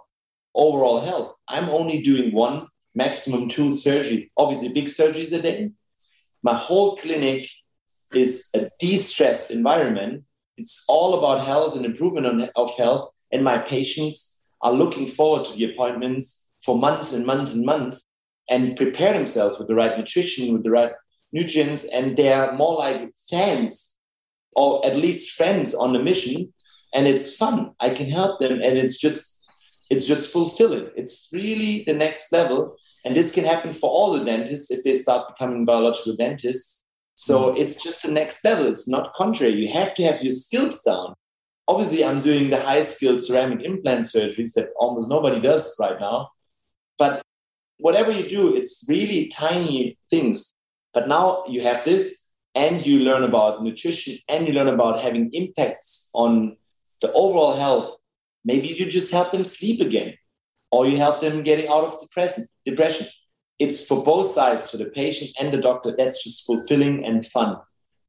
overall 0.53 1.01
health 1.01 1.35
i'm 1.49 1.67
only 1.69 2.01
doing 2.01 2.33
one 2.33 2.67
maximum 2.97 3.49
two 3.49 3.69
surgery. 3.69 4.31
Obviously 4.37 4.71
big 4.71 4.85
surgeries 4.85 5.37
a 5.37 5.41
day 5.41 5.71
my 6.45 6.53
whole 6.53 6.95
clinic 6.95 7.47
is 8.13 8.51
a 8.53 8.69
de-stressed 8.79 9.49
environment. 9.49 10.23
It's 10.57 10.85
all 10.87 11.15
about 11.17 11.43
health 11.43 11.75
and 11.75 11.83
improvement 11.83 12.51
of 12.55 12.77
health. 12.77 13.09
And 13.31 13.43
my 13.43 13.57
patients 13.57 14.43
are 14.61 14.71
looking 14.71 15.07
forward 15.07 15.45
to 15.45 15.53
the 15.53 15.73
appointments 15.73 16.51
for 16.65 16.77
months 16.77 17.13
and 17.13 17.25
months 17.25 17.51
and 17.51 17.65
months 17.65 18.05
and 18.49 18.75
prepare 18.75 19.13
themselves 19.13 19.57
with 19.57 19.67
the 19.67 19.75
right 19.75 19.97
nutrition, 19.97 20.53
with 20.53 20.63
the 20.63 20.71
right 20.71 20.91
nutrients, 21.31 21.91
and 21.93 22.17
they're 22.17 22.51
more 22.53 22.75
like 22.77 23.13
fans 23.29 23.99
or 24.55 24.85
at 24.85 24.95
least 24.95 25.35
friends 25.35 25.73
on 25.73 25.93
the 25.93 25.99
mission. 25.99 26.53
And 26.93 27.07
it's 27.07 27.35
fun. 27.35 27.71
I 27.79 27.89
can 27.89 28.09
help 28.09 28.39
them, 28.39 28.53
and 28.53 28.77
it's 28.77 28.97
just 28.99 29.43
it's 29.89 30.05
just 30.05 30.31
fulfilling. 30.31 30.89
It's 30.95 31.29
really 31.33 31.83
the 31.85 31.93
next 31.93 32.31
level. 32.31 32.77
And 33.03 33.15
this 33.15 33.31
can 33.31 33.43
happen 33.43 33.73
for 33.73 33.89
all 33.89 34.13
the 34.13 34.25
dentists 34.25 34.71
if 34.71 34.83
they 34.83 34.95
start 34.95 35.27
becoming 35.27 35.65
biological 35.65 36.15
dentists. 36.15 36.83
So 37.15 37.35
mm-hmm. 37.37 37.57
it's 37.57 37.83
just 37.83 38.01
the 38.01 38.11
next 38.11 38.43
level. 38.43 38.67
It's 38.67 38.87
not 38.87 39.13
contrary. 39.13 39.53
You 39.53 39.67
have 39.67 39.93
to 39.95 40.03
have 40.03 40.23
your 40.23 40.31
skills 40.31 40.81
down 40.81 41.13
obviously 41.67 42.03
I'm 42.05 42.21
doing 42.21 42.49
the 42.49 42.59
high 42.59 42.81
skilled 42.81 43.19
ceramic 43.19 43.63
implant 43.63 44.05
surgeries 44.05 44.53
that 44.53 44.69
almost 44.77 45.09
nobody 45.09 45.39
does 45.39 45.75
right 45.79 45.99
now. 45.99 46.29
Whatever 47.77 48.11
you 48.11 48.27
do, 48.27 48.55
it's 48.55 48.85
really 48.87 49.27
tiny 49.27 49.97
things. 50.09 50.51
But 50.93 51.07
now 51.07 51.43
you 51.47 51.61
have 51.61 51.83
this 51.83 52.31
and 52.55 52.85
you 52.85 52.99
learn 52.99 53.23
about 53.23 53.61
nutrition 53.61 54.17
and 54.29 54.47
you 54.47 54.53
learn 54.53 54.69
about 54.69 54.99
having 54.99 55.29
impacts 55.33 56.09
on 56.13 56.55
the 57.01 57.11
overall 57.11 57.55
health. 57.55 57.97
Maybe 58.45 58.69
you 58.69 58.85
just 58.85 59.11
help 59.11 59.31
them 59.31 59.43
sleep 59.43 59.81
again 59.81 60.13
or 60.71 60.87
you 60.87 60.97
help 60.97 61.19
them 61.19 61.43
getting 61.43 61.67
out 61.67 61.83
of 61.83 61.99
depression. 61.99 62.45
depression. 62.65 63.07
It's 63.59 63.85
for 63.85 64.03
both 64.03 64.27
sides, 64.27 64.71
for 64.71 64.77
the 64.77 64.85
patient 64.85 65.31
and 65.39 65.53
the 65.53 65.61
doctor. 65.61 65.93
That's 65.97 66.23
just 66.23 66.45
fulfilling 66.45 67.05
and 67.05 67.25
fun. 67.25 67.57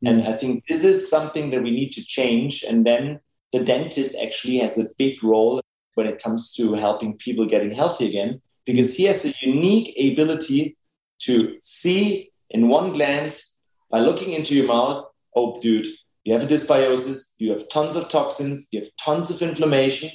Hmm. 0.01 0.07
And 0.07 0.29
I 0.29 0.33
think 0.33 0.65
this 0.69 0.85
is 0.85 1.11
something 1.11 1.51
that 1.51 1.63
we 1.63 1.71
need 1.71 1.91
to 1.93 2.05
change. 2.05 2.65
And 2.69 2.87
then 2.87 3.21
the 3.53 3.65
dentist 3.65 4.17
actually 4.23 4.59
has 4.59 4.79
a 4.79 4.93
big 4.99 5.23
role 5.23 5.61
when 5.95 6.07
it 6.07 6.23
comes 6.23 6.53
to 6.55 6.75
helping 6.75 7.17
people 7.17 7.47
getting 7.47 7.71
healthy 7.71 8.07
again 8.07 8.43
because 8.67 8.95
he 8.97 9.05
has 9.05 9.25
a 9.25 9.33
unique 9.41 9.95
ability 9.99 10.77
to 11.21 11.57
see 11.61 12.31
in 12.51 12.69
one 12.69 12.93
glance 12.93 13.61
by 13.91 14.01
looking 14.01 14.33
into 14.33 14.55
your 14.55 14.67
mouth 14.67 15.07
oh 15.35 15.59
dude 15.61 15.87
you 16.25 16.33
have 16.33 16.43
a 16.43 16.47
dysbiosis 16.47 17.35
you 17.39 17.51
have 17.51 17.69
tons 17.69 17.97
of 17.97 18.09
toxins 18.09 18.69
you 18.73 18.81
have 18.81 18.91
tons 19.03 19.31
of 19.31 19.41
inflammation 19.49 20.11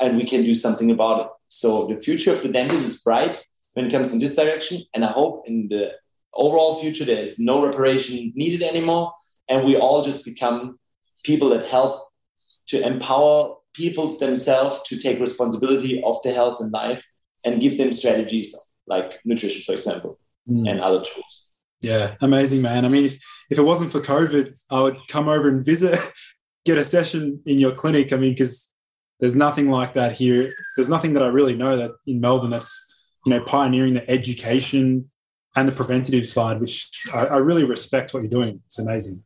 and 0.00 0.16
we 0.16 0.24
can 0.24 0.42
do 0.42 0.54
something 0.54 0.90
about 0.90 1.20
it. 1.20 1.28
So 1.46 1.86
the 1.86 2.00
future 2.00 2.32
of 2.32 2.42
the 2.42 2.48
dentist 2.48 2.84
is 2.84 3.02
bright 3.02 3.38
when 3.74 3.86
it 3.86 3.92
comes 3.92 4.12
in 4.12 4.20
this 4.20 4.36
direction 4.36 4.82
and 4.94 5.04
i 5.04 5.10
hope 5.10 5.44
in 5.46 5.68
the 5.68 5.92
overall 6.32 6.76
future 6.76 7.04
there 7.04 7.22
is 7.22 7.38
no 7.38 7.64
reparation 7.64 8.32
needed 8.34 8.62
anymore 8.62 9.12
and 9.48 9.64
we 9.64 9.76
all 9.76 10.02
just 10.02 10.24
become 10.24 10.78
people 11.22 11.48
that 11.50 11.66
help 11.66 12.08
to 12.66 12.84
empower 12.86 13.54
people 13.72 14.06
themselves 14.18 14.82
to 14.84 14.98
take 14.98 15.20
responsibility 15.20 16.02
of 16.04 16.16
their 16.22 16.34
health 16.34 16.60
and 16.60 16.72
life 16.72 17.04
and 17.44 17.60
give 17.60 17.78
them 17.78 17.92
strategies 17.92 18.72
like 18.86 19.12
nutrition, 19.24 19.62
for 19.62 19.72
example, 19.72 20.18
mm. 20.48 20.68
and 20.68 20.80
other 20.80 20.98
tools. 21.00 21.54
Yeah, 21.80 22.14
amazing, 22.20 22.62
man. 22.62 22.84
I 22.84 22.88
mean, 22.88 23.04
if, 23.04 23.14
if 23.50 23.58
it 23.58 23.62
wasn't 23.62 23.92
for 23.92 24.00
COVID, 24.00 24.56
I 24.70 24.80
would 24.80 24.96
come 25.08 25.28
over 25.28 25.48
and 25.48 25.64
visit, 25.64 25.98
get 26.64 26.78
a 26.78 26.84
session 26.84 27.42
in 27.46 27.58
your 27.58 27.72
clinic. 27.72 28.12
I 28.12 28.16
mean, 28.16 28.32
because 28.32 28.74
there's 29.20 29.36
nothing 29.36 29.70
like 29.70 29.94
that 29.94 30.14
here. 30.14 30.52
There's 30.76 30.88
nothing 30.88 31.14
that 31.14 31.22
I 31.22 31.28
really 31.28 31.56
know 31.56 31.76
that 31.76 31.92
in 32.06 32.20
Melbourne 32.20 32.50
that's, 32.50 32.94
you 33.26 33.30
know, 33.30 33.42
pioneering 33.42 33.94
the 33.94 34.10
education 34.10 35.10
and 35.56 35.68
the 35.68 35.72
preventative 35.72 36.26
side, 36.26 36.60
which 36.60 36.90
I, 37.12 37.26
I 37.26 37.36
really 37.38 37.64
respect 37.64 38.12
what 38.12 38.22
you're 38.22 38.30
doing. 38.30 38.60
It's 38.66 38.78
amazing. 38.78 39.22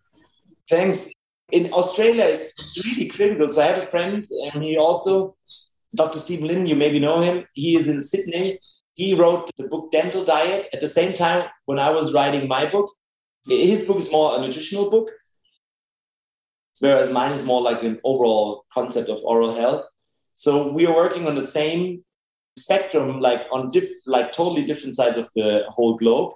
Thanks 0.68 1.12
in 1.50 1.72
Australia 1.72 2.24
is 2.24 2.54
really 2.84 3.06
critical. 3.06 3.48
So 3.48 3.62
I 3.62 3.66
have 3.66 3.78
a 3.78 3.82
friend, 3.82 4.24
and 4.52 4.62
he 4.62 4.76
also, 4.76 5.36
Dr. 5.94 6.18
Steve 6.18 6.42
Lin, 6.42 6.66
you 6.66 6.76
maybe 6.76 6.98
know 6.98 7.20
him. 7.20 7.46
He 7.54 7.76
is 7.76 7.88
in 7.88 8.00
Sydney. 8.00 8.58
He 8.94 9.14
wrote 9.14 9.50
the 9.56 9.68
book 9.68 9.90
Dental 9.90 10.24
Diet 10.24 10.68
at 10.72 10.80
the 10.80 10.86
same 10.86 11.14
time 11.14 11.48
when 11.66 11.78
I 11.78 11.90
was 11.90 12.12
writing 12.12 12.48
my 12.48 12.66
book. 12.66 12.92
His 13.46 13.86
book 13.86 13.98
is 13.98 14.10
more 14.12 14.36
a 14.36 14.40
nutritional 14.40 14.90
book, 14.90 15.08
whereas 16.80 17.10
mine 17.10 17.32
is 17.32 17.46
more 17.46 17.62
like 17.62 17.82
an 17.82 17.98
overall 18.04 18.66
concept 18.72 19.08
of 19.08 19.20
oral 19.24 19.54
health. 19.54 19.86
So 20.32 20.72
we 20.72 20.84
are 20.86 20.94
working 20.94 21.26
on 21.26 21.34
the 21.34 21.42
same 21.42 22.04
spectrum, 22.58 23.20
like 23.20 23.46
on 23.50 23.70
diff- 23.70 24.02
like 24.06 24.32
totally 24.32 24.64
different 24.64 24.94
sides 24.96 25.16
of 25.16 25.30
the 25.34 25.64
whole 25.68 25.96
globe. 25.96 26.32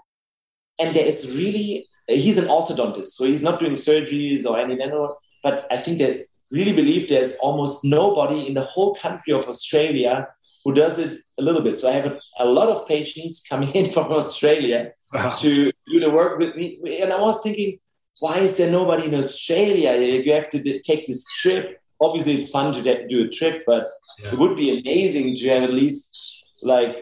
And 0.78 0.96
there 0.96 1.06
is 1.06 1.36
really 1.36 1.86
he's 2.08 2.38
an 2.38 2.44
orthodontist, 2.44 3.12
so 3.12 3.24
he's 3.24 3.42
not 3.42 3.60
doing 3.60 3.72
surgeries 3.72 4.46
or 4.46 4.58
any 4.58 4.76
dental. 4.76 5.18
But 5.42 5.66
I 5.70 5.76
think 5.76 5.98
that 5.98 6.26
really 6.52 6.72
believe 6.72 7.08
there's 7.08 7.38
almost 7.42 7.84
nobody 7.84 8.46
in 8.46 8.54
the 8.54 8.62
whole 8.62 8.94
country 8.94 9.32
of 9.32 9.48
Australia 9.48 10.28
who 10.64 10.72
does 10.72 10.98
it 10.98 11.20
a 11.38 11.42
little 11.42 11.62
bit. 11.62 11.78
So 11.78 11.88
I 11.88 11.92
have 11.92 12.06
a, 12.06 12.20
a 12.38 12.44
lot 12.44 12.68
of 12.68 12.86
patients 12.86 13.46
coming 13.50 13.70
in 13.70 13.90
from 13.90 14.12
Australia 14.12 14.92
wow. 15.12 15.34
to 15.40 15.72
do 15.90 16.00
the 16.00 16.10
work 16.10 16.38
with 16.38 16.54
me, 16.54 16.78
and 17.00 17.12
I 17.12 17.20
was 17.20 17.42
thinking, 17.42 17.78
why 18.20 18.38
is 18.38 18.56
there 18.56 18.70
nobody 18.70 19.06
in 19.06 19.14
Australia? 19.14 19.94
You 19.94 20.32
have 20.34 20.50
to 20.50 20.80
take 20.80 21.06
this 21.06 21.24
trip. 21.40 21.80
Obviously, 22.00 22.34
it's 22.34 22.50
fun 22.50 22.72
to 22.74 23.06
do 23.06 23.24
a 23.24 23.28
trip, 23.28 23.64
but 23.66 23.88
yeah. 24.18 24.32
it 24.32 24.38
would 24.38 24.56
be 24.56 24.78
amazing 24.78 25.34
to 25.36 25.48
have 25.48 25.62
at 25.62 25.72
least 25.72 26.44
like 26.62 26.94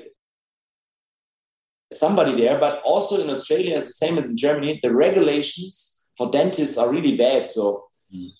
somebody 1.92 2.36
there. 2.36 2.58
But 2.58 2.80
also 2.84 3.20
in 3.20 3.28
Australia, 3.28 3.76
it's 3.76 3.88
the 3.88 4.06
same 4.06 4.18
as 4.18 4.30
in 4.30 4.36
Germany, 4.36 4.78
the 4.82 4.94
regulations 4.94 6.04
for 6.16 6.30
dentists 6.30 6.78
are 6.78 6.92
really 6.92 7.16
bad. 7.16 7.46
So, 7.46 7.88
mm. 8.14 8.30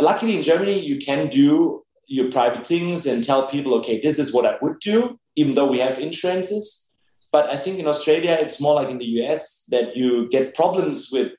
Luckily 0.00 0.36
in 0.36 0.42
Germany, 0.42 0.78
you 0.78 0.98
can 0.98 1.28
do 1.28 1.82
your 2.06 2.30
private 2.30 2.66
things 2.66 3.06
and 3.06 3.24
tell 3.24 3.46
people, 3.46 3.74
okay, 3.74 4.00
this 4.00 4.18
is 4.18 4.34
what 4.34 4.46
I 4.46 4.56
would 4.60 4.78
do, 4.80 5.18
even 5.36 5.54
though 5.54 5.66
we 5.66 5.80
have 5.80 5.98
insurances. 5.98 6.92
But 7.30 7.48
I 7.48 7.56
think 7.56 7.78
in 7.78 7.86
Australia, 7.86 8.36
it's 8.38 8.60
more 8.60 8.74
like 8.74 8.88
in 8.88 8.98
the 8.98 9.10
US 9.22 9.66
that 9.70 9.96
you 9.96 10.28
get 10.28 10.54
problems 10.54 11.08
with 11.12 11.32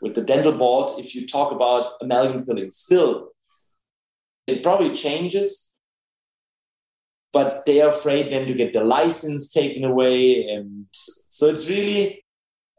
with 0.00 0.14
the 0.14 0.22
dental 0.22 0.52
board 0.52 0.98
if 1.00 1.14
you 1.14 1.26
talk 1.26 1.50
about 1.50 1.88
amalgam 2.00 2.40
filling. 2.40 2.70
Still, 2.70 3.30
it 4.46 4.62
probably 4.62 4.94
changes 4.94 5.76
but 7.32 7.66
they 7.66 7.80
are 7.80 7.90
afraid 7.90 8.32
then 8.32 8.46
to 8.46 8.54
get 8.54 8.72
the 8.72 8.82
license 8.82 9.52
taken 9.52 9.84
away. 9.84 10.48
And 10.48 10.86
so 11.28 11.46
it's 11.46 11.68
really 11.68 12.24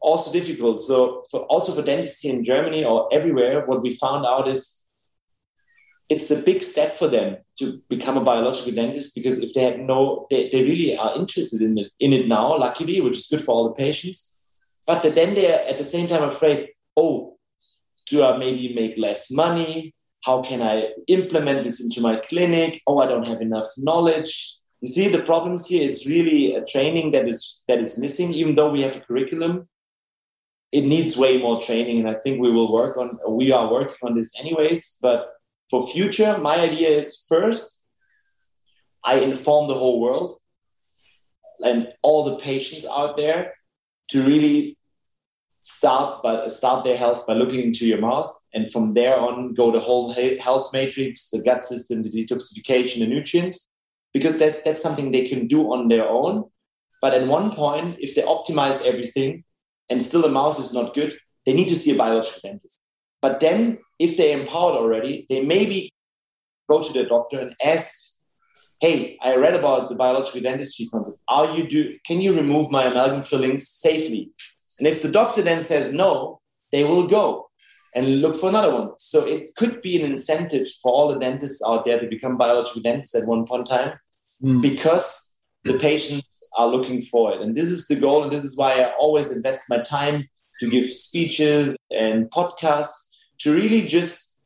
also 0.00 0.32
difficult. 0.32 0.80
So 0.80 1.24
for, 1.30 1.42
also 1.42 1.72
for 1.72 1.82
dentists 1.82 2.20
here 2.20 2.34
in 2.34 2.44
Germany 2.44 2.84
or 2.84 3.08
everywhere, 3.12 3.66
what 3.66 3.82
we 3.82 3.94
found 3.94 4.26
out 4.26 4.48
is 4.48 4.88
it's 6.08 6.30
a 6.30 6.44
big 6.44 6.60
step 6.62 6.98
for 6.98 7.08
them 7.08 7.36
to 7.58 7.80
become 7.88 8.16
a 8.16 8.24
biological 8.24 8.72
dentist 8.72 9.14
because 9.14 9.42
if 9.42 9.54
they 9.54 9.62
have 9.62 9.78
no, 9.78 10.26
they, 10.30 10.48
they 10.48 10.64
really 10.64 10.96
are 10.96 11.14
interested 11.16 11.60
in 11.62 11.78
it, 11.78 11.92
in 12.00 12.12
it 12.12 12.26
now, 12.26 12.56
luckily, 12.56 13.00
which 13.00 13.18
is 13.18 13.28
good 13.30 13.40
for 13.40 13.52
all 13.52 13.68
the 13.68 13.74
patients. 13.74 14.40
But 14.86 15.02
then 15.02 15.34
they're 15.34 15.68
at 15.68 15.78
the 15.78 15.84
same 15.84 16.08
time 16.08 16.24
afraid, 16.24 16.70
oh, 16.96 17.38
do 18.08 18.24
I 18.24 18.36
maybe 18.36 18.74
make 18.74 18.98
less 18.98 19.30
money? 19.30 19.94
How 20.24 20.42
can 20.42 20.60
I 20.62 20.90
implement 21.06 21.62
this 21.62 21.80
into 21.80 22.00
my 22.00 22.16
clinic? 22.16 22.82
Oh, 22.86 22.98
I 22.98 23.06
don't 23.06 23.26
have 23.26 23.40
enough 23.40 23.66
knowledge. 23.78 24.56
You 24.80 24.88
see 24.88 25.08
the 25.08 25.22
problems 25.22 25.66
here. 25.66 25.88
It's 25.88 26.08
really 26.08 26.54
a 26.54 26.64
training 26.64 27.12
that 27.12 27.28
is 27.28 27.62
that 27.68 27.78
is 27.78 27.98
missing. 28.00 28.32
Even 28.34 28.54
though 28.54 28.70
we 28.70 28.82
have 28.82 28.96
a 28.96 29.00
curriculum, 29.00 29.68
it 30.72 30.82
needs 30.82 31.16
way 31.16 31.38
more 31.38 31.60
training, 31.60 31.98
and 31.98 32.08
I 32.08 32.14
think 32.14 32.40
we 32.40 32.52
will 32.52 32.72
work 32.72 32.96
on. 32.96 33.18
We 33.28 33.52
are 33.52 33.70
working 33.70 33.96
on 34.02 34.14
this 34.14 34.38
anyways. 34.38 34.98
But 35.02 35.28
for 35.68 35.86
future, 35.86 36.38
my 36.38 36.56
idea 36.56 36.88
is 36.88 37.26
first, 37.28 37.84
I 39.04 39.16
inform 39.16 39.68
the 39.68 39.74
whole 39.74 40.00
world 40.00 40.34
and 41.64 41.92
all 42.02 42.24
the 42.24 42.36
patients 42.36 42.86
out 42.86 43.16
there 43.16 43.54
to 44.08 44.22
really 44.22 44.76
start 45.60 46.22
by 46.22 46.46
start 46.46 46.84
their 46.84 46.96
health 46.96 47.26
by 47.26 47.34
looking 47.34 47.60
into 47.60 47.86
your 47.86 48.00
mouth 48.00 48.34
and 48.54 48.70
from 48.70 48.94
there 48.94 49.18
on 49.18 49.52
go 49.52 49.70
the 49.70 49.78
whole 49.78 50.10
health 50.38 50.72
matrix 50.72 51.28
the 51.30 51.42
gut 51.42 51.66
system 51.66 52.02
the 52.02 52.10
detoxification 52.10 53.00
the 53.00 53.06
nutrients 53.06 53.68
because 54.14 54.38
that, 54.38 54.64
that's 54.64 54.82
something 54.82 55.12
they 55.12 55.26
can 55.26 55.46
do 55.46 55.70
on 55.70 55.88
their 55.88 56.08
own 56.08 56.44
but 57.02 57.12
at 57.12 57.26
one 57.26 57.50
point 57.50 57.94
if 58.00 58.14
they 58.14 58.22
optimize 58.22 58.86
everything 58.86 59.44
and 59.90 60.02
still 60.02 60.22
the 60.22 60.28
mouth 60.28 60.58
is 60.60 60.72
not 60.72 60.94
good 60.94 61.16
they 61.44 61.52
need 61.52 61.68
to 61.68 61.76
see 61.76 61.92
a 61.92 61.98
biological 61.98 62.40
dentist 62.42 62.78
but 63.20 63.40
then 63.40 63.78
if 63.98 64.16
they're 64.16 64.38
empowered 64.38 64.76
already 64.76 65.26
they 65.28 65.42
maybe 65.42 65.90
go 66.68 66.82
to 66.82 66.92
the 66.92 67.04
doctor 67.04 67.38
and 67.38 67.54
ask 67.62 68.20
hey, 68.80 69.18
I 69.20 69.36
read 69.36 69.54
about 69.54 69.88
the 69.88 69.94
biological 69.94 70.40
dentistry 70.40 70.86
concept. 70.90 71.18
Are 71.28 71.54
you 71.54 71.68
do? 71.68 71.96
Can 72.06 72.20
you 72.20 72.34
remove 72.34 72.70
my 72.70 72.84
amalgam 72.84 73.20
fillings 73.20 73.68
safely? 73.68 74.30
And 74.78 74.88
if 74.88 75.02
the 75.02 75.10
doctor 75.10 75.42
then 75.42 75.62
says 75.62 75.92
no, 75.92 76.40
they 76.72 76.84
will 76.84 77.06
go 77.06 77.50
and 77.94 78.22
look 78.22 78.34
for 78.34 78.48
another 78.48 78.72
one. 78.72 78.92
So 78.96 79.26
it 79.26 79.50
could 79.56 79.82
be 79.82 80.00
an 80.00 80.10
incentive 80.10 80.66
for 80.82 80.92
all 80.92 81.12
the 81.12 81.18
dentists 81.18 81.62
out 81.66 81.84
there 81.84 82.00
to 82.00 82.08
become 82.08 82.38
biological 82.38 82.80
dentists 82.80 83.14
at 83.14 83.28
one 83.28 83.46
point 83.46 83.68
in 83.68 83.76
time 83.76 83.98
mm. 84.42 84.62
because 84.62 85.29
the 85.64 85.78
patients 85.78 86.48
are 86.58 86.68
looking 86.68 87.02
for 87.02 87.32
it. 87.32 87.40
And 87.40 87.56
this 87.56 87.68
is 87.68 87.86
the 87.86 87.96
goal. 87.96 88.22
And 88.22 88.32
this 88.32 88.44
is 88.44 88.56
why 88.56 88.80
I 88.80 88.92
always 88.98 89.34
invest 89.34 89.64
my 89.68 89.78
time 89.78 90.28
to 90.60 90.68
give 90.68 90.86
speeches 90.86 91.76
and 91.90 92.30
podcasts 92.30 93.10
to 93.40 93.54
really 93.54 93.86
just, 93.86 94.38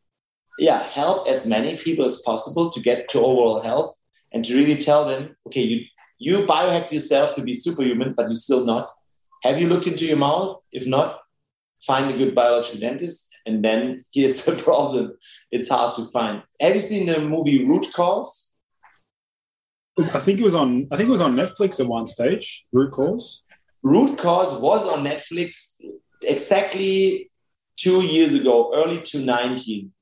yeah, 0.59 0.83
help 0.83 1.29
as 1.29 1.47
many 1.47 1.77
people 1.79 2.05
as 2.05 2.23
possible 2.23 2.71
to 2.71 2.81
get 2.81 3.09
to 3.11 3.19
overall 3.21 3.61
health 3.61 3.97
and 4.33 4.45
to 4.45 4.57
really 4.57 4.77
tell 4.77 5.05
them, 5.05 5.37
okay, 5.47 5.63
you, 5.63 5.85
you 6.19 6.39
biohack 6.47 6.91
yourself 6.91 7.35
to 7.37 7.43
be 7.43 7.55
superhuman, 7.55 8.15
but 8.17 8.27
you're 8.27 8.35
still 8.35 8.65
not. 8.65 8.91
Have 9.43 9.61
you 9.61 9.69
looked 9.69 9.87
into 9.87 10.07
your 10.07 10.17
mouth? 10.17 10.57
If 10.73 10.87
not, 10.87 11.21
find 11.83 12.11
a 12.11 12.17
good 12.17 12.35
biological 12.35 12.81
dentist. 12.81 13.37
And 13.47 13.65
then 13.65 14.03
here's 14.13 14.45
the 14.45 14.61
problem 14.63 15.17
it's 15.51 15.69
hard 15.69 15.97
to 15.97 16.07
find. 16.11 16.43
Have 16.61 16.75
you 16.75 16.81
seen 16.81 17.07
the 17.07 17.21
movie 17.21 17.67
Root 17.67 17.87
Cause? 17.95 18.54
I 19.99 20.19
think 20.19 20.41
it 20.41 20.45
was 20.45 20.55
on. 20.55 20.89
I 20.91 20.97
think 20.97 21.09
it 21.09 21.13
was 21.13 21.21
on 21.21 21.37
Netflix 21.37 21.81
at 21.81 21.87
one 21.87 22.07
stage. 22.07 22.67
Root 22.73 22.93
Cause. 22.93 23.45
Root 23.83 24.19
Cause 24.19 24.61
was 24.61 24.89
on 24.89 25.05
Netflix 25.05 25.81
exactly 26.23 27.31
two 27.77 28.03
years 28.03 28.35
ago, 28.35 28.73
early 28.75 28.97
2019, 29.01 29.93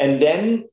and 0.00 0.20
then 0.20 0.64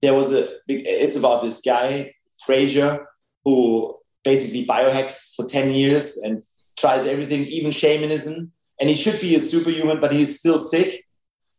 there 0.00 0.14
was 0.14 0.32
a. 0.32 0.48
It's 0.66 1.16
about 1.16 1.42
this 1.42 1.60
guy 1.60 2.14
Frazer 2.44 3.06
who 3.44 3.96
basically 4.24 4.64
biohacks 4.64 5.34
for 5.34 5.46
10 5.46 5.74
years 5.74 6.16
and 6.18 6.42
tries 6.76 7.06
everything, 7.06 7.44
even 7.46 7.72
shamanism 7.72 8.52
and 8.82 8.90
he 8.90 8.96
should 8.96 9.20
be 9.20 9.36
a 9.36 9.40
superhuman, 9.40 10.00
but 10.00 10.12
he's 10.12 10.40
still 10.40 10.58
sick. 10.58 11.04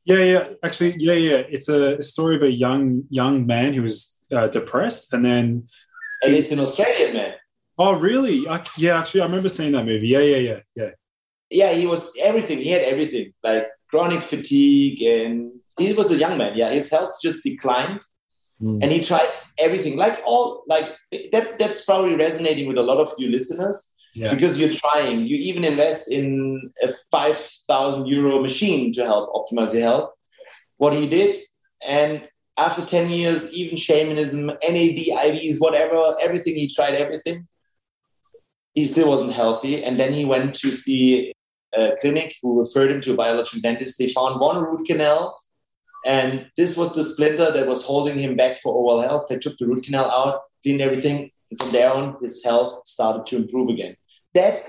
Yeah, 0.04 0.18
yeah, 0.18 0.50
actually, 0.62 0.96
yeah, 0.98 1.14
yeah. 1.14 1.44
It's 1.50 1.70
a 1.70 2.04
story 2.04 2.36
of 2.36 2.44
a 2.44 2.52
young 2.52 3.04
young 3.10 3.46
man 3.46 3.74
who 3.74 3.84
was 3.84 4.20
uh, 4.34 4.48
depressed, 4.48 5.14
and 5.14 5.26
then 5.26 5.68
and 6.24 6.34
it's 6.34 6.52
an 6.52 6.60
Australian 6.60 7.14
man. 7.14 7.34
Oh, 7.78 7.98
really? 7.98 8.48
I, 8.48 8.64
yeah, 8.78 9.00
actually, 9.00 9.22
I 9.22 9.26
remember 9.26 9.50
seeing 9.50 9.72
that 9.72 9.86
movie. 9.86 10.08
Yeah, 10.08 10.20
yeah, 10.20 10.38
yeah, 10.38 10.60
yeah. 10.76 10.90
Yeah, 11.50 11.74
he 11.74 11.86
was 11.86 12.16
everything. 12.22 12.60
He 12.60 12.70
had 12.70 12.84
everything, 12.84 13.34
like 13.44 13.68
chronic 13.90 14.24
fatigue, 14.24 15.02
and 15.02 15.52
he 15.78 15.94
was 15.94 16.12
a 16.12 16.16
young 16.16 16.38
man. 16.38 16.54
Yeah, 16.56 16.70
his 16.70 16.90
health 16.90 17.12
just 17.22 17.44
declined, 17.44 18.02
mm. 18.62 18.80
and 18.82 18.92
he 18.92 19.02
tried 19.02 19.30
everything. 19.60 19.98
Like 19.98 20.20
all, 20.26 20.64
like 20.68 20.96
that. 21.32 21.60
That's 21.60 21.86
probably 21.86 22.16
resonating 22.16 22.68
with 22.68 22.78
a 22.78 22.84
lot 22.84 22.98
of 22.98 23.10
you 23.18 23.30
listeners 23.30 23.94
yeah. 24.16 24.34
because 24.34 24.60
you're 24.60 24.74
trying. 24.74 25.26
You 25.28 25.38
even 25.38 25.64
invest 25.64 26.12
in 26.12 26.72
a 26.82 26.90
5,000 27.12 28.08
euro 28.08 28.42
machine 28.42 28.94
to 28.94 29.06
help 29.06 29.32
optimize 29.34 29.74
your 29.74 29.84
health. 29.84 30.12
What 30.78 30.94
he 30.94 31.08
did, 31.08 31.38
and 31.88 32.28
after 32.58 32.86
10 32.86 33.10
years, 33.10 33.54
even 33.54 33.78
shamanism, 33.78 34.48
NAD, 34.48 35.00
IVs, 35.28 35.58
whatever, 35.60 36.16
everything, 36.22 36.56
he 36.56 36.68
tried 36.68 36.94
everything. 36.94 37.48
He 38.74 38.86
still 38.86 39.10
wasn't 39.10 39.34
healthy. 39.34 39.84
And 39.84 40.00
then 40.00 40.14
he 40.14 40.26
went 40.26 40.54
to 40.56 40.70
see 40.70 41.34
a 41.74 41.96
clinic 42.00 42.36
who 42.42 42.60
referred 42.60 42.92
him 42.92 43.02
to 43.02 43.14
a 43.14 43.16
biological 43.16 43.62
dentist. 43.62 43.98
They 43.98 44.10
found 44.10 44.40
one 44.40 44.58
root 44.58 44.86
canal, 44.86 45.36
and 46.06 46.48
this 46.58 46.78
was 46.78 46.96
the 46.96 47.04
splinter 47.04 47.52
that 47.52 47.68
was 47.68 47.86
holding 47.86 48.18
him 48.18 48.36
back 48.36 48.60
for 48.60 48.76
overall 48.76 49.02
health. 49.02 49.28
They 49.30 49.40
took 49.40 49.58
the 49.58 49.66
root 49.66 49.86
canal 49.86 50.12
out, 50.12 50.42
cleaned 50.62 50.82
everything, 50.82 51.32
and 51.50 51.60
from 51.60 51.72
there 51.72 51.92
on, 51.92 52.18
his 52.22 52.44
health 52.44 52.86
started 52.86 53.26
to 53.28 53.38
improve 53.38 53.70
again. 53.70 53.96
That 54.34 54.62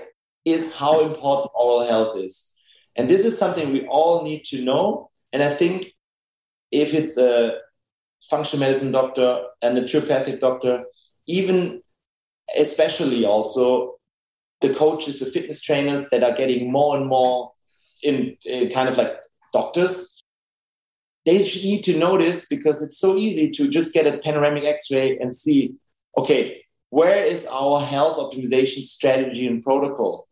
is 0.45 0.77
how 0.77 1.01
important 1.01 1.51
oral 1.55 1.85
health 1.85 2.17
is. 2.17 2.57
And 2.95 3.09
this 3.09 3.25
is 3.25 3.37
something 3.37 3.71
we 3.71 3.85
all 3.87 4.23
need 4.23 4.45
to 4.45 4.63
know. 4.63 5.09
And 5.33 5.43
I 5.43 5.53
think 5.53 5.87
if 6.71 6.93
it's 6.93 7.17
a 7.17 7.57
functional 8.29 8.65
medicine 8.65 8.91
doctor, 8.91 9.43
a 9.61 9.69
naturopathic 9.69 10.39
doctor, 10.39 10.85
even 11.27 11.81
especially 12.57 13.25
also 13.25 13.95
the 14.61 14.73
coaches, 14.73 15.19
the 15.19 15.25
fitness 15.25 15.61
trainers 15.61 16.09
that 16.09 16.23
are 16.23 16.35
getting 16.35 16.71
more 16.71 16.97
and 16.97 17.07
more 17.07 17.51
in, 18.03 18.37
in 18.45 18.69
kind 18.69 18.89
of 18.89 18.97
like 18.97 19.15
doctors, 19.53 20.23
they 21.25 21.39
need 21.39 21.83
to 21.83 21.97
know 21.97 22.17
this 22.17 22.47
because 22.47 22.83
it's 22.83 22.99
so 22.99 23.15
easy 23.15 23.49
to 23.51 23.67
just 23.67 23.93
get 23.93 24.05
a 24.07 24.17
panoramic 24.19 24.63
x-ray 24.63 25.17
and 25.17 25.33
see, 25.33 25.75
okay, 26.17 26.63
where 26.89 27.23
is 27.23 27.47
our 27.51 27.79
health 27.79 28.17
optimization 28.17 28.81
strategy 28.81 29.47
and 29.47 29.63
protocol? 29.63 30.27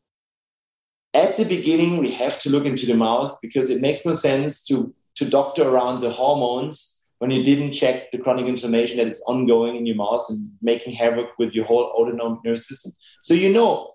At 1.13 1.37
the 1.37 1.45
beginning, 1.45 1.97
we 1.97 2.11
have 2.11 2.41
to 2.41 2.49
look 2.49 2.65
into 2.65 2.85
the 2.85 2.95
mouth 2.95 3.37
because 3.41 3.69
it 3.69 3.81
makes 3.81 4.05
no 4.05 4.13
sense 4.13 4.65
to, 4.67 4.93
to 5.15 5.25
doctor 5.25 5.67
around 5.67 6.01
the 6.01 6.11
hormones 6.11 7.02
when 7.23 7.31
you 7.31 7.41
didn't 7.41 7.71
check 7.71 8.11
the 8.11 8.17
chronic 8.17 8.47
inflammation 8.47 8.97
that 8.97 9.07
is 9.07 9.23
ongoing 9.29 9.77
in 9.77 9.85
your 9.85 9.95
mouth 9.95 10.25
and 10.27 10.51
making 10.61 10.91
havoc 10.91 11.29
with 11.39 11.53
your 11.53 11.63
whole 11.63 11.85
autonomic 11.95 12.39
nervous 12.43 12.67
system. 12.67 12.91
So 13.21 13.33
you 13.33 13.53
know, 13.53 13.93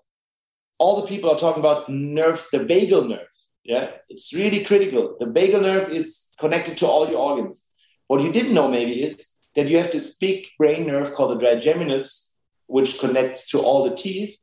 all 0.79 0.99
the 0.99 1.07
people 1.07 1.29
are 1.29 1.37
talking 1.37 1.59
about 1.59 1.87
nerve, 1.89 2.43
the 2.51 2.57
vagal 2.57 3.07
nerve. 3.07 3.35
Yeah, 3.63 3.91
it's 4.09 4.33
really 4.33 4.63
critical. 4.63 5.15
The 5.19 5.27
vagal 5.27 5.61
nerve 5.61 5.89
is 5.89 6.33
connected 6.39 6.75
to 6.77 6.87
all 6.87 7.07
your 7.07 7.19
organs. 7.19 7.71
What 8.07 8.23
you 8.23 8.31
didn't 8.31 8.55
know 8.55 8.67
maybe 8.67 9.03
is 9.03 9.35
that 9.53 9.67
you 9.67 9.77
have 9.77 9.91
this 9.91 10.17
big 10.17 10.47
brain 10.57 10.87
nerve 10.87 11.13
called 11.13 11.39
the 11.39 11.45
trigeminus 11.45 12.35
which 12.65 12.97
connects 12.99 13.47
to 13.51 13.59
all 13.59 13.87
the 13.87 13.95
teeth. 13.95 14.39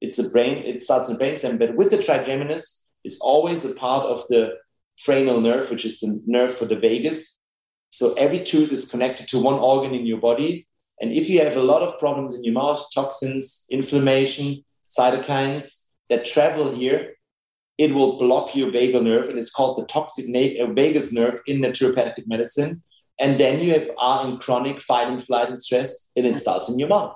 It's 0.00 0.20
a 0.20 0.30
brain, 0.30 0.58
it 0.58 0.80
starts 0.80 1.08
in 1.08 1.16
the 1.16 1.24
brainstem, 1.24 1.58
but 1.58 1.74
with 1.74 1.90
the 1.90 1.98
trigeminus, 1.98 2.88
it's 3.02 3.20
always 3.20 3.64
a 3.64 3.74
part 3.74 4.04
of 4.06 4.20
the 4.28 4.52
frenal 4.96 5.40
nerve, 5.40 5.68
which 5.72 5.84
is 5.84 5.98
the 5.98 6.22
nerve 6.24 6.54
for 6.54 6.66
the 6.66 6.76
vagus. 6.76 7.36
So 7.90 8.14
every 8.14 8.44
tooth 8.44 8.72
is 8.72 8.90
connected 8.90 9.28
to 9.28 9.38
one 9.38 9.58
organ 9.58 9.94
in 9.94 10.06
your 10.06 10.18
body. 10.18 10.66
And 11.00 11.12
if 11.12 11.28
you 11.30 11.40
have 11.40 11.56
a 11.56 11.62
lot 11.62 11.82
of 11.82 11.98
problems 11.98 12.34
in 12.34 12.44
your 12.44 12.54
mouth, 12.54 12.84
toxins, 12.94 13.66
inflammation, 13.70 14.64
cytokines 14.90 15.90
that 16.08 16.26
travel 16.26 16.72
here, 16.72 17.14
it 17.76 17.94
will 17.94 18.18
block 18.18 18.56
your 18.56 18.72
vagal 18.72 19.04
nerve, 19.04 19.28
and 19.28 19.38
it's 19.38 19.52
called 19.52 19.78
the 19.78 19.86
toxic 19.86 20.24
uh, 20.34 20.66
vagus 20.72 21.12
nerve 21.12 21.40
in 21.46 21.60
naturopathic 21.60 22.26
medicine. 22.26 22.82
And 23.20 23.38
then 23.38 23.60
you 23.60 23.72
have, 23.72 23.88
are 23.98 24.26
in 24.26 24.38
chronic 24.38 24.80
fight 24.80 25.06
and 25.06 25.22
flight 25.22 25.46
and 25.46 25.58
stress, 25.58 26.10
and 26.16 26.26
it 26.26 26.38
starts 26.38 26.68
in 26.68 26.78
your 26.78 26.88
mouth 26.88 27.14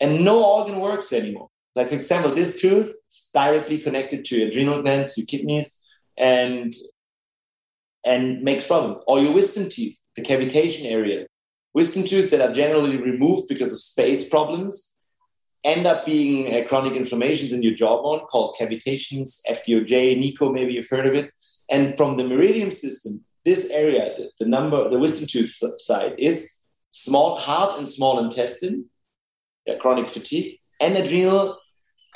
and 0.00 0.24
no 0.24 0.44
organ 0.44 0.80
works 0.80 1.12
anymore. 1.12 1.48
Like, 1.74 1.90
for 1.90 1.94
example, 1.94 2.34
this 2.34 2.60
tooth 2.60 2.92
is 3.08 3.30
directly 3.32 3.78
connected 3.78 4.24
to 4.26 4.36
your 4.36 4.48
adrenal 4.48 4.82
glands, 4.82 5.16
your 5.16 5.26
kidneys, 5.26 5.84
and 6.16 6.74
and 8.08 8.42
makes 8.42 8.66
problem. 8.66 9.00
Or 9.06 9.20
your 9.20 9.32
wisdom 9.32 9.68
teeth, 9.68 10.02
the 10.16 10.22
cavitation 10.22 10.90
areas. 10.90 11.28
Wisdom 11.74 12.04
teeth 12.04 12.30
that 12.30 12.40
are 12.40 12.52
generally 12.52 12.96
removed 12.96 13.48
because 13.48 13.72
of 13.72 13.80
space 13.80 14.28
problems 14.28 14.96
end 15.64 15.86
up 15.86 16.06
being 16.06 16.54
uh, 16.54 16.66
chronic 16.66 16.94
inflammations 16.94 17.52
in 17.52 17.62
your 17.62 17.74
jawbone 17.74 18.20
called 18.20 18.56
cavitations, 18.58 19.40
FDOJ, 19.50 20.18
NICO, 20.18 20.52
maybe 20.52 20.72
you've 20.72 20.88
heard 20.88 21.06
of 21.06 21.14
it. 21.14 21.30
And 21.68 21.94
from 21.96 22.16
the 22.16 22.26
meridian 22.26 22.70
system, 22.70 23.24
this 23.44 23.70
area, 23.70 24.14
the, 24.16 24.30
the 24.40 24.48
number, 24.48 24.88
the 24.88 24.98
wisdom 24.98 25.28
tooth 25.30 25.60
side 25.78 26.14
is 26.18 26.64
small 26.90 27.36
heart 27.36 27.78
and 27.78 27.88
small 27.88 28.24
intestine 28.24 28.86
chronic 29.76 30.08
fatigue, 30.08 30.58
and 30.80 30.96
adrenal 30.96 31.58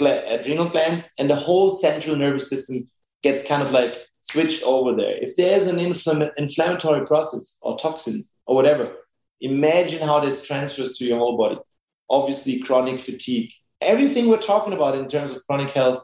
adrenal 0.00 0.68
glands, 0.68 1.14
and 1.18 1.30
the 1.30 1.36
whole 1.36 1.70
central 1.70 2.16
nervous 2.16 2.48
system 2.48 2.90
gets 3.22 3.46
kind 3.46 3.62
of 3.62 3.70
like 3.70 3.98
switched 4.22 4.62
over 4.62 4.94
there. 4.96 5.18
If 5.18 5.36
there's 5.36 5.66
an 5.66 5.76
infl- 5.76 6.30
inflammatory 6.36 7.04
process 7.06 7.58
or 7.62 7.78
toxins 7.78 8.34
or 8.46 8.56
whatever, 8.56 8.92
imagine 9.40 10.00
how 10.00 10.20
this 10.20 10.46
transfers 10.46 10.96
to 10.98 11.04
your 11.04 11.18
whole 11.18 11.36
body. 11.36 11.58
Obviously, 12.08 12.60
chronic 12.60 13.00
fatigue. 13.00 13.50
Everything 13.80 14.28
we're 14.28 14.38
talking 14.38 14.72
about 14.72 14.94
in 14.94 15.08
terms 15.08 15.36
of 15.36 15.44
chronic 15.46 15.74
health 15.74 16.02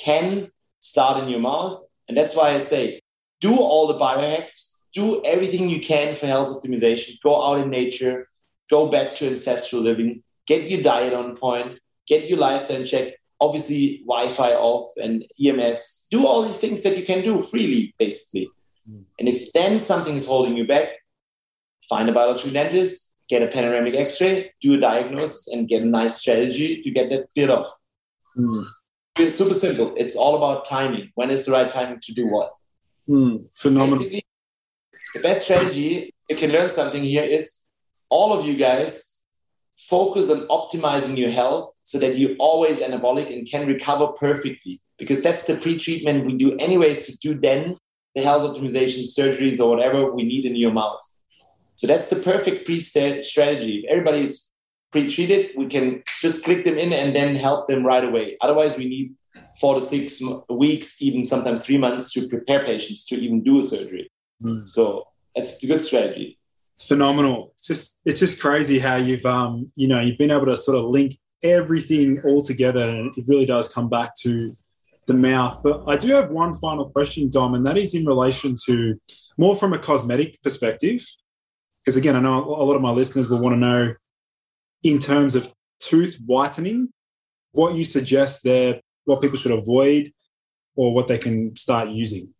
can 0.00 0.50
start 0.80 1.22
in 1.22 1.28
your 1.28 1.40
mouth. 1.40 1.82
And 2.08 2.16
that's 2.16 2.34
why 2.34 2.54
I 2.54 2.58
say 2.58 3.00
do 3.40 3.56
all 3.56 3.86
the 3.86 3.98
biohacks, 3.98 4.80
do 4.94 5.22
everything 5.24 5.68
you 5.68 5.80
can 5.80 6.14
for 6.14 6.26
health 6.26 6.48
optimization, 6.48 7.20
go 7.22 7.40
out 7.44 7.60
in 7.60 7.70
nature, 7.70 8.28
go 8.70 8.88
back 8.88 9.14
to 9.16 9.26
ancestral 9.26 9.82
living, 9.82 10.22
get 10.46 10.68
your 10.68 10.82
diet 10.82 11.12
on 11.12 11.36
point, 11.36 11.78
get 12.06 12.28
your 12.28 12.38
lifestyle 12.38 12.80
in 12.80 12.86
check, 12.86 13.14
obviously 13.40 14.02
Wi-Fi 14.06 14.52
off 14.52 14.86
and 14.96 15.24
EMS, 15.44 16.08
do 16.10 16.26
all 16.26 16.42
these 16.42 16.58
things 16.58 16.82
that 16.82 16.96
you 16.96 17.04
can 17.04 17.22
do 17.22 17.40
freely, 17.40 17.94
basically. 17.98 18.48
Mm. 18.88 19.04
And 19.18 19.28
if 19.28 19.52
then 19.52 19.78
something 19.78 20.16
is 20.16 20.26
holding 20.26 20.56
you 20.56 20.66
back, 20.66 20.88
find 21.88 22.08
a 22.08 22.12
biological 22.12 22.52
dentist, 22.52 23.22
get 23.28 23.42
a 23.42 23.46
panoramic 23.46 23.96
X-ray, 23.96 24.52
do 24.60 24.74
a 24.74 24.80
diagnosis, 24.80 25.48
and 25.52 25.68
get 25.68 25.82
a 25.82 25.86
nice 25.86 26.16
strategy 26.16 26.82
to 26.82 26.90
get 26.90 27.10
that 27.10 27.30
cleared 27.30 27.50
off. 27.50 27.68
Mm. 28.36 28.64
It's 29.16 29.34
super 29.34 29.54
simple. 29.54 29.94
It's 29.96 30.16
all 30.16 30.36
about 30.36 30.64
timing. 30.64 31.10
When 31.14 31.30
is 31.30 31.46
the 31.46 31.52
right 31.52 31.68
timing 31.68 32.00
to 32.02 32.12
do 32.12 32.26
what? 32.28 32.54
Mm. 33.08 33.54
Phenomenal. 33.54 33.98
Basically, 33.98 34.24
the 35.14 35.20
best 35.20 35.44
strategy 35.44 36.14
you 36.28 36.36
can 36.36 36.50
learn 36.50 36.68
something 36.68 37.02
here 37.02 37.24
is 37.24 37.62
all 38.10 38.32
of 38.32 38.46
you 38.46 38.56
guys 38.56 39.17
focus 39.78 40.28
on 40.28 40.38
optimizing 40.48 41.16
your 41.16 41.30
health 41.30 41.72
so 41.82 41.98
that 41.98 42.18
you're 42.18 42.36
always 42.38 42.80
anabolic 42.80 43.32
and 43.34 43.48
can 43.48 43.66
recover 43.66 44.08
perfectly. 44.08 44.82
Because 44.98 45.22
that's 45.22 45.46
the 45.46 45.54
pre-treatment 45.54 46.26
we 46.26 46.36
do 46.36 46.56
anyways 46.56 47.06
to 47.06 47.16
do 47.18 47.38
then 47.38 47.78
the 48.14 48.22
health 48.22 48.42
optimization 48.42 49.04
surgeries 49.04 49.60
or 49.60 49.70
whatever 49.70 50.12
we 50.12 50.24
need 50.24 50.44
in 50.44 50.56
your 50.56 50.72
mouth. 50.72 51.00
So 51.76 51.86
that's 51.86 52.08
the 52.08 52.16
perfect 52.16 52.66
pre-strategy. 52.66 53.84
If 53.84 53.90
everybody's 53.90 54.52
pre-treated, 54.90 55.50
we 55.56 55.66
can 55.66 56.02
just 56.20 56.44
click 56.44 56.64
them 56.64 56.76
in 56.76 56.92
and 56.92 57.14
then 57.14 57.36
help 57.36 57.68
them 57.68 57.86
right 57.86 58.02
away. 58.02 58.36
Otherwise, 58.40 58.76
we 58.76 58.88
need 58.88 59.12
four 59.60 59.76
to 59.76 59.80
six 59.80 60.20
weeks, 60.50 61.00
even 61.00 61.22
sometimes 61.22 61.64
three 61.64 61.78
months 61.78 62.12
to 62.14 62.26
prepare 62.26 62.64
patients 62.64 63.06
to 63.06 63.14
even 63.14 63.44
do 63.44 63.60
a 63.60 63.62
surgery. 63.62 64.10
Mm. 64.42 64.66
So 64.66 65.06
that's 65.36 65.62
a 65.62 65.68
good 65.68 65.82
strategy 65.82 66.38
phenomenal. 66.80 67.52
It's 67.54 67.66
just 67.66 68.00
it's 68.04 68.20
just 68.20 68.40
crazy 68.40 68.78
how 68.78 68.96
you've 68.96 69.26
um 69.26 69.70
you 69.74 69.88
know 69.88 70.00
you've 70.00 70.18
been 70.18 70.30
able 70.30 70.46
to 70.46 70.56
sort 70.56 70.78
of 70.78 70.84
link 70.84 71.16
everything 71.42 72.20
all 72.24 72.42
together, 72.42 72.88
and 72.88 73.16
it 73.16 73.24
really 73.28 73.46
does 73.46 73.72
come 73.72 73.88
back 73.88 74.12
to 74.22 74.54
the 75.06 75.14
mouth. 75.14 75.60
But 75.62 75.84
I 75.86 75.96
do 75.96 76.08
have 76.08 76.30
one 76.30 76.54
final 76.54 76.90
question, 76.90 77.30
Dom, 77.30 77.54
and 77.54 77.66
that 77.66 77.76
is 77.76 77.94
in 77.94 78.04
relation 78.04 78.54
to 78.66 78.94
more 79.36 79.54
from 79.54 79.72
a 79.72 79.78
cosmetic 79.78 80.42
perspective. 80.42 81.04
Because 81.84 81.96
again, 81.96 82.16
I 82.16 82.20
know 82.20 82.44
a 82.44 82.64
lot 82.64 82.74
of 82.74 82.82
my 82.82 82.90
listeners 82.90 83.28
will 83.28 83.40
want 83.40 83.54
to 83.54 83.58
know 83.58 83.94
in 84.82 84.98
terms 84.98 85.34
of 85.34 85.52
tooth 85.78 86.20
whitening, 86.26 86.92
what 87.52 87.74
you 87.74 87.84
suggest 87.84 88.44
there, 88.44 88.80
what 89.04 89.20
people 89.20 89.38
should 89.38 89.52
avoid, 89.52 90.10
or 90.76 90.92
what 90.92 91.08
they 91.08 91.18
can 91.18 91.56
start 91.56 91.88
using 91.88 92.34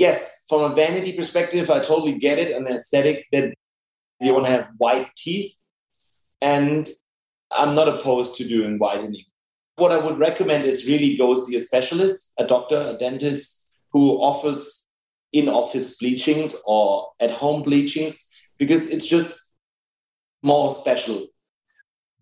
yes, 0.00 0.46
from 0.48 0.62
a 0.62 0.74
vanity 0.74 1.12
perspective, 1.12 1.70
I 1.70 1.78
totally 1.78 2.14
get 2.14 2.38
it. 2.38 2.56
An 2.56 2.66
aesthetic 2.66 3.26
that 3.30 3.54
you 4.18 4.32
want 4.32 4.46
to 4.46 4.52
have 4.52 4.68
white 4.78 5.10
teeth. 5.16 5.62
And 6.40 6.88
I'm 7.52 7.74
not 7.74 7.88
opposed 7.88 8.36
to 8.38 8.48
doing 8.48 8.78
whitening. 8.78 9.24
What 9.76 9.92
I 9.92 9.98
would 9.98 10.18
recommend 10.18 10.64
is 10.64 10.88
really 10.88 11.16
go 11.16 11.34
see 11.34 11.56
a 11.56 11.60
specialist, 11.60 12.32
a 12.38 12.46
doctor, 12.46 12.80
a 12.80 12.98
dentist 12.98 13.76
who 13.92 14.16
offers 14.22 14.86
in 15.32 15.48
office 15.48 15.98
bleachings 15.98 16.60
or 16.66 17.08
at 17.20 17.30
home 17.30 17.62
bleachings 17.62 18.32
because 18.58 18.90
it's 18.92 19.06
just 19.06 19.54
more 20.42 20.70
special, 20.70 21.26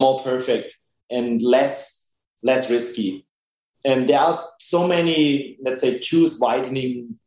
more 0.01 0.21
perfect, 0.21 0.79
and 1.11 1.41
less 1.43 2.15
less 2.43 2.71
risky. 2.71 3.27
And 3.85 4.09
there 4.09 4.21
are 4.21 4.45
so 4.61 4.87
many, 4.87 5.57
let's 5.63 5.81
say, 5.81 5.99
tooth 5.99 6.37
whitening 6.39 7.19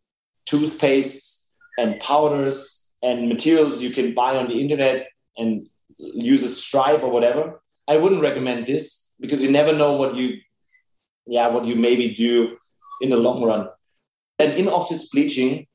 toothpastes 0.48 1.52
and 1.78 2.00
powders 2.00 2.92
and 3.04 3.30
materials 3.30 3.82
you 3.82 3.90
can 3.92 4.14
buy 4.14 4.36
on 4.36 4.48
the 4.48 4.60
internet 4.60 5.08
and 5.38 5.68
use 5.98 6.44
a 6.44 6.50
stripe 6.50 7.04
or 7.04 7.12
whatever. 7.12 7.62
I 7.88 7.98
wouldn't 7.98 8.22
recommend 8.22 8.68
this 8.68 9.16
because 9.20 9.44
you 9.44 9.52
never 9.52 9.74
know 9.74 9.94
what 9.94 10.16
you, 10.16 10.38
yeah, 11.26 11.48
what 11.48 11.66
you 11.66 11.76
maybe 11.76 12.14
do 12.14 12.58
in 13.02 13.10
the 13.10 13.18
long 13.18 13.44
run. 13.44 13.68
And 14.40 14.54
in 14.54 14.68
office 14.68 15.12
bleaching, 15.12 15.68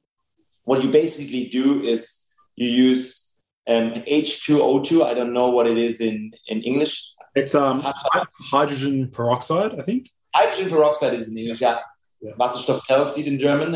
what 0.65 0.83
you 0.83 0.91
basically 0.91 1.49
do 1.49 1.81
is 1.81 2.33
you 2.57 2.69
use 2.69 3.39
um, 3.69 3.93
H2O2. 3.93 5.05
I 5.05 5.15
don't 5.15 5.33
know 5.33 5.51
what 5.51 5.67
it 5.67 5.79
is 5.79 6.01
in, 6.01 6.33
in 6.49 6.63
English. 6.63 7.15
It's 7.35 7.55
um, 7.55 7.83
hydrogen 8.51 9.11
peroxide, 9.11 9.79
I 9.79 9.83
think. 9.83 10.11
Hydrogen 10.35 10.71
peroxide 10.71 11.15
is 11.15 11.31
in 11.31 11.39
English, 11.39 11.61
yeah. 11.61 11.79
yeah. 12.21 12.33
Wasserstoffperoxid 12.33 13.27
in 13.27 13.39
German. 13.39 13.75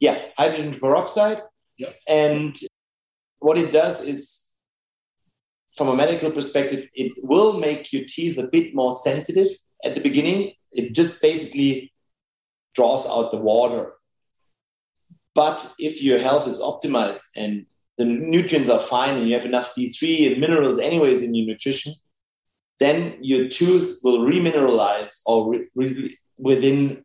Yeah, 0.00 0.18
hydrogen 0.36 0.72
peroxide. 0.72 1.42
Yep. 1.78 1.92
And 2.08 2.56
what 3.38 3.58
it 3.58 3.70
does 3.70 4.06
is, 4.06 4.56
from 5.76 5.88
a 5.88 5.96
medical 5.96 6.30
perspective, 6.30 6.88
it 6.94 7.12
will 7.22 7.58
make 7.58 7.92
your 7.92 8.04
teeth 8.06 8.38
a 8.38 8.48
bit 8.48 8.74
more 8.74 8.92
sensitive 8.92 9.48
at 9.84 9.94
the 9.94 10.00
beginning. 10.00 10.52
It 10.72 10.94
just 10.94 11.22
basically 11.22 11.92
draws 12.74 13.08
out 13.08 13.30
the 13.30 13.38
water. 13.38 13.92
But 15.34 15.74
if 15.78 16.02
your 16.02 16.18
health 16.18 16.48
is 16.48 16.60
optimized 16.60 17.36
and 17.36 17.66
the 17.98 18.04
nutrients 18.04 18.68
are 18.68 18.78
fine 18.78 19.16
and 19.16 19.28
you 19.28 19.34
have 19.34 19.46
enough 19.46 19.74
D3 19.74 20.32
and 20.32 20.40
minerals, 20.40 20.78
anyways, 20.78 21.22
in 21.22 21.34
your 21.34 21.46
nutrition, 21.46 21.92
then 22.78 23.16
your 23.20 23.48
tooth 23.48 24.00
will 24.02 24.20
remineralize 24.20 25.22
or 25.26 25.50
re- 25.50 25.68
re- 25.74 26.18
within 26.38 27.04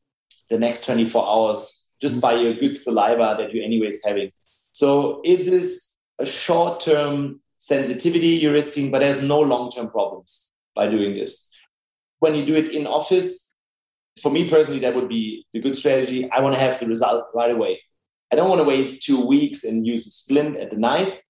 the 0.50 0.58
next 0.58 0.86
24 0.86 1.28
hours 1.28 1.85
just 2.06 2.22
by 2.22 2.34
your 2.34 2.54
good 2.54 2.76
saliva 2.78 3.36
that 3.38 3.48
you're 3.52 3.64
anyways 3.70 4.04
having. 4.06 4.30
So 4.72 5.22
it 5.24 5.42
is 5.60 5.98
a 6.20 6.26
short 6.26 6.82
term 6.82 7.42
sensitivity 7.58 8.32
you're 8.42 8.54
risking, 8.62 8.92
but 8.92 9.00
there's 9.00 9.24
no 9.24 9.40
long 9.40 9.72
term 9.72 9.88
problems 9.90 10.52
by 10.76 10.86
doing 10.96 11.12
this. 11.20 11.32
When 12.20 12.36
you 12.36 12.46
do 12.46 12.56
it 12.56 12.68
in 12.78 12.86
office, 13.00 13.56
for 14.22 14.32
me 14.32 14.42
personally, 14.50 14.82
that 14.82 14.96
would 14.96 15.10
be 15.10 15.46
the 15.54 15.60
good 15.60 15.76
strategy. 15.76 16.30
I 16.30 16.42
want 16.42 16.56
to 16.56 16.62
have 16.62 16.80
the 16.80 16.88
result 16.88 17.26
right 17.34 17.54
away. 17.58 17.82
I 18.32 18.36
don't 18.36 18.50
want 18.50 18.62
to 18.62 18.68
wait 18.68 19.02
two 19.02 19.26
weeks 19.26 19.64
and 19.64 19.86
use 19.86 20.06
a 20.08 20.10
splint 20.10 20.58
at 20.58 20.72
the 20.72 20.78
night. 20.78 21.22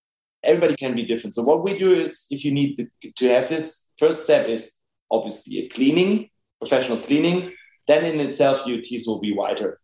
Everybody 0.43 0.76
can 0.76 0.93
be 0.95 1.03
different. 1.03 1.34
So 1.34 1.43
what 1.43 1.63
we 1.63 1.78
do 1.78 1.91
is, 1.91 2.28
if 2.30 2.45
you 2.45 2.53
need 2.53 2.76
to, 2.78 3.11
to 3.19 3.30
have 3.30 3.49
this, 3.49 3.89
first 3.97 4.23
step 4.26 4.47
is 4.47 4.63
obviously 5.09 5.59
a 5.59 5.69
cleaning, 5.69 6.30
professional 6.59 6.99
cleaning. 7.07 7.53
Then 7.88 8.05
in 8.05 8.19
itself, 8.19 8.65
your 8.67 8.82
teeth 8.82 9.03
will 9.07 9.21
be 9.21 9.34
whiter. 9.34 9.80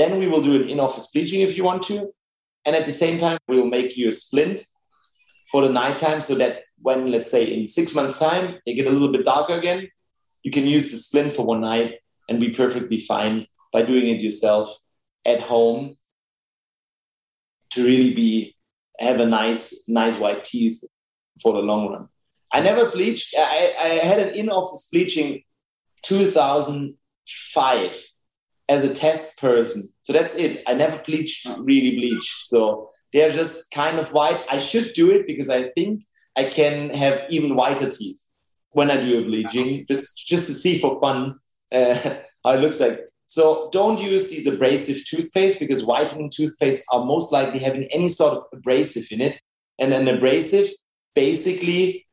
Then 0.00 0.18
we 0.18 0.26
will 0.28 0.40
do 0.40 0.56
an 0.56 0.70
in-office 0.70 1.12
bleaching 1.12 1.42
if 1.42 1.58
you 1.58 1.64
want 1.64 1.82
to. 1.84 2.14
And 2.64 2.74
at 2.74 2.86
the 2.86 2.92
same 2.92 3.20
time, 3.20 3.36
we'll 3.46 3.66
make 3.66 3.98
you 3.98 4.08
a 4.08 4.12
splint 4.12 4.64
for 5.50 5.60
the 5.60 5.68
nighttime 5.70 6.22
so 6.22 6.36
that 6.36 6.62
when, 6.80 7.12
let's 7.12 7.30
say, 7.30 7.52
in 7.52 7.66
six 7.66 7.94
months' 7.94 8.18
time, 8.18 8.58
they 8.64 8.72
get 8.72 8.86
a 8.86 8.90
little 8.90 9.12
bit 9.12 9.26
darker 9.26 9.52
again, 9.52 9.90
you 10.42 10.50
can 10.50 10.66
use 10.66 10.90
the 10.90 10.96
splint 10.96 11.34
for 11.34 11.44
one 11.44 11.60
night 11.60 11.96
and 12.30 12.40
be 12.40 12.48
perfectly 12.48 12.96
fine 12.96 13.46
by 13.74 13.82
doing 13.82 14.06
it 14.06 14.22
yourself 14.22 14.74
at 15.26 15.42
home 15.42 15.96
to 17.72 17.84
really 17.84 18.14
be 18.14 18.56
have 18.98 19.20
a 19.20 19.26
nice, 19.26 19.86
nice 19.86 20.18
white 20.18 20.46
teeth 20.46 20.82
for 21.42 21.52
the 21.52 21.58
long 21.58 21.90
run. 21.90 22.08
I 22.50 22.60
never 22.60 22.90
bleached. 22.90 23.34
I, 23.36 23.74
I 23.78 23.88
had 24.10 24.18
an 24.18 24.34
in-office 24.34 24.88
bleaching 24.90 25.42
2005 26.04 28.14
as 28.70 28.84
a 28.84 28.94
test 28.94 29.40
person. 29.40 29.82
So 30.02 30.12
that's 30.12 30.36
it. 30.36 30.62
I 30.66 30.74
never 30.74 30.98
bleached, 30.98 31.46
really 31.58 31.96
bleached. 31.96 32.46
So 32.46 32.90
they're 33.12 33.32
just 33.32 33.72
kind 33.72 33.98
of 33.98 34.12
white. 34.12 34.40
I 34.48 34.60
should 34.60 34.92
do 34.94 35.10
it 35.10 35.26
because 35.26 35.50
I 35.50 35.64
think 35.70 36.04
I 36.36 36.44
can 36.44 36.90
have 36.94 37.22
even 37.28 37.56
whiter 37.56 37.90
teeth 37.90 38.24
when 38.70 38.88
I 38.88 39.02
do 39.02 39.18
a 39.18 39.24
bleaching, 39.24 39.84
just 39.88 40.16
just 40.16 40.46
to 40.46 40.54
see 40.54 40.78
for 40.78 41.00
fun 41.00 41.40
uh, 41.72 41.98
how 42.44 42.52
it 42.52 42.60
looks 42.60 42.80
like. 42.80 43.00
So 43.26 43.68
don't 43.72 43.98
use 43.98 44.30
these 44.30 44.46
abrasive 44.46 45.04
toothpaste 45.06 45.58
because 45.58 45.84
whitening 45.84 46.30
toothpaste 46.30 46.84
are 46.92 47.04
most 47.04 47.32
likely 47.32 47.58
having 47.58 47.84
any 47.90 48.08
sort 48.08 48.34
of 48.34 48.44
abrasive 48.52 49.06
in 49.10 49.20
it. 49.20 49.40
And 49.78 49.92
an 49.92 50.08
abrasive 50.08 50.68
basically, 51.14 52.06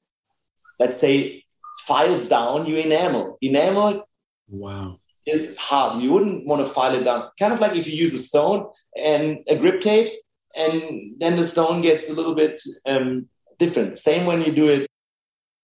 let's 0.80 1.00
say, 1.00 1.44
files 1.82 2.30
down 2.30 2.66
your 2.66 2.80
enamel. 2.80 3.38
Enamel 3.42 4.08
wow 4.50 5.00
is 5.28 5.58
hard. 5.58 6.02
You 6.02 6.12
wouldn't 6.12 6.46
want 6.46 6.66
to 6.66 6.72
file 6.72 6.96
it 6.96 7.04
down. 7.04 7.30
Kind 7.40 7.54
of 7.54 7.60
like 7.60 7.76
if 7.76 7.88
you 7.88 7.96
use 7.96 8.14
a 8.14 8.18
stone 8.18 8.68
and 8.96 9.40
a 9.48 9.56
grip 9.58 9.82
tape, 9.82 10.14
and 10.56 11.14
then 11.20 11.36
the 11.36 11.44
stone 11.44 11.82
gets 11.82 12.10
a 12.10 12.16
little 12.16 12.34
bit 12.34 12.62
um, 12.86 13.28
different. 13.60 13.98
Same 13.98 14.26
when 14.26 14.42
you 14.42 14.52
do 14.52 14.66
it, 14.66 14.88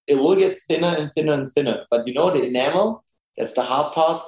it 0.05 0.15
will 0.15 0.35
get 0.35 0.57
thinner 0.57 0.95
and 0.95 1.11
thinner 1.11 1.33
and 1.33 1.51
thinner. 1.51 1.85
But 1.89 2.07
you 2.07 2.13
know, 2.13 2.29
the 2.29 2.45
enamel, 2.45 3.03
that's 3.37 3.53
the 3.53 3.63
hard 3.63 3.93
part, 3.93 4.23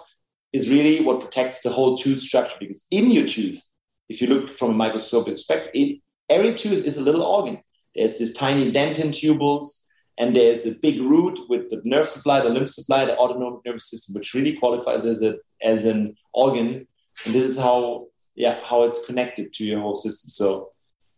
is 0.53 0.69
really 0.71 1.03
what 1.03 1.21
protects 1.21 1.61
the 1.61 1.69
whole 1.69 1.97
tooth 1.97 2.17
structure. 2.17 2.57
Because 2.59 2.88
in 2.89 3.11
your 3.11 3.27
tooth, 3.27 3.61
if 4.09 4.21
you 4.21 4.27
look 4.27 4.53
from 4.53 4.71
a 4.71 4.73
microscopic 4.73 5.33
perspective, 5.33 5.71
it, 5.73 6.01
every 6.29 6.53
tooth 6.53 6.86
is 6.86 6.97
a 6.97 7.03
little 7.03 7.23
organ. 7.23 7.61
There's 7.93 8.19
this 8.19 8.33
tiny 8.33 8.71
dentin 8.71 9.09
tubules, 9.09 9.84
and 10.18 10.34
there's 10.36 10.66
a 10.66 10.80
big 10.82 11.01
root 11.01 11.39
with 11.49 11.70
the 11.70 11.82
nerve 11.84 12.07
supply, 12.07 12.41
the 12.41 12.49
lymph 12.49 12.70
supply, 12.70 13.05
the 13.05 13.18
autonomic 13.18 13.59
nervous 13.66 13.89
system, 13.89 14.16
which 14.16 14.34
really 14.34 14.53
qualifies 14.53 15.05
as 15.05 15.22
a 15.22 15.38
as 15.61 15.86
an 15.86 16.16
organ. 16.34 16.88
And 17.26 17.34
this 17.34 17.43
is 17.43 17.57
how 17.57 18.07
yeah 18.36 18.59
how 18.63 18.84
it's 18.84 19.05
connected 19.05 19.53
to 19.53 19.66
your 19.66 19.82
whole 19.82 19.95
system. 19.95 20.30
So 20.30 20.72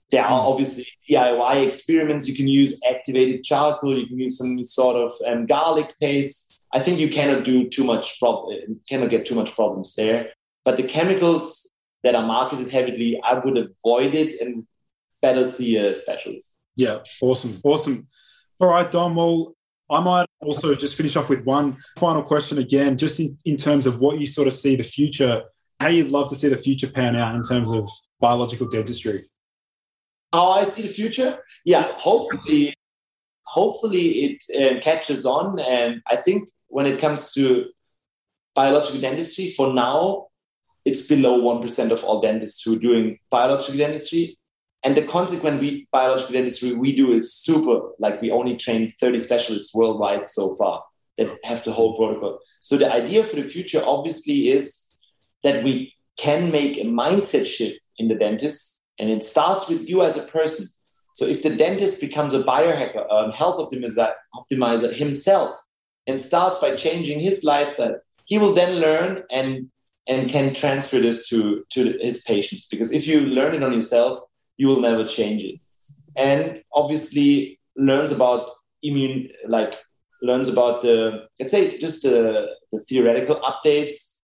there 0.10 0.24
are 0.24 0.41
hmm. 0.41 0.48
obviously 0.48 0.86
DIY 1.10 1.66
experiments 1.66 2.28
you 2.28 2.36
can 2.36 2.48
use, 2.48 2.82
activated 2.89 3.43
charcoal, 3.43 3.98
you 3.98 4.08
can 4.08 4.20
use 4.20 4.38
some 4.38 4.64
sort 4.64 4.95
of 4.95 5.12
um, 5.28 5.45
garlic 5.45 5.93
paste. 6.00 6.66
I 6.74 6.80
think 6.80 7.00
you 7.00 7.10
cannot 7.10 7.45
do 7.45 7.70
too 7.70 7.84
much 7.84 8.20
problem, 8.20 8.82
cannot 8.89 9.10
get 9.10 9.26
too 9.26 9.36
much 9.36 9.56
problems 9.56 9.95
there. 9.95 10.32
But 10.66 10.76
the 10.78 10.84
chemicals 10.84 11.72
that 12.04 12.16
are 12.16 12.26
marketed 12.26 12.72
heavily, 12.72 13.22
I 13.24 13.36
would 13.36 13.58
avoid 13.58 14.16
it 14.16 14.41
and 14.41 14.68
better 15.22 15.45
see 15.45 15.78
a 15.78 15.95
specialist. 15.95 16.58
Yeah, 16.76 17.00
awesome, 17.22 17.54
awesome. 17.64 18.08
All 18.60 18.70
right, 18.70 18.89
Dom. 18.89 19.16
Well, 19.16 19.55
I 19.89 20.01
might 20.01 20.26
also 20.41 20.74
just 20.76 20.95
finish 20.95 21.16
off 21.16 21.30
with 21.30 21.45
one 21.45 21.74
final 21.97 22.24
question 22.24 22.58
again, 22.58 22.97
just 22.97 23.20
in, 23.20 23.38
in 23.45 23.55
terms 23.55 23.86
of 23.86 23.99
what 23.99 24.20
you 24.20 24.26
sort 24.26 24.47
of 24.47 24.53
see 24.53 24.76
the 24.76 24.84
future, 24.84 25.43
how 25.80 25.88
you'd 25.88 26.10
love 26.10 26.30
to 26.30 26.36
see 26.36 26.49
the 26.49 26.58
future 26.58 26.89
pan 26.89 27.16
out 27.16 27.36
in 27.36 27.43
terms 27.43 27.72
of 27.72 27.89
biological 28.20 28.68
dentistry. 28.68 29.22
How 30.34 30.51
I 30.51 30.64
see 30.64 30.82
the 30.82 30.88
future? 30.88 31.38
Yeah, 31.64 31.93
hopefully, 31.97 32.74
hopefully 33.43 34.08
it 34.26 34.43
uh, 34.55 34.80
catches 34.82 35.26
on. 35.26 35.60
And 35.60 36.01
I 36.08 36.16
think 36.16 36.49
when 36.68 36.86
it 36.86 36.99
comes 36.99 37.32
to 37.34 37.68
biological 38.55 38.99
dentistry, 38.99 39.51
for 39.51 39.74
now, 39.74 40.28
it's 40.84 41.08
below 41.08 41.41
1% 41.41 41.91
of 41.91 42.03
all 42.03 42.22
dentists 42.22 42.62
who 42.64 42.76
are 42.76 42.80
doing 42.80 43.20
biological 43.30 43.78
dentistry. 43.78 44.37
And 44.88 44.96
the 44.96 45.02
consequent 45.02 45.60
we, 45.60 45.86
biological 45.92 46.32
dentistry 46.32 46.74
we 46.74 46.96
do 46.96 47.12
is 47.12 47.34
super, 47.34 47.90
like 48.00 48.22
we 48.22 48.32
only 48.32 48.56
train 48.56 48.90
30 48.90 49.20
specialists 49.20 49.76
worldwide 49.76 50.26
so 50.26 50.56
far 50.56 50.82
that 51.18 51.38
have 51.44 51.62
the 51.66 51.74
whole 51.74 51.98
protocol. 51.98 52.40
So 52.62 52.78
the 52.78 52.90
idea 52.90 53.26
for 53.26 53.36
the 53.36 53.44
future 53.44 53.82
obviously 53.86 54.48
is 54.48 54.90
that 55.44 55.62
we 55.62 55.94
can 56.16 56.52
make 56.52 56.78
a 56.78 56.86
mindset 56.86 57.46
shift 57.46 57.82
in 57.98 58.08
the 58.08 58.16
dentist, 58.16 58.82
and 58.98 59.10
it 59.10 59.26
starts 59.26 59.68
with 59.68 59.90
you 59.90 60.04
as 60.04 60.26
a 60.26 60.32
person. 60.32 60.66
So 61.16 61.26
if 61.26 61.44
the 61.44 61.54
dentist 61.54 62.00
becomes 62.00 62.34
a 62.34 62.44
biohacker, 62.44 63.06
a 63.10 63.36
health 63.36 63.58
optimizer, 63.58 64.14
optimizer 64.36 64.94
himself, 64.94 65.62
and 66.08 66.18
starts 66.18 66.60
by 66.60 66.78
changing 66.78 67.20
his 67.20 67.44
lifestyle, 67.44 67.98
he 68.24 68.38
will 68.38 68.54
then 68.54 68.80
learn 68.80 69.24
and 69.30 69.70
and 70.08 70.30
can 70.30 70.54
transfer 70.54 71.00
this 71.00 71.28
to 71.28 71.66
to 71.72 71.98
his 72.00 72.24
patients. 72.24 72.70
Because 72.70 72.94
if 72.94 73.06
you 73.06 73.20
learn 73.20 73.54
it 73.54 73.64
on 73.64 73.74
yourself, 73.74 74.22
you 74.58 74.68
will 74.68 74.82
never 74.82 75.05
change 75.05 75.43
it. 75.43 75.60
And 76.16 76.64
obviously 76.74 77.60
learns 77.76 78.12
about 78.12 78.49
immune, 78.84 79.30
like 79.47 79.76
learns 80.22 80.49
about 80.49 80.82
the 80.82 81.28
let's 81.39 81.51
say 81.51 81.78
just 81.78 82.03
the, 82.03 82.47
the 82.72 82.80
theoretical 82.82 83.36
updates 83.38 84.18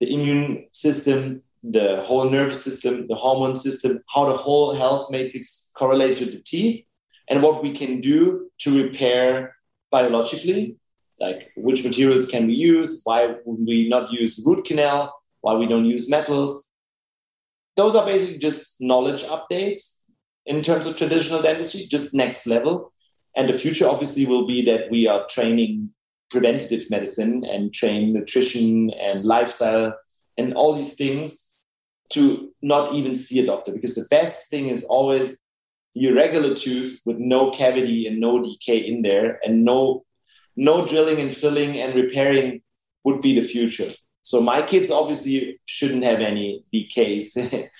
the 0.00 0.12
immune 0.12 0.66
system, 0.72 1.42
the 1.62 2.00
whole 2.02 2.30
nervous 2.30 2.62
system, 2.62 3.06
the 3.08 3.14
hormone 3.14 3.56
system, 3.56 4.00
how 4.08 4.26
the 4.26 4.36
whole 4.36 4.74
health 4.74 5.10
matrix 5.10 5.70
correlates 5.76 6.20
with 6.20 6.32
the 6.32 6.42
teeth, 6.42 6.84
and 7.28 7.42
what 7.42 7.62
we 7.62 7.72
can 7.72 8.00
do 8.00 8.48
to 8.58 8.82
repair 8.84 9.56
biologically, 9.90 10.76
like 11.20 11.50
which 11.56 11.84
materials 11.84 12.30
can 12.30 12.46
we 12.46 12.54
use, 12.54 13.02
why 13.04 13.34
would 13.44 13.66
we 13.66 13.88
not 13.88 14.12
use 14.12 14.42
root 14.46 14.64
canal, 14.64 15.14
why 15.40 15.54
we 15.54 15.66
don't 15.66 15.84
use 15.84 16.08
metals. 16.08 16.72
Those 17.78 17.94
are 17.94 18.04
basically 18.04 18.38
just 18.38 18.80
knowledge 18.80 19.22
updates 19.22 20.00
in 20.46 20.62
terms 20.62 20.84
of 20.88 20.96
traditional 20.96 21.40
dentistry, 21.40 21.82
just 21.88 22.12
next 22.12 22.44
level. 22.44 22.92
And 23.36 23.48
the 23.48 23.52
future 23.52 23.86
obviously 23.86 24.26
will 24.26 24.48
be 24.48 24.64
that 24.64 24.90
we 24.90 25.06
are 25.06 25.28
training 25.30 25.90
preventative 26.28 26.90
medicine 26.90 27.44
and 27.44 27.72
train 27.72 28.12
nutrition 28.12 28.90
and 28.90 29.24
lifestyle 29.24 29.94
and 30.36 30.54
all 30.54 30.74
these 30.74 30.96
things 30.96 31.54
to 32.14 32.52
not 32.62 32.96
even 32.96 33.14
see 33.14 33.38
a 33.38 33.46
doctor 33.46 33.70
because 33.70 33.94
the 33.94 34.08
best 34.10 34.50
thing 34.50 34.70
is 34.70 34.84
always 34.84 35.40
your 35.94 36.16
regular 36.16 36.56
tooth 36.56 37.00
with 37.06 37.18
no 37.18 37.52
cavity 37.52 38.08
and 38.08 38.18
no 38.18 38.42
decay 38.42 38.78
in 38.78 39.02
there 39.02 39.38
and 39.44 39.64
no 39.64 40.04
no 40.56 40.84
drilling 40.84 41.20
and 41.20 41.32
filling 41.32 41.78
and 41.78 41.94
repairing 41.94 42.60
would 43.04 43.20
be 43.20 43.38
the 43.38 43.46
future 43.46 43.92
so 44.28 44.40
my 44.52 44.60
kids 44.62 44.90
obviously 44.90 45.60
shouldn't 45.66 46.04
have 46.10 46.20
any 46.20 46.48
decays 46.76 47.26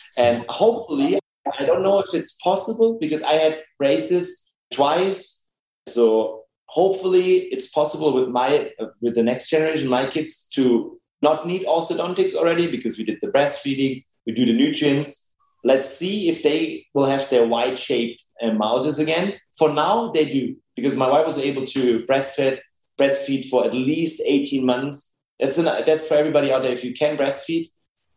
and 0.27 0.45
hopefully 0.49 1.19
i 1.59 1.65
don't 1.65 1.83
know 1.87 1.99
if 2.05 2.13
it's 2.19 2.33
possible 2.49 2.91
because 3.05 3.23
i 3.23 3.35
had 3.45 3.55
braces 3.79 4.49
twice. 4.73 5.51
So 5.87 6.45
hopefully 6.67 7.49
it's 7.53 7.71
possible 7.71 8.13
with 8.13 8.29
my 8.29 8.71
with 9.01 9.15
the 9.15 9.23
next 9.23 9.49
generation 9.49 9.89
my 9.89 10.07
kids 10.07 10.49
to 10.51 11.01
not 11.23 11.47
need 11.47 11.65
orthodontics 11.67 12.35
already 12.35 12.71
because 12.71 12.99
we 12.99 13.05
did 13.05 13.19
the 13.21 13.29
breastfeeding 13.29 14.05
we 14.27 14.33
do 14.35 14.45
the 14.45 14.53
nutrients. 14.53 15.33
Let's 15.65 15.89
see 15.89 16.29
if 16.29 16.43
they 16.43 16.87
will 16.95 17.07
have 17.07 17.29
their 17.31 17.47
wide 17.47 17.79
shaped 17.79 18.23
uh, 18.43 18.53
mouths 18.53 18.99
again. 18.99 19.35
For 19.57 19.73
now 19.73 20.13
they 20.13 20.27
do 20.31 20.57
because 20.77 20.97
my 20.97 21.09
wife 21.09 21.27
was 21.27 21.39
able 21.39 21.65
to 21.65 22.05
breastfeed 22.07 22.59
breastfeed 23.01 23.49
for 23.49 23.65
at 23.65 23.75
least 23.75 24.21
18 24.27 24.67
months 24.67 25.17
that's 25.39 25.59
an, 25.59 25.65
that's 25.87 26.09
for 26.09 26.15
everybody 26.15 26.53
out 26.53 26.63
there 26.63 26.73
if 26.73 26.85
you 26.85 26.95
can 26.95 27.17
breastfeed 27.17 27.69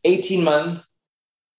18 0.03 0.43
months 0.43 0.91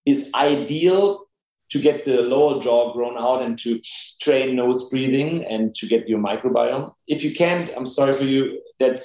is 0.05 0.33
ideal 0.35 1.27
to 1.71 1.81
get 1.81 2.05
the 2.05 2.23
lower 2.23 2.63
jaw 2.63 2.93
grown 2.93 3.17
out 3.17 3.41
and 3.43 3.59
to 3.59 3.81
train 4.21 4.57
nose 4.57 4.91
breathing 4.91 5.45
and 5.45 5.75
to 5.75 5.87
get 5.87 6.09
your 6.09 6.19
microbiome. 6.19 6.93
If 7.09 7.25
you 7.25 7.35
can't, 7.35 7.71
I'm 7.75 7.87
sorry 7.87 8.13
for 8.13 8.25
you, 8.25 8.61
that 8.79 8.99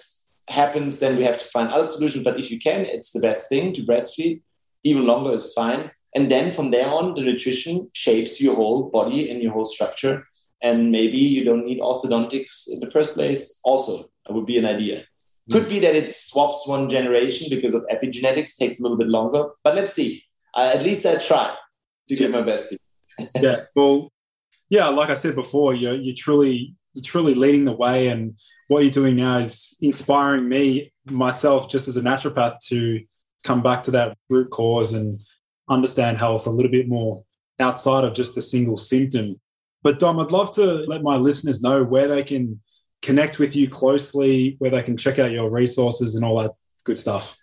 happens, 0.50 1.00
then 1.00 1.18
we 1.18 1.24
have 1.24 1.38
to 1.38 1.46
find 1.46 1.70
other 1.70 1.86
solutions. 1.86 2.24
But 2.26 2.40
if 2.40 2.52
you 2.52 2.60
can, 2.60 2.82
it's 2.82 3.12
the 3.12 3.22
best 3.22 3.48
thing 3.48 3.74
to 3.74 3.84
breastfeed. 3.84 4.42
Even 4.84 5.06
longer 5.06 5.32
is 5.32 5.54
fine. 5.54 5.92
And 6.14 6.30
then 6.30 6.52
from 6.52 6.72
there 6.72 6.88
on, 6.88 7.14
the 7.14 7.22
nutrition 7.22 7.90
shapes 7.94 8.42
your 8.42 8.56
whole 8.56 8.90
body 8.90 9.30
and 9.30 9.42
your 9.42 9.54
whole 9.54 9.66
structure. 9.66 10.26
And 10.62 10.92
maybe 10.92 11.18
you 11.18 11.46
don't 11.46 11.66
need 11.66 11.80
orthodontics 11.80 12.68
in 12.68 12.80
the 12.80 12.90
first 12.90 13.14
place. 13.14 13.62
Also, 13.64 14.10
that 14.26 14.34
would 14.34 14.46
be 14.46 14.58
an 14.58 14.66
idea. 14.66 15.06
Could 15.52 15.70
be 15.70 15.80
that 15.80 15.96
it 15.96 16.14
swaps 16.14 16.68
one 16.68 16.90
generation 16.90 17.48
because 17.50 17.74
of 17.74 17.86
epigenetics, 17.92 18.58
takes 18.58 18.80
a 18.80 18.84
little 18.84 18.98
bit 18.98 19.08
longer. 19.08 19.50
But 19.64 19.76
let's 19.76 19.94
see. 19.94 20.24
Uh, 20.54 20.72
at 20.74 20.84
least 20.84 21.06
I 21.06 21.18
try 21.22 21.56
to 22.10 22.16
give 22.16 22.32
my 22.32 22.42
best. 22.42 22.78
yeah. 23.42 23.64
Well, 23.76 24.12
yeah, 24.70 24.88
like 24.90 25.10
I 25.10 25.14
said 25.14 25.36
before, 25.36 25.74
you're, 25.74 25.96
you're 25.96 26.16
truly 26.16 26.76
you're 26.94 27.04
truly 27.04 27.36
leading 27.36 27.66
the 27.66 27.76
way, 27.76 28.08
and 28.08 28.40
what 28.68 28.82
you're 28.82 28.92
doing 28.92 29.16
now 29.16 29.38
is 29.38 29.78
inspiring 29.82 30.50
me 30.50 30.92
myself, 31.06 31.70
just 31.70 31.88
as 31.88 31.96
a 31.96 32.02
naturopath, 32.02 32.56
to 32.68 33.02
come 33.44 33.62
back 33.62 33.84
to 33.84 33.92
that 33.92 34.18
root 34.30 34.50
cause 34.50 34.94
and 34.94 35.18
understand 35.70 36.20
health 36.20 36.48
a 36.48 36.50
little 36.50 36.72
bit 36.72 36.88
more 36.88 37.24
outside 37.60 38.04
of 38.04 38.14
just 38.14 38.38
a 38.38 38.42
single 38.42 38.78
symptom. 38.78 39.40
But 39.84 40.00
Dom, 40.00 40.20
I'd 40.20 40.32
love 40.32 40.52
to 40.56 40.66
let 40.88 41.04
my 41.04 41.16
listeners 41.16 41.62
know 41.62 41.84
where 41.84 42.08
they 42.08 42.24
can 42.24 42.60
connect 43.02 43.40
with 43.40 43.56
you 43.56 43.70
closely, 43.70 44.56
where 44.60 44.72
they 44.72 44.84
can 44.84 44.98
check 44.98 45.20
out 45.20 45.32
your 45.32 45.50
resources 45.50 46.16
and 46.16 46.26
all 46.26 46.40
that 46.40 46.52
good 46.84 46.98
stuff. 46.98 47.38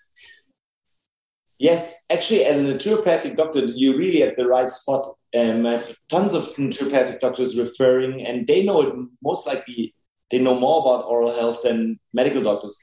Yes, 1.58 2.04
actually, 2.10 2.44
as 2.44 2.60
a 2.60 2.64
naturopathic 2.64 3.36
doctor, 3.36 3.64
you're 3.64 3.96
really 3.96 4.22
at 4.22 4.36
the 4.36 4.46
right 4.46 4.70
spot. 4.70 5.16
Um, 5.36 5.66
I 5.66 5.72
have 5.72 5.96
tons 6.08 6.34
of 6.34 6.44
naturopathic 6.44 7.20
doctors 7.20 7.58
referring, 7.58 8.26
and 8.26 8.46
they 8.46 8.64
know 8.64 8.82
it 8.82 8.94
most 9.22 9.46
likely. 9.46 9.94
They 10.30 10.38
know 10.38 10.58
more 10.58 10.80
about 10.80 11.06
oral 11.08 11.32
health 11.32 11.62
than 11.62 12.00
medical 12.12 12.42
doctors. 12.42 12.80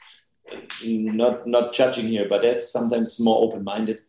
Not 0.83 1.47
not 1.47 1.73
judging 1.73 2.07
here, 2.07 2.27
but 2.27 2.41
that's 2.41 2.71
sometimes 2.71 3.19
more 3.19 3.43
open 3.43 3.63
minded. 3.63 4.01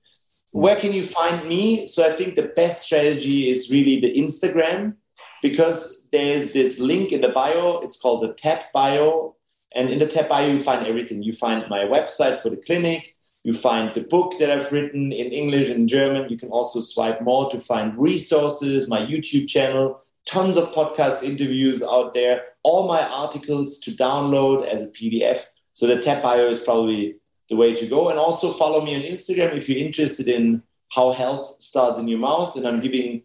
Where 0.53 0.77
can 0.77 0.93
you 0.93 1.03
find 1.03 1.49
me? 1.49 1.87
So 1.87 2.05
I 2.05 2.11
think 2.11 2.37
the 2.37 2.53
best 2.55 2.83
strategy 2.83 3.51
is 3.51 3.71
really 3.71 4.01
the 4.01 4.15
Instagram 4.15 4.97
because 5.43 6.09
there's 6.11 6.55
this 6.55 6.81
link 6.81 7.13
in 7.13 7.21
the 7.21 7.29
bio. 7.29 7.81
It's 7.81 8.01
called 8.01 8.23
the 8.23 8.33
TAP 8.33 8.73
Bio, 8.73 9.37
and 9.75 9.91
in 9.91 9.99
the 9.99 10.07
TAP 10.07 10.29
Bio 10.31 10.53
you 10.53 10.59
find 10.59 10.87
everything. 10.87 11.23
You 11.23 11.35
find 11.35 11.69
my 11.69 11.81
website 11.81 12.39
for 12.39 12.49
the 12.49 12.57
clinic 12.57 13.13
you 13.45 13.53
find 13.53 13.93
the 13.95 14.03
book 14.03 14.39
that 14.39 14.51
I've 14.51 14.71
written 14.71 15.13
in 15.13 15.33
English 15.33 15.69
and 15.69 15.89
German. 15.89 16.29
You 16.31 16.37
can 16.37 16.51
also 16.51 16.81
swipe 16.81 17.21
more 17.23 17.51
to 17.51 17.59
find 17.59 17.99
resources, 17.99 18.89
my 18.89 19.01
YouTube 19.01 19.49
channel, 19.49 20.01
tons 20.27 20.57
of 20.57 20.73
podcast 20.73 21.25
interviews 21.25 21.83
out 21.83 22.15
there, 22.15 22.43
all 22.63 22.87
my 22.87 23.03
articles 23.03 23.79
to 23.79 23.91
download 23.91 24.65
as 24.65 24.85
a 24.85 24.93
PDF. 24.93 25.47
So 25.73 25.89
the 25.89 26.01
TAP 26.01 26.23
bio 26.23 26.49
is 26.49 26.61
probably 26.61 27.17
the 27.49 27.57
way 27.57 27.75
to 27.75 27.87
go. 27.87 28.11
And 28.11 28.19
also 28.19 28.53
follow 28.53 28.85
me 28.85 28.95
on 28.95 29.03
Instagram 29.03 29.57
if 29.57 29.69
you're 29.69 29.79
interested 29.79 30.29
in 30.29 30.63
how 30.93 31.11
health 31.11 31.61
starts 31.61 31.99
in 31.99 32.07
your 32.07 32.21
mouth. 32.21 32.55
And 32.55 32.67
I'm 32.67 32.81
giving, 32.81 33.23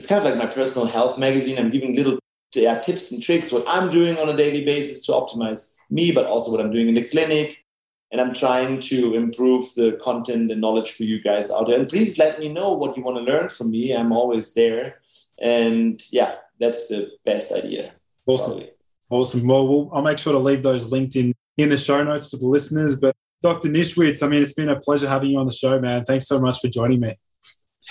it's 0.00 0.08
kind 0.08 0.18
of 0.18 0.24
like 0.24 0.42
my 0.42 0.50
personal 0.50 0.88
health 0.88 1.18
magazine. 1.18 1.58
I'm 1.58 1.70
giving 1.70 1.94
little 1.94 2.18
yeah, 2.54 2.78
tips 2.78 3.12
and 3.12 3.22
tricks, 3.22 3.52
what 3.52 3.64
I'm 3.68 3.90
doing 3.90 4.16
on 4.16 4.30
a 4.30 4.36
daily 4.36 4.64
basis 4.64 5.04
to 5.04 5.12
optimize 5.12 5.74
me, 5.90 6.10
but 6.10 6.24
also 6.24 6.50
what 6.50 6.58
I'm 6.58 6.72
doing 6.72 6.88
in 6.88 6.94
the 6.94 7.06
clinic, 7.06 7.62
and 8.10 8.18
I'm 8.18 8.32
trying 8.32 8.80
to 8.80 9.14
improve 9.14 9.74
the 9.74 9.98
content 10.02 10.50
and 10.50 10.58
knowledge 10.58 10.92
for 10.92 11.02
you 11.02 11.22
guys 11.22 11.50
out 11.50 11.66
there. 11.66 11.78
And 11.78 11.86
please 11.86 12.16
let 12.16 12.40
me 12.40 12.48
know 12.48 12.72
what 12.72 12.96
you 12.96 13.02
want 13.02 13.18
to 13.18 13.22
learn 13.22 13.50
from 13.50 13.70
me. 13.72 13.92
I'm 13.92 14.10
always 14.10 14.54
there. 14.54 15.00
And 15.38 16.00
yeah, 16.10 16.36
that's 16.58 16.88
the 16.88 17.10
best 17.26 17.52
idea. 17.52 17.92
Awesome. 18.24 18.52
Probably. 18.52 18.70
Awesome. 19.10 19.46
Well, 19.46 19.68
well, 19.68 19.90
I'll 19.92 20.02
make 20.02 20.18
sure 20.18 20.32
to 20.32 20.38
leave 20.38 20.62
those 20.62 20.90
linked 20.90 21.14
in 21.14 21.34
in 21.58 21.68
the 21.68 21.76
show 21.76 22.02
notes 22.02 22.30
for 22.30 22.38
the 22.38 22.48
listeners. 22.48 22.98
But 22.98 23.14
Dr. 23.42 23.68
Nischwitz, 23.68 24.22
I 24.22 24.28
mean, 24.28 24.42
it's 24.42 24.54
been 24.54 24.70
a 24.70 24.80
pleasure 24.80 25.08
having 25.08 25.28
you 25.28 25.38
on 25.38 25.46
the 25.46 25.52
show, 25.52 25.78
man. 25.78 26.06
Thanks 26.06 26.26
so 26.26 26.40
much 26.40 26.58
for 26.58 26.68
joining 26.68 27.00
me. 27.00 27.16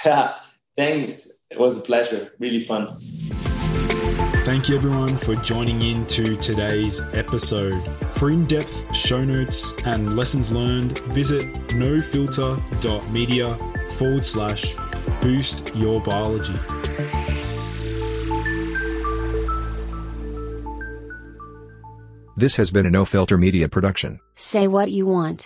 Thanks. 0.80 1.46
It 1.52 1.60
was 1.60 1.78
a 1.78 1.82
pleasure. 1.82 2.32
Really 2.40 2.62
fun. 2.62 2.98
Thank 4.46 4.70
you 4.70 4.76
everyone 4.76 5.18
for 5.18 5.36
joining 5.36 5.82
in 5.82 6.06
to 6.06 6.38
today's 6.38 7.02
episode. 7.14 7.76
For 8.14 8.30
in 8.30 8.46
depth 8.46 8.96
show 8.96 9.26
notes 9.26 9.74
and 9.84 10.16
lessons 10.16 10.54
learned, 10.54 11.00
visit 11.10 11.54
nofilter.media 11.76 13.56
forward 13.98 14.26
slash 14.26 14.76
boost 15.22 15.76
your 15.76 16.00
biology. 16.00 16.54
This 22.38 22.56
has 22.56 22.72
been 22.72 22.86
a 22.86 22.90
No 22.90 23.04
Filter 23.04 23.38
Media 23.38 23.68
production. 23.68 24.22
Say 24.38 24.70
what 24.70 24.90
you 24.92 25.08
want. 25.08 25.46